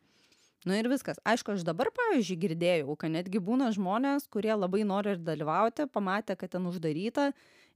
Nu 0.64 0.74
ir 0.74 0.88
viskas. 0.90 1.20
Aišku, 1.28 1.52
aš 1.54 1.68
dabar, 1.68 1.92
pavyzdžiui, 1.94 2.40
girdėjau, 2.48 2.96
kad 2.98 3.12
netgi 3.12 3.44
būna 3.44 3.68
žmonės, 3.76 4.26
kurie 4.32 4.56
labai 4.56 4.82
nori 4.88 5.14
ir 5.14 5.20
dalyvauti, 5.22 5.86
pamatė, 5.92 6.34
kad 6.40 6.56
ten 6.56 6.66
uždaryta 6.68 7.28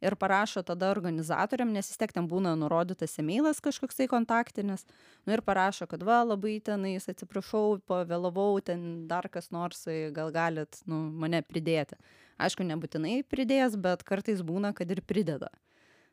ir 0.02 0.16
parašo 0.18 0.62
tada 0.66 0.90
organizatoriam, 0.90 1.70
nes 1.72 1.88
vis 1.92 2.00
tiek 2.00 2.12
ten 2.14 2.26
būna 2.28 2.54
nurodytas 2.58 3.14
emailas 3.22 3.62
kažkoks 3.64 4.00
tai 4.00 4.08
kontaktinis. 4.10 4.84
Nu 5.26 5.36
ir 5.36 5.44
parašo, 5.46 5.86
kad 5.90 6.02
va, 6.06 6.22
labai 6.26 6.58
tenais 6.64 7.08
atsiprašau, 7.10 7.78
pavėlavau, 7.88 8.58
ten 8.64 9.06
dar 9.10 9.30
kas 9.32 9.52
nors, 9.54 9.86
e, 9.86 10.10
gal 10.14 10.32
galit 10.34 10.82
nu, 10.90 11.04
mane 11.22 11.42
pridėti. 11.46 11.98
Aišku, 12.42 12.66
nebūtinai 12.66 13.20
pridės, 13.30 13.78
bet 13.78 14.02
kartais 14.08 14.42
būna, 14.42 14.74
kad 14.74 14.90
ir 14.90 15.04
prideda. 15.06 15.52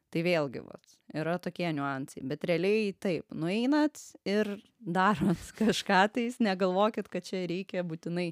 Tai 0.10 0.24
vėlgi, 0.26 0.62
vat, 0.66 0.96
yra 1.14 1.36
tokie 1.42 1.68
niuansai. 1.74 2.24
Bet 2.30 2.46
realiai 2.50 2.94
taip, 2.98 3.28
nueinat 3.34 4.00
ir 4.26 4.56
darot 4.80 5.52
kažką 5.60 6.08
tais, 6.16 6.40
negalvokit, 6.42 7.10
kad 7.14 7.26
čia 7.26 7.46
reikia 7.50 7.86
būtinai 7.86 8.32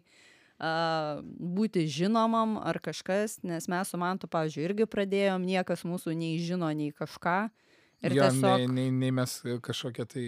a, 0.60 1.22
būti 1.24 1.86
žinomam 1.92 2.58
ar 2.62 2.82
kažkas, 2.84 3.40
nes 3.48 3.70
mes 3.72 3.94
su 3.94 4.00
Mantu, 4.02 4.30
pavyzdžiui, 4.32 4.66
irgi 4.68 4.90
pradėjom, 4.90 5.46
niekas 5.46 5.86
mūsų 5.88 6.16
nei 6.18 6.38
žino, 6.44 6.70
nei 6.76 6.92
kažką. 6.96 7.40
Ir 8.06 8.14
jo, 8.14 8.26
tiesiog 8.28 8.60
nei, 8.62 8.68
nei, 8.70 8.90
nei 8.94 9.14
mes 9.16 9.32
kažkokie 9.66 10.04
tai, 10.06 10.26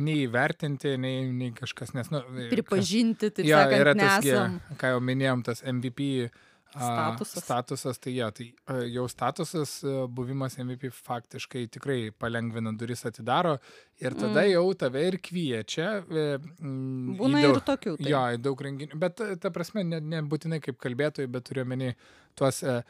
nei 0.00 0.22
įvertinti, 0.24 0.94
nei, 0.96 1.26
nei 1.36 1.50
kažkas, 1.52 1.92
nes, 1.92 2.08
nu, 2.08 2.22
pripažinti, 2.48 3.28
taip 3.28 3.44
jo, 3.44 3.58
sakant, 3.60 3.82
yra 3.82 3.92
tas, 3.98 4.24
nesam. 4.24 4.54
ką 4.80 4.94
jau 4.94 5.02
minėjom, 5.04 5.42
tas 5.44 5.60
MVP 5.60 6.30
Statusas. 6.70 7.42
statusas, 7.44 7.98
tai 7.98 8.12
jo, 8.14 8.30
tai 8.30 8.46
a, 8.68 8.74
jau 8.86 9.06
statusas, 9.10 9.72
buvimas 10.14 10.54
MVP 10.62 10.90
faktiškai 10.94 11.64
tikrai 11.68 12.10
palengvina 12.14 12.72
duris 12.78 13.02
atidaro 13.08 13.56
ir 14.00 14.14
tada 14.14 14.44
Mm. 14.44 14.52
jau 14.52 14.74
tave 14.78 15.02
ir 15.08 15.18
kviečia. 15.18 16.04
e, 16.06 16.38
mm, 16.38 17.16
Būna 17.18 17.42
daug- 17.42 17.56
ir 17.56 17.60
tokių. 17.66 17.96
tai. 17.98 18.10
Jo, 18.10 18.22
į 18.36 18.40
daug 18.42 18.60
renginių. 18.62 18.98
Bet 18.98 19.16
ta- 19.16 19.34
ta 19.36 19.50
prasme, 19.50 19.82
ne- 19.84 20.00
nebūtinai 20.00 20.60
kaip 20.62 20.78
kalbėtojai, 20.78 21.26
bet 21.30 21.44
turiu 21.44 21.64
menį 21.64 21.94
tuos 22.36 22.62
e, 22.62 22.82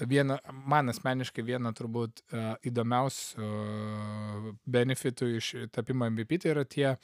vieną, 0.00 0.38
man 0.66 0.88
asmeniškai 0.88 1.42
vieną 1.44 1.72
turbūt 1.74 2.22
e, 2.32 2.56
įdomiausių 2.70 3.38
e, 3.38 4.52
benefitų 4.68 5.36
iš 5.36 5.54
tapimo 5.72 6.06
MVP, 6.10 6.38
tai 6.42 6.50
yra 6.50 6.64
tie 6.64 6.96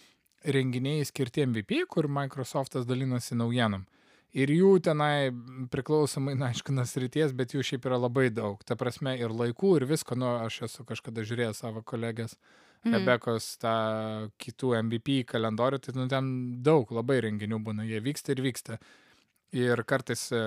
renginiai 0.45 1.05
skirti 1.07 1.47
MVP, 1.47 1.87
kur 1.89 2.05
Microsoftas 2.09 2.85
dalinosi 2.87 3.35
naujienom. 3.35 3.87
Ir 4.35 4.51
jų 4.51 4.73
tenai 4.83 5.31
priklausomai, 5.71 6.35
na, 6.35 6.49
aišku, 6.51 6.75
nuo 6.75 6.83
srities, 6.91 7.31
bet 7.39 7.55
jų 7.55 7.63
šiaip 7.63 7.85
yra 7.87 8.01
labai 8.03 8.29
daug. 8.35 8.59
Ta 8.67 8.75
prasme, 8.75 9.15
ir 9.21 9.31
laikų, 9.31 9.77
ir 9.79 9.87
visko, 9.87 10.19
nu, 10.19 10.27
aš 10.43 10.65
esu 10.67 10.87
kažkada 10.89 11.23
žiūrėjęs 11.23 11.63
savo 11.63 11.85
kolegės 11.87 12.35
Mhm. 12.85 12.99
Rebekos 12.99 13.47
tą 13.63 13.77
kitų 14.41 14.75
MVP 14.83 15.23
kalendorių, 15.29 15.81
tai 15.81 15.95
nu, 15.97 16.05
ten 16.11 16.27
daug 16.65 16.91
labai 16.93 17.23
renginių 17.25 17.63
būna, 17.65 17.87
jie 17.89 18.01
vyksta 18.05 18.35
ir 18.35 18.43
vyksta. 18.45 18.77
Ir 19.57 19.81
kartais, 19.89 20.27
e, 20.35 20.43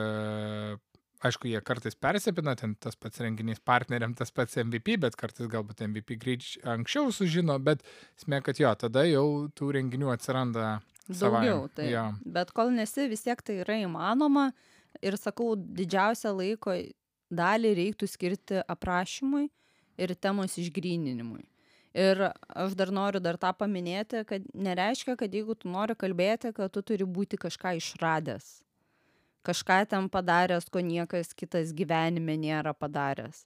aišku, 1.25 1.49
jie 1.49 1.61
kartais 1.65 1.97
persipina, 1.97 2.53
ten 2.59 2.75
tas 2.75 2.95
pats 2.99 3.23
renginys 3.23 3.63
partneriam, 3.65 4.13
tas 4.13 4.29
pats 4.29 4.59
MVP, 4.61 4.99
bet 5.01 5.17
kartais 5.17 5.49
galbūt 5.49 5.81
MVP 5.88 6.19
greit 6.21 6.45
anksčiau 6.61 7.09
sužino, 7.15 7.57
bet 7.57 7.81
esmė, 8.19 8.43
kad 8.45 8.61
jo, 8.61 8.75
tada 8.85 9.07
jau 9.07 9.47
tų 9.57 9.71
renginių 9.79 10.13
atsiranda 10.13 10.77
Daugiau, 11.08 11.68
tai. 11.74 11.89
Jo. 11.93 12.08
Bet 12.26 12.51
kol 12.55 12.72
nesi, 12.76 13.08
vis 13.12 13.24
tiek 13.26 13.41
tai 13.45 13.62
yra 13.64 13.80
įmanoma. 13.84 14.51
Ir 15.03 15.18
sakau, 15.20 15.53
didžiausią 15.55 16.32
laiko 16.34 16.74
dalį 17.30 17.74
reiktų 17.78 18.08
skirti 18.10 18.64
aprašymui 18.68 19.47
ir 19.99 20.14
temos 20.16 20.58
išgryninimui. 20.58 21.45
Ir 21.97 22.22
aš 22.30 22.76
dar 22.78 22.91
noriu 22.93 23.20
dar 23.24 23.39
tą 23.41 23.49
paminėti, 23.58 24.22
kad 24.30 24.43
nereiškia, 24.53 25.16
kad 25.18 25.34
jeigu 25.34 25.55
tu 25.58 25.70
nori 25.72 25.95
kalbėti, 25.97 26.51
kad 26.53 26.74
tu 26.74 26.84
turi 26.86 27.08
būti 27.08 27.39
kažką 27.41 27.74
išradęs. 27.80 28.60
Kažką 29.47 29.80
ten 29.89 30.10
padaręs, 30.12 30.68
ko 30.70 30.84
niekas 30.84 31.32
kitas 31.34 31.72
gyvenime 31.74 32.36
nėra 32.38 32.76
padaręs. 32.78 33.45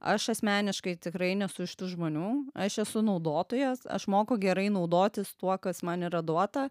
Aš 0.00 0.28
asmeniškai 0.34 0.98
tikrai 1.00 1.32
nesu 1.40 1.64
iš 1.64 1.72
tų 1.80 1.88
žmonių, 1.94 2.30
aš 2.52 2.82
esu 2.84 3.00
naudotojas, 3.06 3.86
aš 3.88 4.04
moku 4.12 4.36
gerai 4.36 4.68
naudotis 4.68 5.32
tuo, 5.40 5.56
kas 5.56 5.80
man 5.86 6.04
yra 6.04 6.20
duota, 6.20 6.68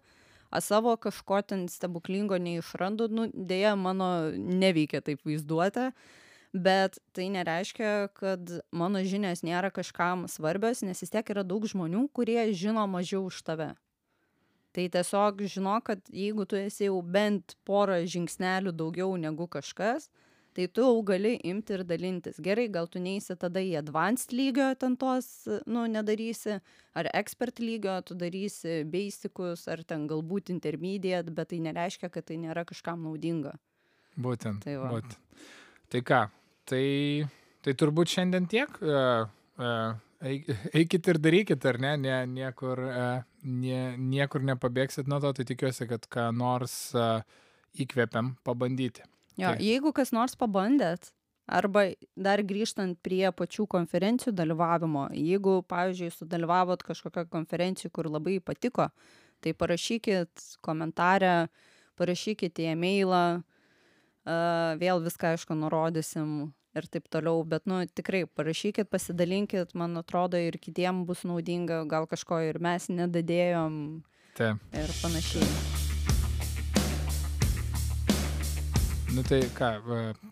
a 0.56 0.60
savo 0.64 0.94
kažko 0.96 1.42
ten 1.44 1.66
stebuklingo 1.68 2.38
neišrandu, 2.40 3.10
nu, 3.12 3.26
dėja 3.28 3.74
mano 3.76 4.30
neveikia 4.36 5.02
taip 5.04 5.20
vaizduoti, 5.28 5.90
bet 6.56 6.96
tai 7.12 7.28
nereiškia, 7.34 8.08
kad 8.16 8.54
mano 8.72 9.02
žinias 9.04 9.44
nėra 9.44 9.68
kažkam 9.74 10.24
svarbios, 10.32 10.80
nes 10.86 11.02
vis 11.04 11.12
tiek 11.12 11.34
yra 11.34 11.44
daug 11.44 11.66
žmonių, 11.68 12.06
kurie 12.16 12.40
žino 12.56 12.86
mažiau 12.88 13.26
už 13.28 13.42
tave. 13.44 13.74
Tai 14.76 14.88
tiesiog 14.92 15.44
žino, 15.48 15.76
kad 15.84 16.00
jeigu 16.12 16.44
tu 16.48 16.56
esi 16.60 16.88
jau 16.88 17.02
bent 17.04 17.56
porą 17.68 18.00
žingsnelių 18.08 18.72
daugiau 18.76 19.12
negu 19.20 19.48
kažkas, 19.48 20.08
tai 20.56 20.66
tu 20.72 20.84
jau 20.84 21.02
gali 21.04 21.34
imti 21.44 21.74
ir 21.76 21.82
dalintis. 21.84 22.38
Gerai, 22.42 22.66
gal 22.72 22.88
tu 22.88 23.00
neįsi 23.02 23.36
tada 23.40 23.60
į 23.60 23.74
advanced 23.82 24.32
lygio 24.32 24.70
ten 24.80 24.96
tos, 24.96 25.28
nu, 25.68 25.84
nedarysi, 25.92 26.56
ar 26.96 27.10
expert 27.12 27.60
lygio, 27.60 27.98
tu 28.08 28.16
darysi 28.16 28.78
basicus, 28.88 29.66
ar 29.68 29.84
ten 29.84 30.06
galbūt 30.08 30.52
intermediate, 30.54 31.34
bet 31.36 31.52
tai 31.52 31.60
nereiškia, 31.66 32.10
kad 32.14 32.28
tai 32.30 32.40
nėra 32.40 32.64
kažkam 32.68 33.04
naudinga. 33.04 33.52
Būtent. 34.16 34.64
Tai 34.64 34.78
va. 34.80 34.94
būtent. 34.94 35.18
Tai 35.92 36.02
ką, 36.08 36.20
tai, 36.66 36.84
tai 37.62 37.74
turbūt 37.76 38.14
šiandien 38.16 38.48
tiek. 38.48 38.78
e, 38.80 39.72
eik- 40.32 40.54
Eikit 40.72 41.10
ir 41.12 41.20
darykit, 41.20 41.66
ar 41.68 41.80
ne? 41.84 41.96
ne 42.00 42.20
niekur, 42.32 42.80
e, 42.80 43.10
nie, 43.44 43.82
niekur 44.00 44.40
nepabėgsit 44.40 45.06
nuo 45.06 45.20
to, 45.20 45.34
tai 45.36 45.44
tikiuosi, 45.52 45.88
kad 45.90 46.08
ką 46.08 46.30
nors 46.34 46.78
įkvepiam 47.76 48.38
pabandyti. 48.46 49.04
Jo, 49.36 49.52
Tai- 49.52 49.60
jeigu 49.60 49.92
kas 49.92 50.12
nors 50.16 50.36
pabandėt, 50.36 51.10
arba 51.46 51.92
dar 52.16 52.42
grįžtant 52.42 52.96
prie 53.02 53.30
pačių 53.30 53.66
konferencijų 53.70 54.32
dalyvavimo, 54.34 55.08
jeigu, 55.14 55.62
pavyzdžiui, 55.68 56.10
sudalyvavot 56.14 56.82
kažkokią 56.82 57.28
konferenciją, 57.30 57.90
kur 57.92 58.08
labai 58.10 58.40
patiko, 58.40 58.88
tai 59.40 59.52
parašykit 59.52 60.56
komentarę, 60.64 61.48
parašykit 61.96 62.58
į 62.58 62.72
e-mailą, 62.72 63.42
vėl 64.26 65.02
viską, 65.04 65.36
aišku, 65.36 65.54
nurodysim 65.54 66.52
ir 66.76 66.88
taip 66.92 67.06
toliau, 67.08 67.44
bet, 67.46 67.64
nu, 67.66 67.84
tikrai 67.86 68.26
parašykit, 68.26 68.90
pasidalinkit, 68.90 69.72
man 69.74 69.96
atrodo, 69.96 70.36
ir 70.36 70.58
kitiem 70.60 71.06
bus 71.06 71.24
naudinga, 71.24 71.84
gal 71.88 72.06
kažko 72.10 72.42
ir 72.50 72.58
mes 72.60 72.90
nedadėjom 72.92 74.02
Taip. 74.36 74.60
ir 74.74 74.96
panašiai. 75.00 75.85
Nu 79.14 79.22
tai 79.22 79.40
ką, 79.54 79.68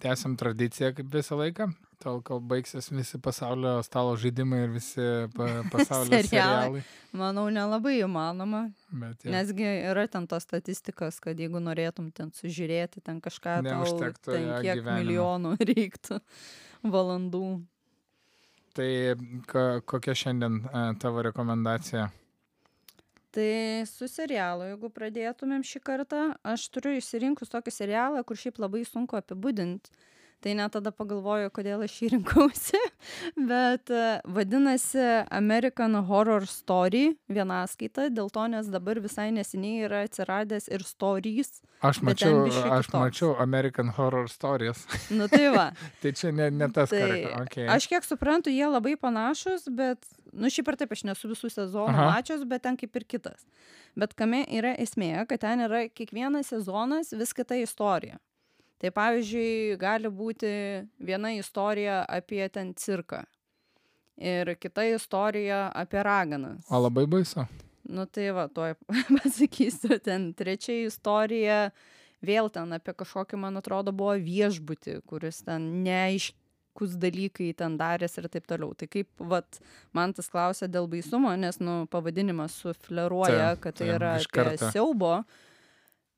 tęsiam 0.03 0.37
tradiciją 0.37 0.91
kaip 0.97 1.09
visą 1.15 1.37
laiką, 1.39 1.69
tol 2.03 2.19
kol 2.27 2.41
baigsis 2.43 2.91
visi 2.93 3.19
pasaulio 3.23 3.77
stalo 3.87 4.17
žaidimai 4.21 4.65
ir 4.67 4.73
visi 4.75 5.05
pa, 5.37 5.47
pasaulio 5.73 6.11
Serialai. 6.11 6.25
serialai. 6.29 6.83
Manau, 7.17 7.45
nelabai 7.55 7.95
įmanoma. 8.03 8.65
Bet, 8.91 9.23
jo, 9.25 9.31
Nesgi 9.33 9.69
yra 9.93 10.05
ten 10.11 10.27
tos 10.29 10.45
statistikos, 10.45 11.21
kad 11.23 11.39
jeigu 11.41 11.63
norėtum 11.63 12.11
ten 12.13 12.33
sužiūrėti 12.35 13.01
ten 13.07 13.23
kažką, 13.25 13.61
tau 13.63 13.71
Neužtektų 13.71 14.35
ten 14.35 14.49
jo 14.51 14.59
kiek 14.67 14.83
gyvenimo. 14.83 14.99
milijonų 15.01 15.55
reiktų 15.71 16.21
valandų. 16.97 17.45
Tai 18.75 18.91
ko, 19.49 19.65
kokia 19.87 20.17
šiandien 20.19 20.61
e, 20.67 20.85
tavo 20.99 21.23
rekomendacija? 21.23 22.09
Tai 23.35 23.83
su 23.91 24.07
serialu, 24.07 24.69
jeigu 24.69 24.89
pradėtumėm 24.95 25.65
šį 25.67 25.81
kartą, 25.89 26.21
aš 26.47 26.69
turiu 26.75 26.93
išsirinkus 27.01 27.51
tokį 27.51 27.73
serialą, 27.75 28.21
kur 28.29 28.39
šiaip 28.39 28.61
labai 28.63 28.85
sunku 28.87 29.19
apibūdinti. 29.19 29.91
Tai 30.45 30.53
net 30.59 30.75
tada 30.77 30.91
pagalvoju, 30.93 31.49
kodėl 31.57 31.87
aš 31.87 31.95
jį 32.03 32.09
rinkausi. 32.19 32.81
Bet 33.51 33.89
e, 33.89 34.19
vadinasi 34.29 35.05
American 35.33 35.97
Horror 36.05 36.45
Story 36.51 37.15
vienaskaita, 37.33 38.11
dėl 38.13 38.29
to, 38.33 38.45
nes 38.53 38.69
dabar 38.69 39.01
visai 39.01 39.31
neseniai 39.33 39.87
yra 39.87 40.03
atsiradęs 40.05 40.69
ir 40.69 40.85
stories. 40.85 41.63
Aš 41.85 42.03
mačiau, 42.05 42.43
aš 42.77 42.91
mačiau 42.93 43.31
American 43.41 43.89
Horror 43.97 44.29
Stories. 44.29 44.85
Nu 45.09 45.31
tai 45.33 45.49
va. 45.55 45.71
tai 46.05 46.13
čia 46.13 46.35
ne, 46.37 46.51
ne 46.53 46.69
tas 46.69 46.93
Tai 46.93 47.01
karas. 47.01 47.41
Okay. 47.47 47.65
Aš 47.79 47.89
kiek 47.89 48.05
suprantu, 48.05 48.53
jie 48.53 48.69
labai 48.69 48.99
panašus, 49.01 49.65
bet, 49.73 50.05
nu 50.37 50.53
šiaip 50.53 50.69
ar 50.75 50.81
taip, 50.83 50.93
aš 50.93 51.07
nesu 51.09 51.33
visų 51.33 51.55
sezonų 51.57 51.97
Aha. 51.97 52.11
mačius, 52.19 52.45
bet 52.53 52.67
ten 52.69 52.77
kaip 52.81 53.01
ir 53.01 53.09
kitas. 53.17 53.49
Bet 53.97 54.13
kame 54.19 54.45
yra 54.53 54.77
esmė, 54.77 55.15
kad 55.31 55.41
ten 55.49 55.65
yra 55.71 55.87
kiekvienas 55.89 56.53
sezonas 56.53 57.17
vis 57.17 57.33
kita 57.33 57.57
istorija. 57.65 58.21
Tai 58.83 58.91
pavyzdžiui, 58.91 59.77
gali 59.81 60.11
būti 60.11 60.51
viena 60.99 61.31
istorija 61.39 62.03
apie 62.11 62.43
ten 62.53 62.75
cirką 62.75 63.23
ir 64.17 64.55
kita 64.61 64.85
istorija 64.85 65.71
apie 65.75 66.03
raganas. 66.03 66.65
O 66.71 66.79
labai 66.79 67.07
baisu. 67.07 67.47
Nu 67.85 68.07
tai 68.07 68.31
va, 68.33 68.47
tuoj 68.49 68.77
pasakysiu, 69.19 69.99
ten 70.05 70.33
trečia 70.37 70.87
istorija, 70.87 71.59
vėl 72.25 72.49
ten 72.53 72.73
apie 72.73 72.95
kažkokį, 72.97 73.41
man 73.41 73.61
atrodo, 73.61 73.93
buvo 73.93 74.15
viešbutį, 74.17 75.01
kuris 75.09 75.43
ten 75.45 75.67
neaiškus 75.85 76.97
dalykai 77.01 77.51
ten 77.59 77.77
darės 77.81 78.17
ir 78.19 78.31
taip 78.33 78.47
toliau. 78.49 78.73
Tai 78.79 78.89
kaip, 78.89 79.11
vat, 79.19 79.61
man 79.93 80.15
tas 80.17 80.31
klausia 80.33 80.71
dėl 80.71 80.89
baisumo, 80.89 81.35
nes, 81.37 81.61
nu, 81.61 81.83
pavadinimas 81.93 82.57
sufleruoja, 82.63 83.53
Taip, 83.53 83.65
kad 83.67 83.77
tai 83.81 83.91
taip, 83.91 83.97
yra 83.99 84.15
apie 84.23 84.71
siaubo. 84.73 85.19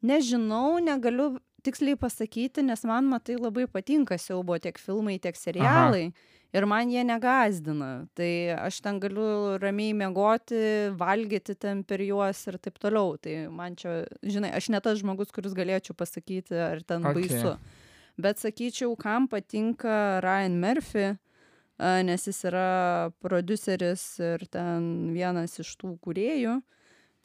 Nežinau, 0.07 0.77
negaliu 0.79 1.33
tiksliai 1.67 1.99
pasakyti, 2.01 2.65
nes 2.67 2.87
man, 2.89 3.11
matai, 3.11 3.37
labai 3.41 3.67
patinka 3.71 4.19
siaubo 4.21 4.57
tiek 4.63 4.79
filmai, 4.81 5.19
tiek 5.23 5.39
serialai. 5.39 6.09
Ir 6.57 6.65
man 6.71 6.89
jie 6.89 7.03
negazdina. 7.05 8.07
Tai 8.17 8.31
aš 8.63 8.79
ten 8.85 9.01
galiu 9.03 9.57
ramiai 9.61 9.93
miegoti, 9.99 10.61
valgyti 10.97 11.57
ten 11.59 11.83
per 11.85 12.01
juos 12.07 12.45
ir 12.49 12.57
taip 12.63 12.79
toliau. 12.81 13.17
Tai 13.21 13.35
man 13.53 13.77
čia, 13.77 14.05
žinai, 14.25 14.55
aš 14.57 14.71
ne 14.73 14.81
tas 14.81 15.03
žmogus, 15.03 15.35
kuris 15.35 15.57
galėčiau 15.59 15.97
pasakyti, 15.99 16.57
ar 16.57 16.81
ten 16.87 17.05
Ok. 17.05 17.19
okay. 17.19 17.27
baisu. 17.29 17.57
Bet 18.17 18.41
sakyčiau, 18.41 18.95
kam 18.97 19.27
patinka 19.29 20.23
Ryan 20.25 20.57
Murphy, 20.63 21.11
nes 21.77 22.25
jis 22.25 22.39
yra 22.49 23.11
produceris 23.21 24.07
ir 24.23 24.47
ten 24.49 25.13
vienas 25.13 25.59
iš 25.61 25.75
tų 25.77 25.99
kūrėjų. 26.01 26.57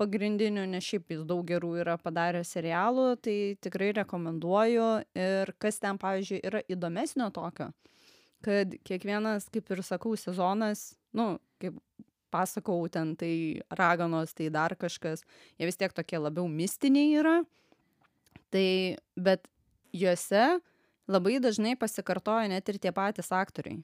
Pagrindinių, 0.02 0.66
nes 0.74 0.88
šiaip 0.88 1.14
jis 1.14 1.22
daug 1.30 1.46
gerų 1.48 1.76
yra 1.84 1.98
padaręs 2.02 2.52
serialų, 2.56 3.08
tai 3.22 3.38
tikrai 3.62 3.92
rekomenduoju. 4.02 4.90
Ir 5.18 5.54
kas 5.62 5.80
ten, 5.84 6.02
pavyzdžiui, 6.02 6.42
yra 6.50 6.64
įdomesnio 6.72 7.30
tokio, 7.36 7.70
kad 8.46 8.74
kiekvienas, 8.88 9.48
kaip 9.54 9.70
ir 9.72 9.84
sakau, 9.86 10.16
sezonas, 10.18 10.92
nu, 11.18 11.36
kaip 11.62 11.78
pasakau, 12.32 12.80
ten 12.90 13.14
tai 13.20 13.62
raganos, 13.78 14.34
tai 14.34 14.50
dar 14.54 14.76
kažkas, 14.80 15.26
jie 15.60 15.68
vis 15.68 15.78
tiek 15.78 15.94
tokie 15.94 16.20
labiau 16.22 16.48
mistiniai 16.50 17.16
yra. 17.20 17.38
Tai, 18.52 18.68
bet 19.16 19.48
juose 19.96 20.60
labai 21.12 21.40
dažnai 21.44 21.76
pasikartoja 21.80 22.50
net 22.52 22.68
ir 22.72 22.80
tie 22.82 22.92
patys 22.96 23.32
aktoriai. 23.36 23.82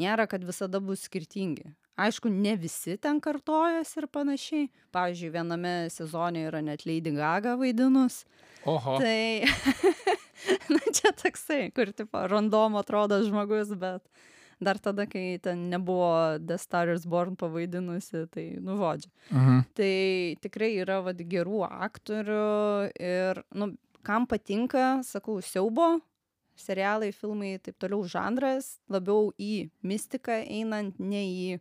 Nėra, 0.00 0.26
kad 0.30 0.44
visada 0.44 0.80
bus 0.82 1.06
skirtingi. 1.06 1.68
Aišku, 1.94 2.26
ne 2.26 2.56
visi 2.58 2.96
ten 2.98 3.20
kartojasi 3.22 4.00
ir 4.00 4.06
panašiai. 4.10 4.68
Pavyzdžiui, 4.94 5.30
viename 5.36 5.74
sezone 5.94 6.42
yra 6.48 6.58
net 6.64 6.82
Lady 6.88 7.12
Gaga 7.14 7.54
vaidinus. 7.60 8.24
Oho. 8.66 8.96
Tai, 8.98 9.46
na 10.74 10.80
čia 10.90 11.12
toksai, 11.14 11.68
kur 11.76 11.92
tipo 11.94 12.24
random 12.30 12.80
atrodo 12.80 13.20
žmogus, 13.22 13.70
bet 13.78 14.02
dar 14.58 14.80
tada, 14.82 15.06
kai 15.06 15.38
ten 15.42 15.68
nebuvo 15.70 16.40
The 16.42 16.58
Star 16.58 16.90
is 16.90 17.06
Born 17.06 17.36
pavaidinusi, 17.38 18.24
tai 18.34 18.46
nuvodžiu. 18.58 19.12
Mhm. 19.30 19.62
Tai 19.78 19.94
tikrai 20.42 20.72
yra 20.82 20.98
vad 21.04 21.22
gerų 21.22 21.62
aktorių 21.68 22.42
ir, 22.98 23.44
nu, 23.54 23.76
kam 24.02 24.26
patinka, 24.26 25.04
sakau, 25.06 25.38
siaubo, 25.44 26.00
serialai, 26.60 27.12
filmai, 27.12 27.56
taip 27.62 27.76
toliau 27.82 28.04
žanras, 28.08 28.78
labiau 28.92 29.32
į 29.40 29.68
mistiką 29.82 30.40
einant, 30.44 30.98
ne 30.98 31.22
į... 31.24 31.60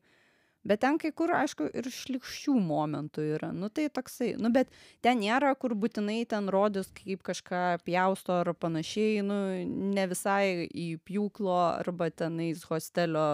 Bet 0.63 0.79
ten 0.79 0.95
kai 0.95 1.09
kur, 1.11 1.27
aišku, 1.35 1.65
ir 1.75 1.89
šlikščių 1.91 2.53
momentų 2.63 3.23
yra. 3.35 3.49
Nu 3.51 3.67
tai 3.67 3.89
toksai, 3.91 4.29
nu 4.39 4.47
bet 4.55 4.69
ten 5.03 5.19
nėra, 5.19 5.49
kur 5.59 5.73
būtinai 5.75 6.21
ten 6.31 6.47
rodys, 6.47 6.87
kaip 6.95 7.19
kažką 7.27 7.81
pjausto 7.83 8.37
ar 8.45 8.53
panašiai, 8.55 9.19
nu 9.27 9.39
ne 9.67 10.05
visai 10.07 10.69
į 10.71 10.85
pjūklo 11.03 11.57
arba 11.81 12.07
tenais 12.15 12.63
hostelio 12.69 13.25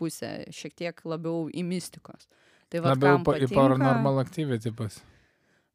pusę, 0.00 0.30
šiek 0.56 0.72
tiek 0.80 1.04
labiau 1.04 1.50
į 1.52 1.66
mistikos. 1.68 2.30
Tai 2.72 2.80
va, 2.80 2.94
Labiau 2.94 3.20
pa, 3.20 3.36
į 3.36 3.44
patinka- 3.44 3.58
paranormal 3.60 4.22
activity 4.24 4.72
pas. 4.74 4.96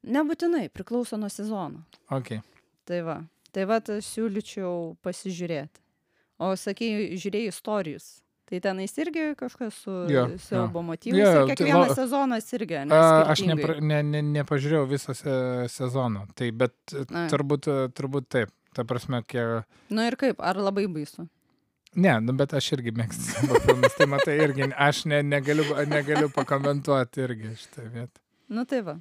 Nebūtinai, 0.10 0.70
priklauso 0.74 1.20
nuo 1.22 1.30
sezono. 1.30 1.84
Ok. 2.10 2.40
Tai 2.90 3.00
va, 3.06 3.20
tai 3.56 3.66
va, 3.70 3.80
tai 3.84 4.00
siūlyčiau 4.06 4.96
pasižiūrėti. 5.06 5.82
O 6.40 6.54
sakai, 6.56 6.90
žiūrėjai 7.20 7.52
istorijus. 7.52 8.10
Tai 8.50 8.58
tenais 8.64 8.96
irgi 8.98 9.28
kažkas 9.38 9.76
su 9.84 9.92
Jo, 10.10 10.24
siaubo 10.42 10.80
jo. 10.82 10.86
motyvais. 10.88 11.20
Ir 11.22 11.36
tai 11.36 11.50
kiekvienas 11.52 11.92
la- 11.92 11.96
sezonas 12.00 12.48
irgi. 12.58 12.80
A, 12.90 13.02
aš 13.30 13.44
nepra, 13.46 13.76
ne, 13.82 14.00
ne, 14.02 14.22
nepažiūrėjau 14.40 14.88
visą 14.90 15.14
se, 15.14 15.36
sezoną. 15.70 16.24
Tai 16.34 16.48
bet 16.58 16.74
e, 16.98 17.04
Na. 17.14 17.28
turbūt, 17.30 17.68
e, 17.70 17.90
turbūt 17.94 18.26
taip. 18.34 18.54
Ta 18.74 18.86
prasme, 18.90 19.22
kiek... 19.26 19.68
Nu 19.94 20.02
ir 20.06 20.18
kaip, 20.18 20.42
ar 20.46 20.58
labai 20.62 20.88
baisu? 20.90 21.28
Ne, 21.98 22.16
nu, 22.22 22.34
bet 22.38 22.54
aš 22.58 22.72
irgi 22.78 22.92
mėgstu 22.94 23.28
savo 23.34 23.60
filmus. 23.66 23.94
Tai 23.98 24.06
matai, 24.16 24.36
irgi 24.46 24.68
aš 24.78 25.04
ne, 25.10 25.22
negaliu, 25.26 25.66
negaliu 25.90 26.30
pakomentuoti 26.34 27.24
irgi 27.26 27.54
šitą 27.58 27.86
vietą. 27.90 28.22
Nu 28.50 28.66
tai 28.70 28.82
va. 28.86 28.98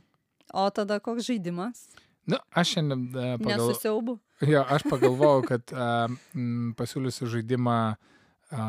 O 0.57 0.65
tada 0.73 0.97
koks 1.05 1.25
žaidimas? 1.29 1.87
Nu, 2.29 2.39
aš 2.53 2.75
šiandien 2.77 3.05
e, 3.09 3.29
pagal... 3.41 3.65
Nesusiaubu. 3.65 4.19
Jo, 4.45 4.63
aš 4.69 4.85
pagalvojau, 4.87 5.45
kad 5.49 5.73
a, 5.73 6.07
m, 6.37 6.75
pasiūlysiu 6.79 7.29
žaidimą. 7.33 7.79
A, 8.55 8.65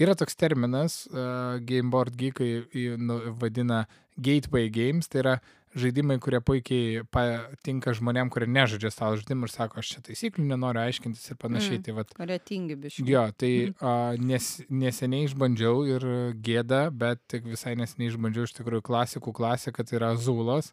yra 0.00 0.14
toks 0.18 0.38
terminas, 0.38 1.02
a, 1.10 1.58
Gameboard 1.66 2.14
geekai 2.18 2.52
nu, 3.00 3.18
vadina 3.40 3.84
gateway 4.20 4.70
games, 4.72 5.10
tai 5.10 5.24
yra 5.24 5.34
žaidimai, 5.78 6.16
kurie 6.22 6.40
puikiai 6.42 7.02
patinka 7.14 7.92
žmonėm, 7.94 8.30
kurie 8.32 8.48
nežaidžia 8.50 8.90
stalo 8.90 9.18
žaidimų 9.20 9.46
ir 9.46 9.52
sako, 9.52 9.82
aš 9.82 9.92
čia 9.94 10.04
taisyklių 10.08 10.46
nenoriu 10.48 10.82
aiškintis 10.82 11.30
ir 11.30 11.38
panašiai. 11.38 11.76
Mm. 11.76 11.80
Mm. 11.80 11.84
Tai 11.86 11.96
vat, 11.98 12.14
Kurie 12.18 12.38
tingi 12.50 12.78
biškai. 12.84 13.06
jo, 13.10 13.24
tai 13.38 13.52
a, 13.78 13.96
nes, 14.18 14.48
neseniai 14.70 15.28
išbandžiau 15.28 15.84
ir 15.90 16.06
gėda, 16.42 16.86
bet 16.90 17.22
tik 17.30 17.46
visai 17.50 17.76
neseniai 17.78 18.10
išbandžiau 18.14 18.48
iš 18.48 18.56
tikrųjų 18.58 18.86
klasikų 18.90 19.34
klasiką, 19.36 19.86
tai 19.86 20.00
yra 20.00 20.14
Zulas. 20.18 20.72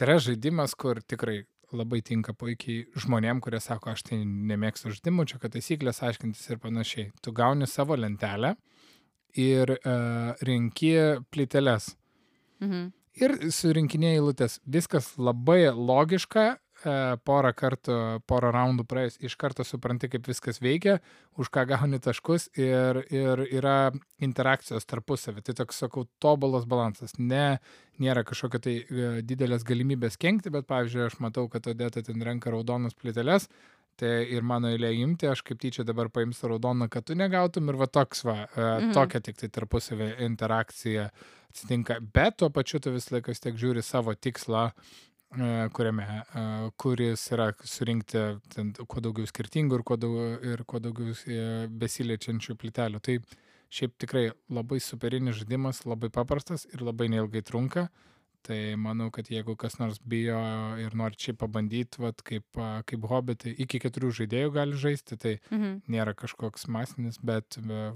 Tai 0.00 0.06
yra 0.08 0.20
žaidimas, 0.24 0.72
kur 0.80 0.96
tikrai 1.04 1.42
labai 1.76 1.98
tinka 2.00 2.32
puikiai 2.32 2.86
žmonėm, 3.02 3.42
kurie 3.44 3.58
sako, 3.60 3.92
aš 3.92 4.06
tai 4.06 4.22
nemėgstu 4.24 4.94
žaidimų, 4.94 5.26
čia 5.28 5.40
kad 5.42 5.52
taisyklės 5.52 6.00
aiškintis 6.08 6.46
ir 6.48 6.60
panašiai. 6.62 7.10
Tu 7.20 7.34
gauni 7.36 7.68
savo 7.68 7.98
lentelę 8.00 8.54
ir 9.36 9.74
uh, 9.74 10.32
renki 10.48 10.94
plyteles. 11.28 11.90
Mhm. 12.64 12.88
Ir 13.20 13.36
surinkinėjai 13.52 14.22
eilutes. 14.22 14.56
Viskas 14.64 15.10
labai 15.20 15.66
logiška. 15.68 16.46
E, 16.84 17.16
Porą 17.24 17.50
kartų, 17.56 17.96
porą 18.28 18.50
raundų 18.54 18.84
praėjus, 18.88 19.18
iš 19.24 19.36
karto 19.40 19.64
supranti, 19.64 20.08
kaip 20.12 20.26
viskas 20.28 20.60
veikia, 20.62 20.98
už 21.40 21.50
ką 21.52 21.66
gauni 21.70 21.98
taškus 22.02 22.48
ir, 22.58 23.02
ir 23.10 23.42
yra 23.50 23.90
interakcijos 24.22 24.86
tarpusavį. 24.90 25.42
Tai 25.46 25.54
toks, 25.62 25.82
sakau, 25.84 26.06
tobulas 26.22 26.64
balansas. 26.68 27.16
Ne, 27.18 27.58
nėra 28.00 28.24
kažkokio 28.24 28.60
tai 28.64 28.76
e, 28.84 29.10
didelės 29.26 29.64
galimybės 29.68 30.16
kenkti, 30.20 30.50
bet, 30.54 30.66
pavyzdžiui, 30.70 31.04
aš 31.10 31.18
matau, 31.20 31.48
kad 31.52 31.66
Odeta 31.70 32.02
ten 32.02 32.22
renka 32.22 32.50
raudonas 32.54 32.94
plyteles, 32.94 33.48
tai 34.00 34.22
ir 34.32 34.40
mano 34.46 34.70
eilė 34.72 34.94
imti, 34.96 35.26
aš 35.28 35.42
kaip 35.44 35.58
tyčia 35.60 35.84
dabar 35.84 36.08
paimsiu 36.08 36.48
raudoną, 36.54 36.86
kad 36.88 37.04
tu 37.04 37.12
negautum 37.18 37.68
ir 37.68 37.76
va 37.76 37.86
toks 37.86 38.24
va, 38.24 38.38
e, 38.48 38.62
Mhm. 38.80 38.92
tokia 38.96 39.20
tik 39.20 39.36
tai 39.36 39.48
tarpusavį 39.52 40.14
interakcija 40.24 41.10
atsitinka. 41.50 41.98
Bet 42.14 42.36
tuo 42.38 42.48
pačiu 42.48 42.80
tu 42.80 42.90
visą 42.94 43.16
laiką 43.18 43.28
vis 43.34 43.40
tiek 43.40 43.54
žiūri 43.58 43.82
savo 43.84 44.14
tikslą, 44.14 44.70
e, 44.70 44.72
kuriame, 45.72 46.02
e, 46.34 46.42
kuris 46.80 47.28
yra 47.34 47.52
surinkti 47.62 48.22
ten, 48.50 48.72
kuo 48.90 49.00
daugiau 49.04 49.28
skirtingų 49.30 49.78
ir 49.78 49.84
kuo 49.86 49.96
daugiau, 50.00 50.36
ir 50.54 50.64
kuo 50.66 50.80
daugiau 50.82 51.14
e, 51.14 51.68
besiliečiančių 51.70 52.56
plytelių. 52.58 53.00
Tai 53.00 53.18
šiaip 53.70 53.94
tikrai 54.02 54.30
labai 54.50 54.80
superinis 54.82 55.38
žaidimas, 55.38 55.84
labai 55.86 56.10
paprastas 56.10 56.66
ir 56.74 56.82
labai 56.82 57.06
neilgai 57.14 57.42
trunka. 57.46 57.88
Tai 58.42 58.56
manau, 58.80 59.10
kad 59.12 59.28
jeigu 59.28 59.52
kas 59.60 59.74
nors 59.78 59.98
bijo 60.00 60.38
ir 60.80 60.94
nori 60.96 61.18
čia 61.20 61.34
pabandyti, 61.36 62.00
vat, 62.00 62.22
kaip, 62.24 62.46
kaip 62.88 63.02
hobį, 63.10 63.34
tai 63.36 63.52
iki 63.66 63.78
keturių 63.84 64.10
žaidėjų 64.16 64.52
gali 64.56 64.78
žaisti, 64.80 65.18
tai 65.20 65.34
Mhm. 65.52 65.82
nėra 65.92 66.14
kažkoks 66.16 66.64
masinis, 66.72 67.20
bet 67.22 67.58
e, 67.60 67.92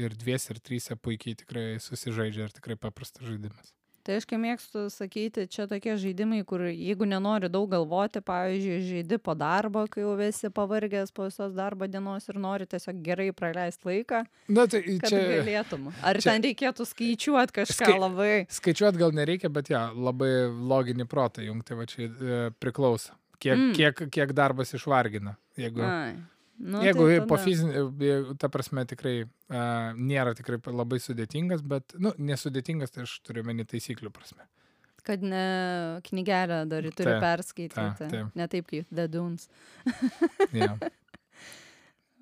ir 0.00 0.16
dviesi, 0.16 0.54
ir 0.56 0.60
trysia 0.64 0.96
puikiai 0.96 1.36
tikrai 1.36 1.66
susižaidžia 1.78 2.48
ir 2.48 2.56
tikrai 2.56 2.76
paprastas 2.80 3.28
žaidimas. 3.28 3.75
Tai 4.06 4.20
aš 4.20 4.26
kai 4.30 4.36
mėgstu 4.38 4.84
sakyti, 4.92 5.48
čia 5.50 5.64
tokie 5.66 5.96
žaidimai, 5.98 6.44
kur 6.46 6.62
jeigu 6.68 7.08
nenori 7.10 7.48
daug 7.50 7.66
galvoti, 7.72 8.20
pavyzdžiui, 8.22 8.76
žaidi 8.86 9.18
po 9.18 9.34
darbo, 9.34 9.82
kai 9.90 10.04
jau 10.04 10.12
esi 10.22 10.50
pavargęs 10.54 11.10
po 11.16 11.26
visos 11.26 11.56
darbo 11.56 11.88
dienos 11.90 12.28
ir 12.30 12.38
nori 12.38 12.68
tiesiog 12.70 13.00
gerai 13.02 13.32
praleisti 13.34 13.90
laiką, 13.90 14.20
Na, 14.54 14.68
tai 14.70 14.84
čia 14.84 15.24
galėtum. 15.32 15.90
Ar 16.06 16.20
čia- 16.22 16.30
ten 16.30 16.46
reikėtų 16.46 16.86
skaičiuoti 16.86 17.56
kažką 17.58 17.82
Skai- 17.82 17.98
labai? 17.98 18.46
skaičiuoti 18.46 19.02
gal 19.02 19.10
nereikia, 19.10 19.50
bet 19.50 19.74
ja, 19.74 19.90
labai 19.90 20.30
loginį 20.54 21.08
protą 21.10 21.42
jungti, 21.42 21.74
va 21.74 21.86
čia 21.90 22.06
e, 22.06 22.40
priklauso. 22.62 23.10
Kiek, 23.42 23.58
mm. 23.58 23.74
kiek, 23.74 24.06
kiek 24.14 24.32
darbas 24.32 24.70
išvargina. 24.72 25.34
Jeigu, 25.58 25.82
Ai. 25.82 26.14
Nu, 26.58 26.80
Jeigu 26.80 27.04
tai 27.04 27.18
tai 27.18 27.26
po 27.28 27.36
tada- 27.36 27.44
fizinį, 27.44 28.36
ta 28.40 28.48
prasme 28.48 28.84
tikrai 28.88 29.16
uh, 29.26 29.92
nėra 29.96 30.32
tikrai 30.38 30.56
labai 30.72 30.96
sudėtingas, 31.04 31.60
bet, 31.60 31.92
nu, 32.00 32.14
nesudėtingas, 32.16 32.94
tai 32.94 33.02
aš 33.04 33.18
turiu 33.26 33.42
meni 33.44 33.66
taisyklių 33.68 34.08
prasme. 34.14 34.46
Kad 35.06 35.22
ne 35.22 36.00
knygelę 36.08 36.62
dar 36.66 36.82
turi 36.88 36.96
Taip, 36.96 37.20
perskaityti. 37.22 37.74
taip, 37.76 38.08
taip. 38.10 38.32
Ne 38.34 38.46
taip 38.48 38.66
kaip 38.72 38.88
The 38.90 39.04
Dunes. 39.08 39.48
Yeah. 40.52 40.78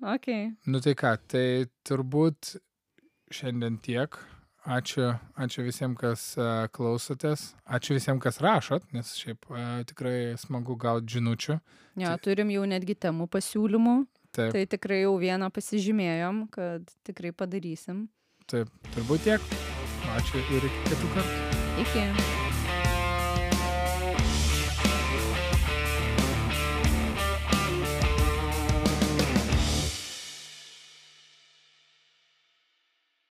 Ok. 0.05 0.27
nu 0.67 0.79
tai 0.83 0.93
ką, 0.93 1.15
tai 1.31 1.65
turbūt 1.87 2.57
šiandien 3.33 3.77
tiek. 3.81 4.17
Ačiū, 4.65 5.11
ačiū 5.37 5.63
visiems, 5.65 5.95
kas 6.01 6.21
uh, 6.41 6.65
klausotės. 6.73 7.51
Ačiū 7.69 7.95
visiems, 7.95 8.19
kas 8.21 8.39
rašot, 8.41 8.87
nes 8.97 9.11
šiaip 9.17 9.45
uh, 9.53 9.83
tikrai 9.85 10.33
smagu 10.41 10.75
gauti 10.81 11.15
žinučių. 11.15 11.57
Jo, 12.01 12.09
Tai- 12.11 12.17
turim 12.25 12.49
jau 12.53 12.63
netgi 12.69 12.95
temų 12.97 13.27
pasiūlymų. 13.29 13.93
Taip, 14.35 14.51
Tai 14.55 14.65
tikrai 14.75 15.01
jau 15.05 15.15
vieną 15.21 15.47
pasižymėjom, 15.55 16.45
kad 16.51 16.91
tikrai 17.07 17.31
padarysim. 17.31 18.05
taip, 18.51 18.69
turbūt 18.95 19.23
tiek. 19.29 19.41
Ačiū 20.15 20.43
ir 20.57 20.69
kitų 20.89 21.13
kartų. 21.15 21.63
Iki. 21.85 22.54